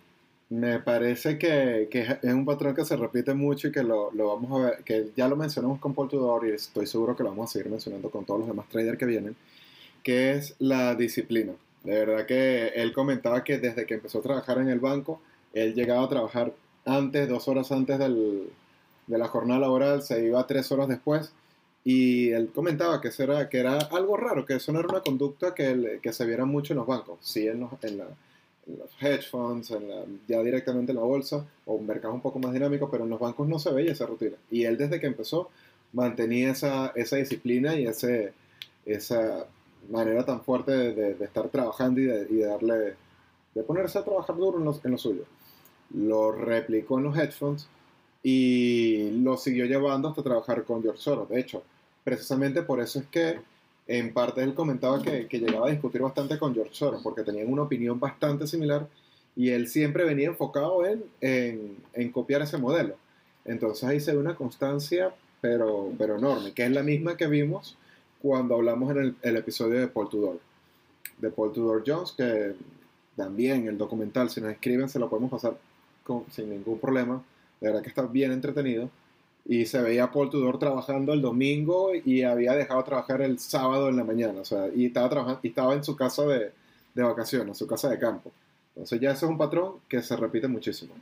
me 0.54 0.80
parece 0.80 1.38
que, 1.38 1.90
es 1.92 2.34
un 2.34 2.46
patrón 2.46 2.76
que 2.76 2.86
se 2.86 2.96
repite 2.96 3.34
mucho 3.34 3.70
y 3.70 3.72
que 3.72 3.84
lo, 3.84 4.12
vamos 4.12 4.52
a 4.52 4.66
ver, 4.66 4.84
que 4.84 5.12
ya 5.16 5.28
lo 5.28 5.36
mencionamos 5.36 5.80
con 5.80 5.94
Paul 5.94 6.10
Tudor 6.10 6.48
y 6.48 6.52
estoy 6.52 6.88
seguro 6.88 7.16
que 7.16 7.24
lo 7.24 7.30
vamos 7.30 7.50
a 7.50 7.54
seguir 7.54 7.72
mencionando 7.72 8.10
con 8.10 8.26
todos 8.26 8.42
los 8.42 8.50
demás 8.50 8.68
traders 8.70 8.98
que 8.98 9.06
vienen 9.06 9.36
que 10.04 10.34
es 10.34 10.56
la 10.60 10.96
disciplina. 10.96 11.54
De 11.84 12.06
verdad 12.06 12.26
que 12.26 12.68
él 12.68 12.94
comentaba 12.94 13.44
que 13.44 13.58
desde 13.58 13.86
que 13.86 13.96
empezó 13.96 14.20
a 14.20 14.24
trabajar 14.24 14.58
en 14.60 14.70
el 14.70 14.80
banco, 14.80 15.22
él 15.54 15.74
llegaba 15.74 16.04
a 16.06 16.10
trabajar 16.10 16.54
antes, 16.86 17.28
dos 17.30 17.48
horas 17.48 17.72
antes 17.72 17.98
del, 17.98 18.50
de 19.08 19.18
la 19.18 19.28
jornada 19.28 19.62
laboral, 19.62 20.04
se 20.04 20.24
iba 20.26 20.46
tres 20.46 20.72
horas 20.72 20.88
después. 20.88 21.32
Y 21.86 22.30
él 22.32 22.50
comentaba 22.54 23.02
que, 23.02 23.10
eso 23.10 23.24
era, 23.24 23.50
que 23.50 23.60
era 23.60 23.78
algo 23.78 24.16
raro, 24.16 24.46
que 24.46 24.56
eso 24.56 24.72
no 24.72 24.80
era 24.80 24.90
una 24.90 25.02
conducta 25.02 25.54
que, 25.54 26.00
que 26.02 26.14
se 26.14 26.26
viera 26.26 26.46
mucho 26.46 26.74
en 26.74 26.78
los 26.78 26.88
bancos, 26.88 27.18
sí 27.22 27.48
en 27.48 27.68
los 28.68 28.90
hedge 29.02 29.30
funds, 29.30 29.74
ya 30.28 30.42
directamente 30.42 30.92
en 30.92 30.98
la 30.98 31.04
bolsa, 31.04 31.46
o 31.66 31.74
un 31.76 31.86
mercado 31.86 32.14
un 32.14 32.22
poco 32.22 32.40
más 32.40 32.54
dinámico, 32.54 32.90
pero 32.90 33.04
en 33.04 33.10
los 33.10 33.20
bancos 33.20 33.48
no 33.48 33.60
se 33.60 33.72
veía 33.72 33.92
esa 33.92 34.06
rutina. 34.06 34.38
Y 34.50 34.64
él 34.64 34.78
desde 34.78 35.00
que 35.00 35.08
empezó 35.08 35.50
mantenía 35.92 36.52
esa, 36.52 36.92
esa 36.96 37.18
disciplina 37.18 37.76
y 37.76 37.86
ese, 37.86 38.34
esa 38.86 39.46
manera 39.90 40.26
tan 40.26 40.42
fuerte 40.42 40.72
de, 40.72 41.24
estar 41.24 41.50
trabajando 41.50 42.02
y 42.02 42.06
de, 42.06 42.46
darle, 42.46 42.96
de 43.54 43.64
ponerse 43.64 44.00
a 44.00 44.04
trabajar 44.04 44.36
duro 44.36 44.58
en 44.58 44.66
lo, 44.66 44.80
en 44.84 44.92
lo, 44.92 44.98
suyo. 44.98 45.24
Lo 45.94 46.32
replicó 46.32 46.98
en 46.98 47.06
los 47.06 47.18
headphones 47.18 47.68
y 48.24 49.12
lo 49.22 49.38
siguió 49.38 49.66
llevando 49.66 50.10
hasta 50.10 50.24
trabajar 50.24 50.64
con 50.64 50.82
George 50.82 51.02
Soros. 51.02 51.30
De 51.30 51.40
hecho, 51.40 51.64
precisamente 52.04 52.64
por 52.64 52.80
eso 52.80 53.00
es 53.00 53.06
que 53.08 53.40
en 53.88 54.14
parte 54.14 54.42
él 54.42 54.54
comentaba 54.54 55.02
que, 55.02 55.28
que 55.28 55.40
llegaba 55.40 55.68
a 55.68 55.72
discutir 55.72 56.02
bastante 56.02 56.38
con 56.40 56.54
George 56.54 56.74
Soros, 56.74 57.02
porque 57.02 57.24
tenían 57.24 57.52
una 57.52 57.64
opinión 57.64 58.00
bastante 58.00 58.48
similar 58.48 58.88
y 59.36 59.50
él 59.50 59.68
siempre 59.68 60.06
venía 60.06 60.28
enfocado 60.28 60.86
en, 60.86 61.04
en, 61.22 62.12
copiar 62.12 62.42
ese 62.42 62.58
modelo. 62.58 62.96
Entonces 63.46 63.84
ahí 63.84 64.00
se 64.00 64.14
ve 64.14 64.20
una 64.20 64.36
constancia, 64.36 65.14
pero, 65.42 65.92
pero 65.98 66.18
enorme, 66.18 66.54
que 66.54 66.64
es 66.64 66.72
la 66.72 66.84
misma 66.84 67.18
que 67.18 67.28
vimos 67.28 67.78
cuando 68.22 68.56
hablamos 68.56 68.92
en 68.92 68.98
el, 68.98 69.16
el 69.22 69.38
episodio 69.38 69.80
de 69.80 69.88
Paul 69.88 70.10
Tudor. 70.10 70.40
De 71.18 71.30
Paul 71.30 71.52
Tudor 71.52 71.84
Jones, 71.86 72.14
que 72.14 72.56
también 73.16 73.68
el 73.68 73.78
documental, 73.78 74.30
si 74.30 74.40
nos 74.40 74.52
escriben, 74.52 74.88
se 74.88 75.00
lo 75.00 75.10
podemos 75.10 75.32
pasar 75.32 75.58
con, 76.04 76.24
sin 76.32 76.50
ningún 76.50 76.80
problema. 76.80 77.24
De 77.60 77.68
verdad 77.68 77.82
que 77.82 77.90
está 77.90 78.04
bien 78.04 78.32
entretenido. 78.32 78.90
Y 79.46 79.66
se 79.66 79.82
veía 79.82 80.06
a 80.06 80.12
Paul 80.12 80.30
Tudor 80.30 80.58
trabajando 80.58 81.14
el 81.14 81.22
domingo 81.22 81.92
y 81.94 82.24
había 82.24 82.54
dejado 82.54 82.80
de 82.80 82.86
trabajar 82.86 83.22
el 83.22 83.40
sábado 83.40 83.90
en 83.90 83.98
la 83.98 84.04
mañana. 84.04 84.40
O 84.40 84.46
sea, 84.46 84.70
y 84.74 84.86
estaba, 84.86 85.10
trabajando, 85.10 85.40
y 85.44 85.50
estaba 85.50 85.74
en 85.74 85.84
su 85.84 85.96
casa 85.96 86.24
de, 86.24 86.52
de 86.94 87.04
vacaciones, 87.04 87.58
su 87.58 87.68
casa 87.68 87.90
de 87.90 88.00
campo. 88.00 88.32
Entonces 88.76 89.00
ya 89.00 89.12
eso 89.12 89.26
es 89.26 89.32
un 89.32 89.38
patrón 89.38 89.76
que 89.88 90.02
se 90.02 90.16
repite 90.16 90.48
muchísimo. 90.48 90.94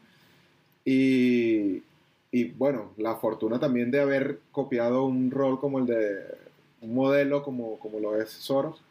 Y, 0.83 1.83
y 2.31 2.45
bueno, 2.57 2.91
la 2.97 3.15
fortuna 3.15 3.59
también 3.59 3.91
de 3.91 4.01
haber 4.01 4.39
copiado 4.51 5.05
un 5.05 5.31
rol 5.31 5.59
como 5.59 5.79
el 5.79 5.85
de 5.85 6.41
un 6.81 6.95
modelo 6.95 7.43
como, 7.43 7.77
como 7.77 7.99
lo 7.99 8.19
es 8.19 8.29
Soros, 8.29 8.81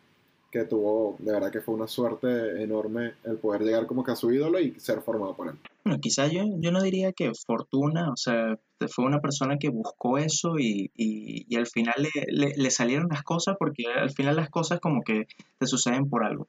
que 0.50 0.64
tuvo, 0.64 1.16
de 1.18 1.32
verdad 1.32 1.50
que 1.50 1.60
fue 1.60 1.74
una 1.74 1.88
suerte 1.88 2.62
enorme 2.62 3.14
el 3.24 3.36
poder 3.36 3.62
llegar 3.62 3.86
como 3.86 4.04
que 4.04 4.12
a 4.12 4.16
su 4.16 4.32
ídolo 4.32 4.58
y 4.60 4.72
ser 4.78 5.00
formado 5.00 5.34
por 5.34 5.48
él. 5.48 5.54
Bueno, 5.84 5.98
quizá 6.00 6.26
yo, 6.26 6.42
yo 6.58 6.72
no 6.72 6.82
diría 6.82 7.12
que 7.12 7.32
fortuna, 7.46 8.10
o 8.10 8.16
sea, 8.16 8.58
fue 8.88 9.06
una 9.06 9.20
persona 9.20 9.56
que 9.58 9.70
buscó 9.70 10.18
eso 10.18 10.58
y, 10.58 10.90
y, 10.94 11.46
y 11.48 11.56
al 11.56 11.66
final 11.66 11.94
le, 12.28 12.52
le, 12.56 12.70
salieron 12.70 13.08
las 13.08 13.22
cosas 13.22 13.56
porque 13.58 13.84
al 13.86 14.10
final 14.10 14.36
las 14.36 14.50
cosas 14.50 14.80
como 14.80 15.02
que 15.02 15.26
te 15.58 15.66
suceden 15.66 16.08
por 16.08 16.24
algo. 16.24 16.48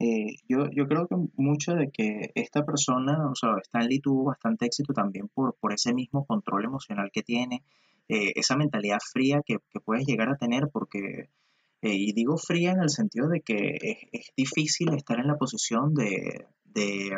Eh, 0.00 0.36
yo, 0.48 0.68
yo 0.72 0.86
creo 0.88 1.06
que 1.06 1.16
mucho 1.36 1.74
de 1.74 1.90
que 1.90 2.32
esta 2.34 2.64
persona, 2.64 3.30
o 3.30 3.34
sea, 3.36 3.50
Stanley 3.62 4.00
tuvo 4.00 4.24
bastante 4.24 4.66
éxito 4.66 4.92
también 4.92 5.28
por, 5.28 5.54
por 5.54 5.72
ese 5.72 5.94
mismo 5.94 6.26
control 6.26 6.64
emocional 6.64 7.10
que 7.12 7.22
tiene, 7.22 7.62
eh, 8.08 8.32
esa 8.34 8.56
mentalidad 8.56 8.98
fría 9.00 9.40
que, 9.46 9.58
que, 9.70 9.80
puedes 9.80 10.04
llegar 10.06 10.28
a 10.28 10.36
tener 10.36 10.68
porque 10.72 11.30
eh, 11.82 11.94
y 11.94 12.12
digo 12.12 12.36
fría 12.36 12.72
en 12.72 12.82
el 12.82 12.90
sentido 12.90 13.28
de 13.28 13.40
que 13.40 13.78
es, 13.80 13.98
es 14.12 14.32
difícil 14.36 14.92
estar 14.94 15.18
en 15.20 15.28
la 15.28 15.36
posición 15.38 15.94
de, 15.94 16.46
de, 16.64 17.12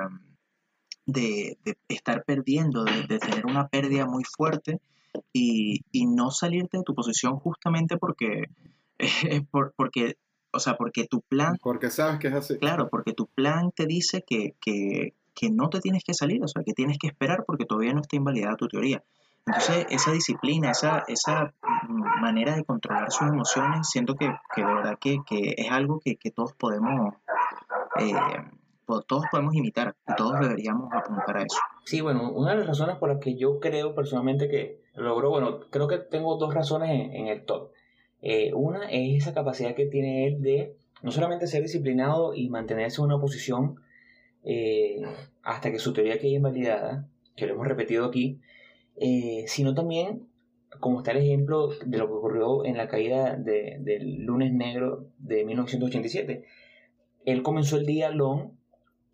de, 1.06 1.56
de 1.64 1.76
estar 1.88 2.24
perdiendo, 2.24 2.84
de, 2.84 3.06
de, 3.06 3.18
tener 3.18 3.46
una 3.46 3.68
pérdida 3.68 4.06
muy 4.06 4.24
fuerte 4.24 4.80
y, 5.32 5.80
y, 5.92 6.06
no 6.06 6.30
salirte 6.30 6.78
de 6.78 6.82
tu 6.84 6.94
posición 6.94 7.38
justamente 7.38 7.96
porque, 7.96 8.44
eh, 8.98 9.42
por, 9.50 9.72
porque, 9.76 10.16
o 10.52 10.58
sea, 10.58 10.76
porque 10.76 11.06
tu 11.06 11.20
plan... 11.22 11.56
Porque 11.62 11.90
sabes 11.90 12.18
que 12.18 12.28
es 12.28 12.34
así. 12.34 12.58
Claro, 12.58 12.88
porque 12.90 13.12
tu 13.12 13.26
plan 13.26 13.70
te 13.74 13.86
dice 13.86 14.24
que, 14.26 14.54
que, 14.60 15.14
que 15.34 15.50
no 15.50 15.70
te 15.70 15.80
tienes 15.80 16.02
que 16.04 16.14
salir, 16.14 16.42
o 16.42 16.48
sea, 16.48 16.62
que 16.64 16.72
tienes 16.72 16.98
que 16.98 17.06
esperar 17.06 17.44
porque 17.46 17.64
todavía 17.64 17.94
no 17.94 18.00
está 18.00 18.16
invalidada 18.16 18.56
tu 18.56 18.68
teoría. 18.68 19.02
Entonces, 19.46 19.86
esa 19.90 20.10
disciplina, 20.10 20.72
esa, 20.72 21.04
esa 21.06 21.54
manera 22.20 22.56
de 22.56 22.64
controlar 22.64 23.12
sus 23.12 23.28
emociones, 23.28 23.88
siento 23.88 24.16
que, 24.16 24.28
que 24.52 24.62
de 24.62 24.74
verdad 24.74 24.98
que, 25.00 25.18
que, 25.24 25.54
es 25.56 25.70
algo 25.70 26.00
que, 26.00 26.16
que 26.16 26.32
todos 26.32 26.52
podemos, 26.54 27.14
eh, 28.00 28.12
todos 28.86 29.24
podemos 29.30 29.54
imitar 29.54 29.96
y 30.08 30.14
todos 30.14 30.40
deberíamos 30.40 30.92
apuntar 30.92 31.38
a 31.38 31.42
eso. 31.42 31.58
Sí, 31.84 32.00
bueno, 32.00 32.32
una 32.32 32.52
de 32.52 32.58
las 32.58 32.66
razones 32.66 32.96
por 32.96 33.08
las 33.08 33.18
que 33.18 33.36
yo 33.36 33.60
creo 33.60 33.94
personalmente 33.94 34.48
que 34.48 34.80
logró, 34.94 35.30
bueno, 35.30 35.60
creo 35.70 35.88
que 35.88 35.98
tengo 35.98 36.36
dos 36.36 36.54
razones 36.54 36.90
en, 36.90 37.12
en 37.14 37.26
el 37.28 37.44
top. 37.44 37.70
Eh, 38.22 38.52
una 38.54 38.90
es 38.90 39.22
esa 39.22 39.34
capacidad 39.34 39.74
que 39.74 39.86
tiene 39.86 40.26
él 40.26 40.42
de 40.42 40.74
no 41.02 41.12
solamente 41.12 41.46
ser 41.46 41.62
disciplinado 41.62 42.34
y 42.34 42.48
mantenerse 42.48 43.00
en 43.00 43.06
una 43.06 43.20
posición 43.20 43.76
eh, 44.42 45.02
hasta 45.42 45.70
que 45.70 45.78
su 45.78 45.92
teoría 45.92 46.18
quede 46.18 46.32
invalidada, 46.32 47.08
que 47.36 47.46
lo 47.46 47.54
hemos 47.54 47.68
repetido 47.68 48.04
aquí, 48.04 48.40
eh, 48.96 49.44
sino 49.46 49.74
también, 49.74 50.28
como 50.80 50.98
está 50.98 51.12
el 51.12 51.18
ejemplo 51.18 51.68
de 51.84 51.98
lo 51.98 52.06
que 52.06 52.14
ocurrió 52.14 52.64
en 52.64 52.76
la 52.76 52.88
caída 52.88 53.36
de, 53.36 53.76
del 53.80 54.24
lunes 54.24 54.52
negro 54.52 55.06
de 55.18 55.44
1987. 55.44 56.44
Él 57.24 57.42
comenzó 57.42 57.76
el 57.76 57.86
día 57.86 58.10
long 58.10 58.55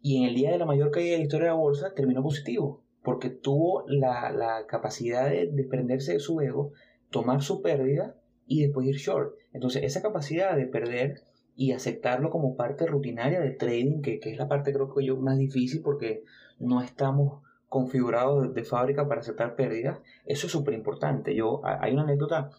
y 0.03 0.19
en 0.19 0.25
el 0.25 0.35
día 0.35 0.51
de 0.51 0.59
la 0.59 0.67
mayor 0.67 0.91
caída 0.91 1.13
de 1.13 1.19
la 1.19 1.23
historia 1.23 1.47
de 1.47 1.55
la 1.55 1.61
bolsa 1.61 1.95
terminó 1.95 2.23
positivo, 2.23 2.83
porque 3.03 3.31
tuvo 3.31 3.85
la, 3.87 4.33
la 4.33 4.67
capacidad 4.67 5.31
de 5.31 5.47
desprenderse 5.47 6.13
de 6.13 6.21
su 6.21 6.41
ego, 6.41 6.73
tomar 7.11 7.43
su 7.43 7.63
pérdida 7.63 8.17
y 8.47 8.63
después 8.63 8.87
ir 8.87 8.97
short. 8.97 9.35
Entonces, 9.53 9.85
esa 9.85 10.03
capacidad 10.03 10.57
de 10.57 10.67
perder 10.67 11.23
y 11.55 11.73
aceptarlo 11.73 12.31
como 12.31 12.57
parte 12.57 12.87
rutinaria 12.87 13.41
del 13.41 13.57
trading, 13.57 14.03
que, 14.03 14.19
que 14.19 14.31
es 14.31 14.39
la 14.39 14.49
parte 14.49 14.73
creo 14.73 14.93
que 14.93 15.05
yo 15.05 15.17
más 15.17 15.39
difícil 15.39 15.83
porque 15.83 16.25
no 16.59 16.83
estamos 16.83 17.43
configurado 17.69 18.43
de 18.43 18.65
fábrica 18.65 19.07
para 19.07 19.21
aceptar 19.21 19.55
pérdidas, 19.55 19.99
eso 20.27 20.47
es 20.47 20.53
súper 20.53 20.75
importante. 20.75 21.35
Yo, 21.35 21.63
hay 21.65 21.93
una 21.93 22.03
anécdota, 22.03 22.51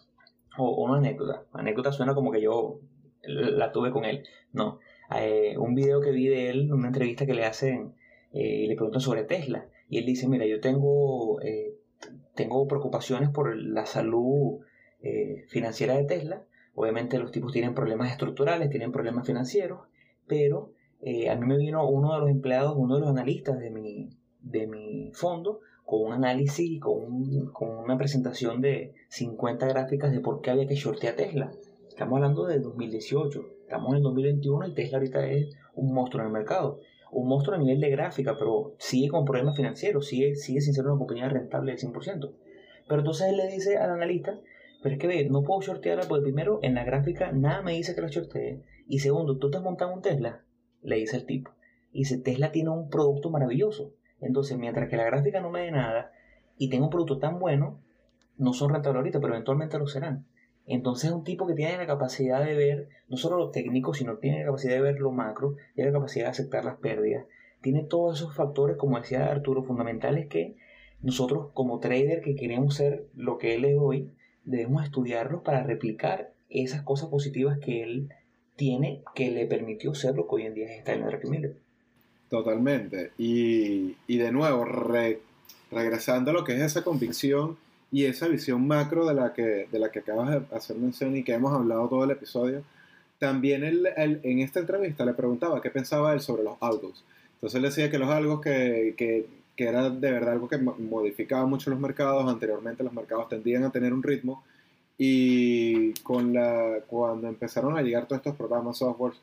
o 0.56 0.84
una 0.84 0.98
anécdota, 0.98 1.44
anécdota 1.52 1.92
suena 1.92 2.14
como 2.14 2.32
que 2.32 2.40
yo 2.40 2.80
la 3.22 3.72
tuve 3.72 3.90
con 3.90 4.04
él, 4.04 4.24
no, 4.52 4.78
eh, 5.16 5.56
un 5.58 5.74
video 5.74 6.00
que 6.00 6.10
vi 6.10 6.26
de 6.28 6.50
él, 6.50 6.72
una 6.72 6.88
entrevista 6.88 7.26
que 7.26 7.34
le 7.34 7.44
hacen 7.44 7.94
eh, 8.32 8.62
y 8.64 8.66
le 8.66 8.76
preguntan 8.76 9.00
sobre 9.00 9.24
Tesla, 9.24 9.68
y 9.88 9.98
él 9.98 10.06
dice, 10.06 10.28
mira, 10.28 10.46
yo 10.46 10.60
tengo, 10.60 11.40
eh, 11.42 11.74
tengo 12.34 12.66
preocupaciones 12.66 13.30
por 13.30 13.56
la 13.56 13.86
salud 13.86 14.60
eh, 15.02 15.44
financiera 15.48 15.94
de 15.94 16.04
Tesla, 16.04 16.44
obviamente 16.74 17.18
los 17.18 17.30
tipos 17.30 17.52
tienen 17.52 17.74
problemas 17.74 18.10
estructurales, 18.10 18.70
tienen 18.70 18.92
problemas 18.92 19.26
financieros, 19.26 19.80
pero 20.26 20.72
a 21.30 21.34
mí 21.36 21.46
me 21.46 21.58
vino 21.58 21.86
uno 21.86 22.14
de 22.14 22.20
los 22.20 22.30
empleados, 22.30 22.72
uno 22.78 22.94
de 22.94 23.00
los 23.00 23.10
analistas 23.10 23.58
de 23.58 23.70
mi, 23.70 24.08
de 24.40 24.66
mi 24.66 25.10
fondo 25.12 25.60
con 25.84 26.02
un 26.02 26.12
análisis 26.12 26.80
con, 26.80 27.02
un, 27.02 27.50
con, 27.52 27.68
una 27.68 27.98
presentación 27.98 28.60
de 28.60 28.94
50 29.08 29.66
gráficas 29.66 30.12
de 30.12 30.20
por 30.20 30.40
qué 30.40 30.50
había 30.50 30.66
que 30.66 30.74
shortear 30.74 31.14
Tesla. 31.14 31.52
Estamos 31.94 32.16
hablando 32.16 32.44
de 32.46 32.58
2018, 32.58 33.46
estamos 33.62 33.90
en 33.90 33.96
el 33.98 34.02
2021 34.02 34.66
y 34.66 34.74
Tesla 34.74 34.98
ahorita 34.98 35.26
es 35.28 35.56
un 35.74 35.94
monstruo 35.94 36.22
en 36.22 36.26
el 36.26 36.32
mercado. 36.32 36.80
Un 37.12 37.28
monstruo 37.28 37.54
a 37.54 37.58
nivel 37.60 37.80
de 37.80 37.88
gráfica, 37.90 38.36
pero 38.36 38.74
sigue 38.78 39.08
con 39.08 39.24
problemas 39.24 39.56
financieros, 39.56 40.06
sigue, 40.06 40.34
sigue 40.34 40.60
sin 40.60 40.74
ser 40.74 40.86
una 40.86 40.98
compañía 40.98 41.28
rentable 41.28 41.70
del 41.70 41.80
100%. 41.80 42.32
Pero 42.88 43.00
entonces 43.00 43.28
él 43.28 43.36
le 43.36 43.46
dice 43.46 43.76
al 43.76 43.90
analista, 43.90 44.40
pero 44.82 44.96
es 44.96 45.00
que 45.00 45.06
ve, 45.06 45.28
no 45.30 45.44
puedo 45.44 45.60
shortearla 45.60 46.08
porque 46.08 46.24
primero 46.24 46.58
en 46.62 46.74
la 46.74 46.82
gráfica 46.82 47.30
nada 47.30 47.62
me 47.62 47.74
dice 47.74 47.94
que 47.94 48.00
la 48.00 48.08
shortee. 48.08 48.64
Y 48.88 48.98
segundo, 48.98 49.38
¿tú 49.38 49.50
te 49.50 49.58
has 49.58 49.62
montado 49.62 49.94
un 49.94 50.02
Tesla? 50.02 50.42
Le 50.82 50.96
dice 50.96 51.16
el 51.16 51.26
tipo. 51.26 51.52
Y 51.92 52.00
dice, 52.00 52.18
Tesla 52.18 52.50
tiene 52.50 52.70
un 52.70 52.90
producto 52.90 53.30
maravilloso 53.30 53.92
entonces, 54.24 54.56
mientras 54.56 54.88
que 54.88 54.96
la 54.96 55.04
gráfica 55.04 55.40
no 55.40 55.50
me 55.50 55.60
dé 55.60 55.70
nada 55.70 56.10
y 56.56 56.70
tengo 56.70 56.84
un 56.84 56.90
producto 56.90 57.18
tan 57.18 57.38
bueno, 57.38 57.80
no 58.38 58.52
son 58.52 58.70
rentables 58.70 58.98
ahorita, 59.00 59.20
pero 59.20 59.34
eventualmente 59.34 59.78
lo 59.78 59.86
serán. 59.86 60.26
Entonces 60.66 61.10
es 61.10 61.16
un 61.16 61.24
tipo 61.24 61.46
que 61.46 61.54
tiene 61.54 61.76
la 61.76 61.86
capacidad 61.86 62.44
de 62.44 62.54
ver 62.54 62.88
no 63.08 63.16
solo 63.16 63.36
lo 63.36 63.50
técnico, 63.50 63.92
sino 63.92 64.16
tiene 64.16 64.40
la 64.40 64.46
capacidad 64.46 64.74
de 64.74 64.80
ver 64.80 64.98
lo 64.98 65.12
macro, 65.12 65.56
tiene 65.74 65.90
la 65.90 65.98
capacidad 65.98 66.26
de 66.26 66.30
aceptar 66.30 66.64
las 66.64 66.76
pérdidas. 66.76 67.26
Tiene 67.60 67.82
todos 67.82 68.18
esos 68.18 68.34
factores, 68.34 68.76
como 68.76 68.98
decía 68.98 69.30
Arturo, 69.30 69.62
fundamentales 69.62 70.26
que 70.28 70.56
nosotros 71.02 71.48
como 71.52 71.80
trader 71.80 72.22
que 72.22 72.34
queremos 72.34 72.74
ser 72.74 73.06
lo 73.14 73.38
que 73.38 73.54
él 73.54 73.64
es 73.66 73.76
hoy, 73.78 74.10
debemos 74.44 74.84
estudiarlos 74.84 75.42
para 75.42 75.62
replicar 75.62 76.32
esas 76.48 76.82
cosas 76.82 77.08
positivas 77.08 77.58
que 77.58 77.82
él 77.82 78.08
tiene 78.56 79.02
que 79.14 79.30
le 79.30 79.46
permitió 79.46 79.94
ser 79.94 80.14
lo 80.14 80.26
que 80.26 80.34
hoy 80.36 80.42
en 80.46 80.54
día 80.54 80.72
es 80.72 80.78
Stanley 80.78 81.18
Miller. 81.28 81.56
Totalmente. 82.28 83.10
Y, 83.18 83.96
y 84.06 84.16
de 84.16 84.32
nuevo, 84.32 84.64
re, 84.64 85.20
regresando 85.70 86.30
a 86.30 86.34
lo 86.34 86.44
que 86.44 86.54
es 86.54 86.60
esa 86.60 86.84
convicción 86.84 87.58
y 87.94 88.06
esa 88.06 88.26
visión 88.26 88.66
macro 88.66 89.06
de 89.06 89.14
la 89.14 89.32
que, 89.32 89.68
de 89.70 89.78
la 89.78 89.92
que 89.92 90.00
acabas 90.00 90.28
de 90.28 90.56
hacer 90.56 90.74
mención 90.74 91.16
y 91.16 91.22
que 91.22 91.32
hemos 91.32 91.52
hablado 91.52 91.86
todo 91.88 92.02
el 92.02 92.10
episodio, 92.10 92.64
también 93.20 93.62
él, 93.62 93.86
él, 93.96 94.18
en 94.24 94.40
esta 94.40 94.58
entrevista 94.58 95.04
le 95.04 95.14
preguntaba 95.14 95.62
qué 95.62 95.70
pensaba 95.70 96.12
él 96.12 96.20
sobre 96.20 96.42
los 96.42 96.56
algos. 96.60 97.04
Entonces 97.34 97.56
él 97.56 97.62
decía 97.62 97.92
que 97.92 97.98
los 97.98 98.08
algos 98.08 98.40
que, 98.40 98.94
que, 98.96 99.28
que 99.54 99.68
era 99.68 99.90
de 99.90 100.10
verdad 100.10 100.32
algo 100.32 100.48
que 100.48 100.58
modificaba 100.58 101.46
mucho 101.46 101.70
los 101.70 101.78
mercados, 101.78 102.28
anteriormente 102.28 102.82
los 102.82 102.92
mercados 102.92 103.28
tendían 103.28 103.62
a 103.62 103.70
tener 103.70 103.92
un 103.92 104.02
ritmo 104.02 104.42
y 104.98 105.92
con 106.02 106.32
la, 106.32 106.80
cuando 106.88 107.28
empezaron 107.28 107.78
a 107.78 107.82
llegar 107.82 108.08
todos 108.08 108.18
estos 108.18 108.34
programas 108.34 108.76
software 108.76 109.14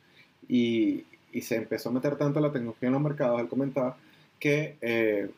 y, 0.48 1.04
y 1.34 1.42
se 1.42 1.58
empezó 1.58 1.90
a 1.90 1.92
meter 1.92 2.16
tanto 2.16 2.40
la 2.40 2.54
tecnología 2.54 2.88
en 2.88 2.94
los 2.94 3.02
mercados, 3.02 3.42
él 3.42 3.50
comentaba, 3.50 3.98
que 4.40 4.78
eh, 4.80 5.30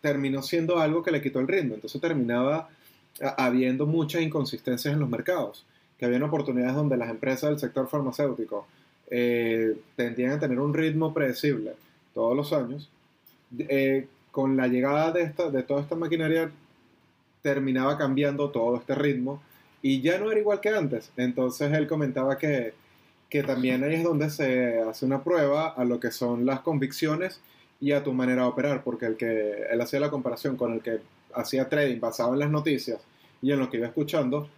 terminó 0.00 0.42
siendo 0.42 0.80
algo 0.80 1.04
que 1.04 1.12
le 1.12 1.22
quitó 1.22 1.38
el 1.38 1.46
ritmo. 1.46 1.76
Entonces 1.76 2.00
terminaba 2.00 2.68
habiendo 3.36 3.86
muchas 3.86 4.22
inconsistencias 4.22 4.94
en 4.94 5.00
los 5.00 5.08
mercados, 5.08 5.64
que 5.98 6.06
había 6.06 6.24
oportunidades 6.24 6.74
donde 6.74 6.96
las 6.96 7.10
empresas 7.10 7.50
del 7.50 7.58
sector 7.58 7.88
farmacéutico 7.88 8.66
eh, 9.10 9.76
tendían 9.96 10.32
a 10.32 10.40
tener 10.40 10.58
un 10.58 10.72
ritmo 10.72 11.12
predecible 11.12 11.72
todos 12.14 12.36
los 12.36 12.52
años. 12.52 12.88
Eh, 13.58 14.06
con 14.30 14.56
la 14.56 14.68
llegada 14.68 15.10
de, 15.10 15.22
esta, 15.22 15.50
de 15.50 15.62
toda 15.64 15.82
esta 15.82 15.96
maquinaria 15.96 16.50
terminaba 17.42 17.98
cambiando 17.98 18.50
todo 18.50 18.76
este 18.76 18.94
ritmo 18.94 19.42
y 19.82 20.00
ya 20.00 20.18
no 20.18 20.30
era 20.30 20.40
igual 20.40 20.60
que 20.60 20.68
antes. 20.68 21.10
Entonces 21.16 21.72
él 21.72 21.86
comentaba 21.88 22.38
que 22.38 22.74
que 23.30 23.44
también 23.44 23.84
ahí 23.84 23.94
es 23.94 24.02
donde 24.02 24.28
se 24.28 24.80
hace 24.80 25.06
una 25.06 25.22
prueba 25.22 25.68
a 25.68 25.84
lo 25.84 26.00
que 26.00 26.10
son 26.10 26.44
las 26.44 26.60
convicciones 26.60 27.40
y 27.80 27.92
a 27.92 28.02
tu 28.02 28.12
manera 28.12 28.42
de 28.42 28.48
operar, 28.48 28.82
porque 28.82 29.06
el 29.06 29.16
que 29.16 29.62
él 29.70 29.80
hacía 29.80 30.00
la 30.00 30.10
comparación 30.10 30.56
con 30.56 30.74
el 30.74 30.80
que 30.82 30.98
hacía 31.34 31.68
trading 31.68 32.00
basado 32.00 32.32
en 32.32 32.40
las 32.40 32.50
noticias 32.50 33.00
y 33.42 33.52
en 33.52 33.58
lo 33.58 33.70
que 33.70 33.78
iba 33.78 33.86
escuchando, 33.86 34.48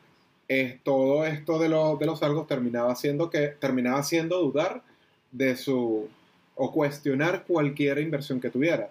es 0.49 0.83
todo 0.83 1.25
esto 1.25 1.59
de, 1.59 1.69
de 1.69 2.07
los 2.07 2.23
algos 2.23 2.47
terminaba 2.47 2.93
haciendo 2.93 3.31
que 3.31 3.49
terminaba 3.49 3.99
haciendo 3.99 4.41
dudar 4.41 4.83
de 5.31 5.57
su 5.57 6.09
o 6.55 6.73
cuestionar 6.73 7.45
cualquier 7.45 7.99
inversión 7.99 8.41
que 8.41 8.51
tuviera. 8.51 8.91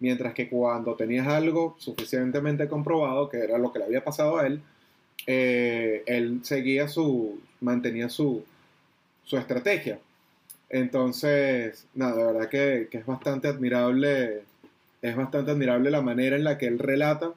Mientras 0.00 0.34
que 0.34 0.48
cuando 0.48 0.94
tenías 0.94 1.26
algo 1.26 1.74
suficientemente 1.78 2.68
comprobado, 2.68 3.28
que 3.28 3.38
era 3.38 3.58
lo 3.58 3.72
que 3.72 3.80
le 3.80 3.86
había 3.86 4.04
pasado 4.04 4.38
a 4.38 4.46
él, 4.46 4.62
eh, 5.26 6.02
él 6.06 6.40
seguía 6.44 6.88
su, 6.88 7.40
mantenía 7.60 8.08
su, 8.08 8.44
su 9.24 9.36
estrategia. 9.36 9.98
Entonces, 10.70 11.86
nada, 11.94 12.16
de 12.16 12.32
verdad 12.32 12.48
que, 12.48 12.88
que, 12.90 12.98
es 12.98 13.06
bastante 13.06 13.48
admirable, 13.48 14.42
es 15.02 15.16
bastante 15.16 15.50
admirable 15.50 15.90
la 15.90 16.02
manera 16.02 16.36
en 16.36 16.44
la 16.44 16.58
que 16.58 16.66
él 16.66 16.78
relata, 16.78 17.32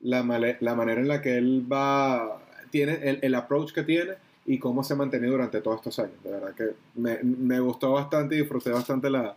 la, 0.00 0.22
la 0.60 0.74
manera 0.74 1.00
en 1.00 1.08
la 1.08 1.22
que 1.22 1.36
él 1.36 1.66
va, 1.70 2.42
tiene 2.70 2.98
el, 3.02 3.18
el, 3.22 3.34
approach 3.34 3.72
que 3.72 3.82
tiene 3.82 4.12
y 4.46 4.58
cómo 4.58 4.84
se 4.84 4.92
ha 4.92 4.96
mantenido 4.96 5.32
durante 5.32 5.60
todos 5.60 5.78
estos 5.78 5.98
años. 5.98 6.22
De 6.22 6.30
verdad 6.30 6.54
que 6.54 6.70
me, 6.94 7.18
me 7.22 7.60
gustó 7.60 7.92
bastante 7.92 8.34
y 8.34 8.38
disfruté 8.40 8.70
bastante 8.70 9.08
la, 9.10 9.34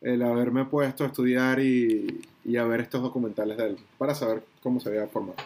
el 0.00 0.22
haberme 0.22 0.64
puesto 0.64 1.04
a 1.04 1.08
estudiar 1.08 1.60
y, 1.60 2.22
y, 2.44 2.56
a 2.56 2.64
ver 2.64 2.80
estos 2.80 3.02
documentales 3.02 3.56
de 3.56 3.66
él 3.66 3.76
para 3.98 4.14
saber 4.14 4.42
cómo 4.62 4.80
se 4.80 4.88
había 4.88 5.06
formado. 5.06 5.36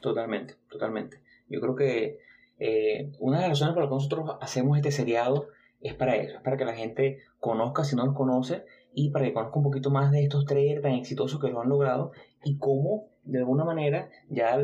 Totalmente, 0.00 0.54
totalmente. 0.68 1.18
Yo 1.48 1.60
creo 1.60 1.76
que 1.76 2.18
eh, 2.58 3.12
una 3.20 3.38
de 3.38 3.48
las 3.48 3.50
razones 3.50 3.74
por 3.74 3.82
las 3.82 3.90
que 3.90 3.94
nosotros 3.94 4.36
hacemos 4.40 4.76
este 4.76 4.90
seriado 4.90 5.48
es 5.80 5.94
para 5.94 6.16
eso, 6.16 6.36
es 6.36 6.42
para 6.42 6.56
que 6.56 6.64
la 6.64 6.74
gente 6.74 7.22
conozca 7.38 7.84
si 7.84 7.96
no 7.96 8.04
los 8.04 8.14
conoce 8.14 8.64
y 8.94 9.10
para 9.10 9.26
que 9.26 9.32
conozca 9.32 9.58
un 9.58 9.64
poquito 9.64 9.90
más 9.90 10.10
de 10.10 10.22
estos 10.22 10.44
traders 10.44 10.82
tan 10.82 10.92
exitosos 10.92 11.40
que 11.40 11.48
lo 11.48 11.60
han 11.60 11.68
logrado 11.68 12.12
y 12.44 12.56
cómo 12.58 13.10
de 13.24 13.38
alguna 13.38 13.64
manera 13.64 14.10
ya 14.28 14.58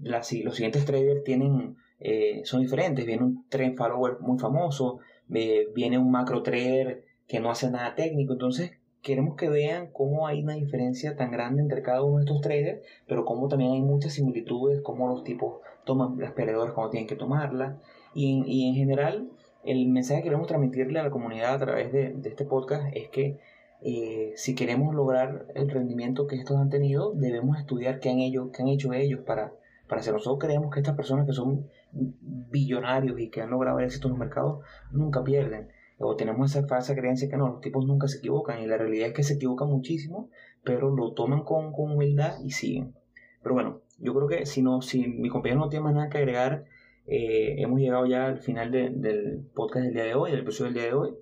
los 0.00 0.26
siguientes 0.26 0.84
traders 0.84 1.24
tienen, 1.24 1.76
eh, 2.00 2.42
son 2.44 2.60
diferentes. 2.60 3.04
Viene 3.06 3.24
un 3.24 3.48
trend 3.48 3.76
follower 3.76 4.18
muy 4.20 4.38
famoso, 4.38 4.98
eh, 5.32 5.68
viene 5.74 5.98
un 5.98 6.10
macro 6.10 6.42
trader 6.42 7.04
que 7.26 7.40
no 7.40 7.50
hace 7.50 7.70
nada 7.70 7.94
técnico, 7.94 8.34
entonces 8.34 8.72
queremos 9.02 9.36
que 9.36 9.48
vean 9.48 9.88
cómo 9.92 10.26
hay 10.26 10.42
una 10.42 10.54
diferencia 10.54 11.16
tan 11.16 11.30
grande 11.30 11.62
entre 11.62 11.82
cada 11.82 12.02
uno 12.02 12.18
de 12.18 12.24
estos 12.24 12.40
traders, 12.40 12.82
pero 13.06 13.24
cómo 13.24 13.48
también 13.48 13.72
hay 13.72 13.82
muchas 13.82 14.14
similitudes, 14.14 14.80
cómo 14.82 15.08
los 15.08 15.24
tipos 15.24 15.60
toman 15.84 16.18
las 16.18 16.32
peleadoras 16.32 16.74
cuando 16.74 16.90
tienen 16.90 17.08
que 17.08 17.16
tomarlas. 17.16 17.76
Y, 18.14 18.42
y 18.46 18.68
en 18.68 18.74
general, 18.74 19.28
el 19.64 19.88
mensaje 19.88 20.20
que 20.20 20.24
queremos 20.24 20.46
transmitirle 20.46 21.00
a 21.00 21.04
la 21.04 21.10
comunidad 21.10 21.54
a 21.54 21.58
través 21.58 21.92
de, 21.92 22.12
de 22.12 22.28
este 22.28 22.44
podcast 22.44 22.86
es 22.94 23.08
que 23.08 23.38
eh, 23.86 24.32
si 24.36 24.54
queremos 24.54 24.94
lograr 24.94 25.46
el 25.54 25.68
rendimiento 25.68 26.26
que 26.26 26.36
estos 26.36 26.56
han 26.56 26.70
tenido, 26.70 27.12
debemos 27.12 27.58
estudiar 27.58 28.00
qué 28.00 28.08
han, 28.08 28.18
ellos, 28.18 28.48
qué 28.50 28.62
han 28.62 28.68
hecho 28.68 28.94
ellos 28.94 29.20
para, 29.26 29.52
para. 29.86 30.00
Nosotros 30.00 30.38
creemos 30.40 30.72
que 30.72 30.80
estas 30.80 30.96
personas 30.96 31.26
que 31.26 31.34
son 31.34 31.68
billonarios 31.92 33.20
y 33.20 33.28
que 33.28 33.42
han 33.42 33.50
logrado 33.50 33.80
éxito 33.80 34.08
en 34.08 34.12
los 34.12 34.18
mercados 34.18 34.64
nunca 34.90 35.22
pierden. 35.22 35.68
O 35.98 36.16
tenemos 36.16 36.50
esa 36.50 36.66
falsa 36.66 36.94
creencia 36.94 37.28
que 37.28 37.36
no, 37.36 37.48
los 37.48 37.60
tipos 37.60 37.84
nunca 37.84 38.08
se 38.08 38.18
equivocan. 38.18 38.62
Y 38.62 38.66
la 38.66 38.78
realidad 38.78 39.08
es 39.08 39.12
que 39.12 39.22
se 39.22 39.34
equivocan 39.34 39.68
muchísimo, 39.68 40.30
pero 40.62 40.88
lo 40.88 41.12
toman 41.12 41.44
con, 41.44 41.72
con 41.72 41.92
humildad 41.92 42.38
y 42.42 42.52
siguen. 42.52 42.94
Pero 43.42 43.54
bueno, 43.54 43.82
yo 43.98 44.14
creo 44.14 44.28
que 44.28 44.46
si, 44.46 44.62
no, 44.62 44.80
si 44.80 45.06
mi 45.08 45.28
compañero 45.28 45.60
no 45.60 45.68
tiene 45.68 45.84
más 45.84 45.94
nada 45.94 46.08
que 46.08 46.16
agregar, 46.16 46.64
eh, 47.06 47.56
hemos 47.58 47.78
llegado 47.78 48.06
ya 48.06 48.24
al 48.24 48.38
final 48.38 48.70
de, 48.70 48.88
del 48.88 49.46
podcast 49.54 49.84
del 49.84 49.92
día 49.92 50.04
de 50.04 50.14
hoy, 50.14 50.30
del 50.30 50.40
episodio 50.40 50.72
del 50.72 50.74
día 50.74 50.84
de 50.84 50.94
hoy. 50.94 51.14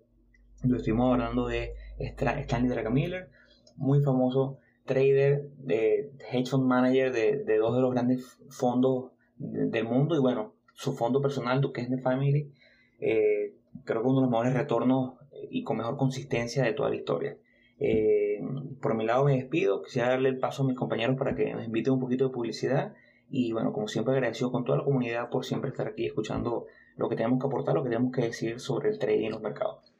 Lo 0.62 0.76
estuvimos 0.76 1.12
hablando 1.12 1.48
de 1.48 1.74
Stanley 2.06 2.68
Druckenmiller, 2.68 3.30
muy 3.76 4.02
famoso 4.02 4.58
trader, 4.84 5.48
de 5.58 6.12
hedge 6.30 6.50
fund 6.50 6.64
manager 6.64 7.12
de, 7.12 7.44
de 7.44 7.58
dos 7.58 7.74
de 7.74 7.82
los 7.82 7.92
grandes 7.92 8.38
fondos 8.50 9.12
del 9.36 9.84
mundo 9.84 10.16
y 10.16 10.20
bueno, 10.20 10.54
su 10.74 10.94
fondo 10.94 11.20
personal, 11.20 11.60
Duquesne 11.60 11.98
Family, 11.98 12.52
eh, 13.00 13.54
creo 13.84 14.02
que 14.02 14.08
uno 14.08 14.20
de 14.20 14.22
los 14.22 14.30
mejores 14.30 14.54
retornos 14.54 15.14
y 15.50 15.64
con 15.64 15.76
mejor 15.76 15.96
consistencia 15.96 16.64
de 16.64 16.72
toda 16.72 16.90
la 16.90 16.96
historia. 16.96 17.36
Eh, 17.78 18.40
por 18.80 18.94
mi 18.94 19.04
lado 19.04 19.24
me 19.24 19.36
despido, 19.36 19.82
quisiera 19.82 20.10
darle 20.10 20.28
el 20.28 20.38
paso 20.38 20.62
a 20.62 20.66
mis 20.66 20.76
compañeros 20.76 21.16
para 21.16 21.34
que 21.34 21.52
nos 21.52 21.64
inviten 21.64 21.94
un 21.94 22.00
poquito 22.00 22.28
de 22.28 22.34
publicidad 22.34 22.94
y 23.28 23.52
bueno, 23.52 23.72
como 23.72 23.88
siempre 23.88 24.14
agradecido 24.14 24.52
con 24.52 24.64
toda 24.64 24.78
la 24.78 24.84
comunidad 24.84 25.30
por 25.30 25.44
siempre 25.44 25.70
estar 25.70 25.88
aquí 25.88 26.06
escuchando 26.06 26.66
lo 26.96 27.08
que 27.08 27.16
tenemos 27.16 27.40
que 27.40 27.46
aportar, 27.46 27.74
lo 27.74 27.82
que 27.82 27.88
tenemos 27.88 28.12
que 28.12 28.22
decir 28.22 28.60
sobre 28.60 28.90
el 28.90 28.98
trading 28.98 29.26
en 29.26 29.32
los 29.32 29.40
mercados. 29.40 29.91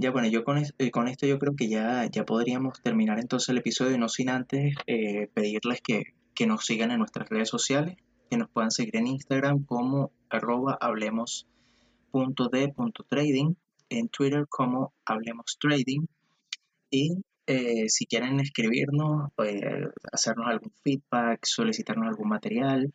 Ya 0.00 0.10
bueno, 0.10 0.28
yo 0.28 0.44
con, 0.44 0.56
eh, 0.56 0.90
con 0.90 1.08
esto 1.08 1.26
yo 1.26 1.38
creo 1.38 1.54
que 1.54 1.68
ya, 1.68 2.06
ya 2.10 2.24
podríamos 2.24 2.80
terminar 2.80 3.20
entonces 3.20 3.50
el 3.50 3.58
episodio, 3.58 3.98
no 3.98 4.08
sin 4.08 4.30
antes 4.30 4.74
eh, 4.86 5.28
pedirles 5.34 5.82
que, 5.82 6.14
que, 6.34 6.46
nos 6.46 6.64
sigan 6.64 6.90
en 6.90 7.00
nuestras 7.00 7.28
redes 7.28 7.50
sociales, 7.50 7.98
que 8.30 8.38
nos 8.38 8.48
puedan 8.48 8.70
seguir 8.70 8.96
en 8.96 9.08
Instagram 9.08 9.62
como 9.64 10.10
arroba 10.30 10.78
hablemos.d.trading, 10.80 13.56
en 13.90 14.08
Twitter 14.08 14.46
como 14.48 14.94
hablemos 15.04 15.58
trading 15.60 16.06
y 16.90 17.22
eh, 17.46 17.90
si 17.90 18.06
quieren 18.06 18.40
escribirnos, 18.40 19.30
eh, 19.44 19.86
hacernos 20.12 20.46
algún 20.46 20.72
feedback, 20.82 21.44
solicitarnos 21.44 22.08
algún 22.08 22.30
material, 22.30 22.90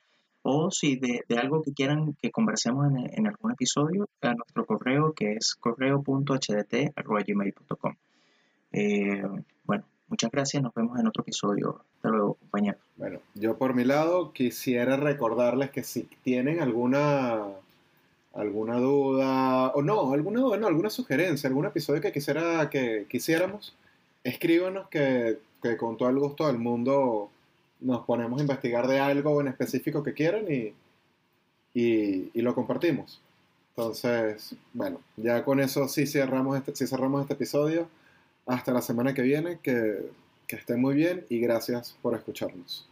o 0.47 0.69
si 0.69 0.97
de, 0.97 1.23
algo 1.37 1.63
que 1.63 1.73
quieran 1.73 2.15
que 2.21 2.29
conversemos 2.29 2.93
en, 2.93 3.25
algún 3.25 3.51
episodio, 3.51 4.07
a 4.21 4.35
nuestro 4.35 4.63
correo 4.63 5.11
que 5.13 5.33
es 5.33 5.55
correo.hdt.gmail.com. 5.55 7.95
Eh, 8.71 9.23
bueno, 9.63 9.83
muchas 10.07 10.29
gracias, 10.29 10.61
nos 10.61 10.71
vemos 10.75 10.99
en 10.99 11.07
otro 11.07 11.23
episodio. 11.23 11.81
Hasta 11.95 12.09
luego, 12.09 12.35
compañeros. 12.35 12.79
Bueno, 12.95 13.21
yo 13.33 13.57
por 13.57 13.73
mi 13.73 13.85
lado 13.85 14.33
quisiera 14.33 14.97
recordarles 14.97 15.71
que 15.71 15.83
si 15.83 16.03
tienen 16.23 16.61
alguna 16.61 17.47
alguna 18.35 18.77
duda, 18.77 19.69
o 19.69 19.81
no, 19.81 20.13
alguna 20.13 20.41
duda, 20.41 20.57
no, 20.57 20.67
alguna 20.67 20.91
sugerencia, 20.91 21.47
algún 21.47 21.65
episodio 21.65 22.01
que 22.01 22.11
quisiera 22.11 22.69
que 22.69 23.07
quisiéramos, 23.09 23.75
escríbanos 24.23 24.89
que, 24.89 25.39
con 25.79 25.97
todo 25.97 26.09
el 26.09 26.19
gusto 26.19 26.45
del 26.45 26.59
mundo 26.59 27.31
nos 27.85 28.03
ponemos 28.05 28.39
a 28.39 28.41
investigar 28.41 28.87
de 28.87 28.99
algo 28.99 29.39
en 29.41 29.47
específico 29.47 30.03
que 30.03 30.13
quieran 30.13 30.45
y, 30.51 30.73
y, 31.73 32.41
lo 32.41 32.55
compartimos. 32.55 33.21
Entonces, 33.75 34.55
bueno, 34.73 34.99
ya 35.17 35.43
con 35.43 35.59
eso 35.59 35.87
sí 35.87 36.07
cerramos 36.07 36.57
este, 36.57 36.75
sí 36.75 36.87
cerramos 36.87 37.21
este 37.21 37.33
episodio. 37.33 37.87
Hasta 38.47 38.73
la 38.73 38.81
semana 38.81 39.13
que 39.13 39.21
viene, 39.21 39.59
que, 39.61 40.09
que 40.47 40.55
estén 40.55 40.81
muy 40.81 40.95
bien 40.95 41.25
y 41.29 41.39
gracias 41.39 41.95
por 42.01 42.15
escucharnos. 42.15 42.87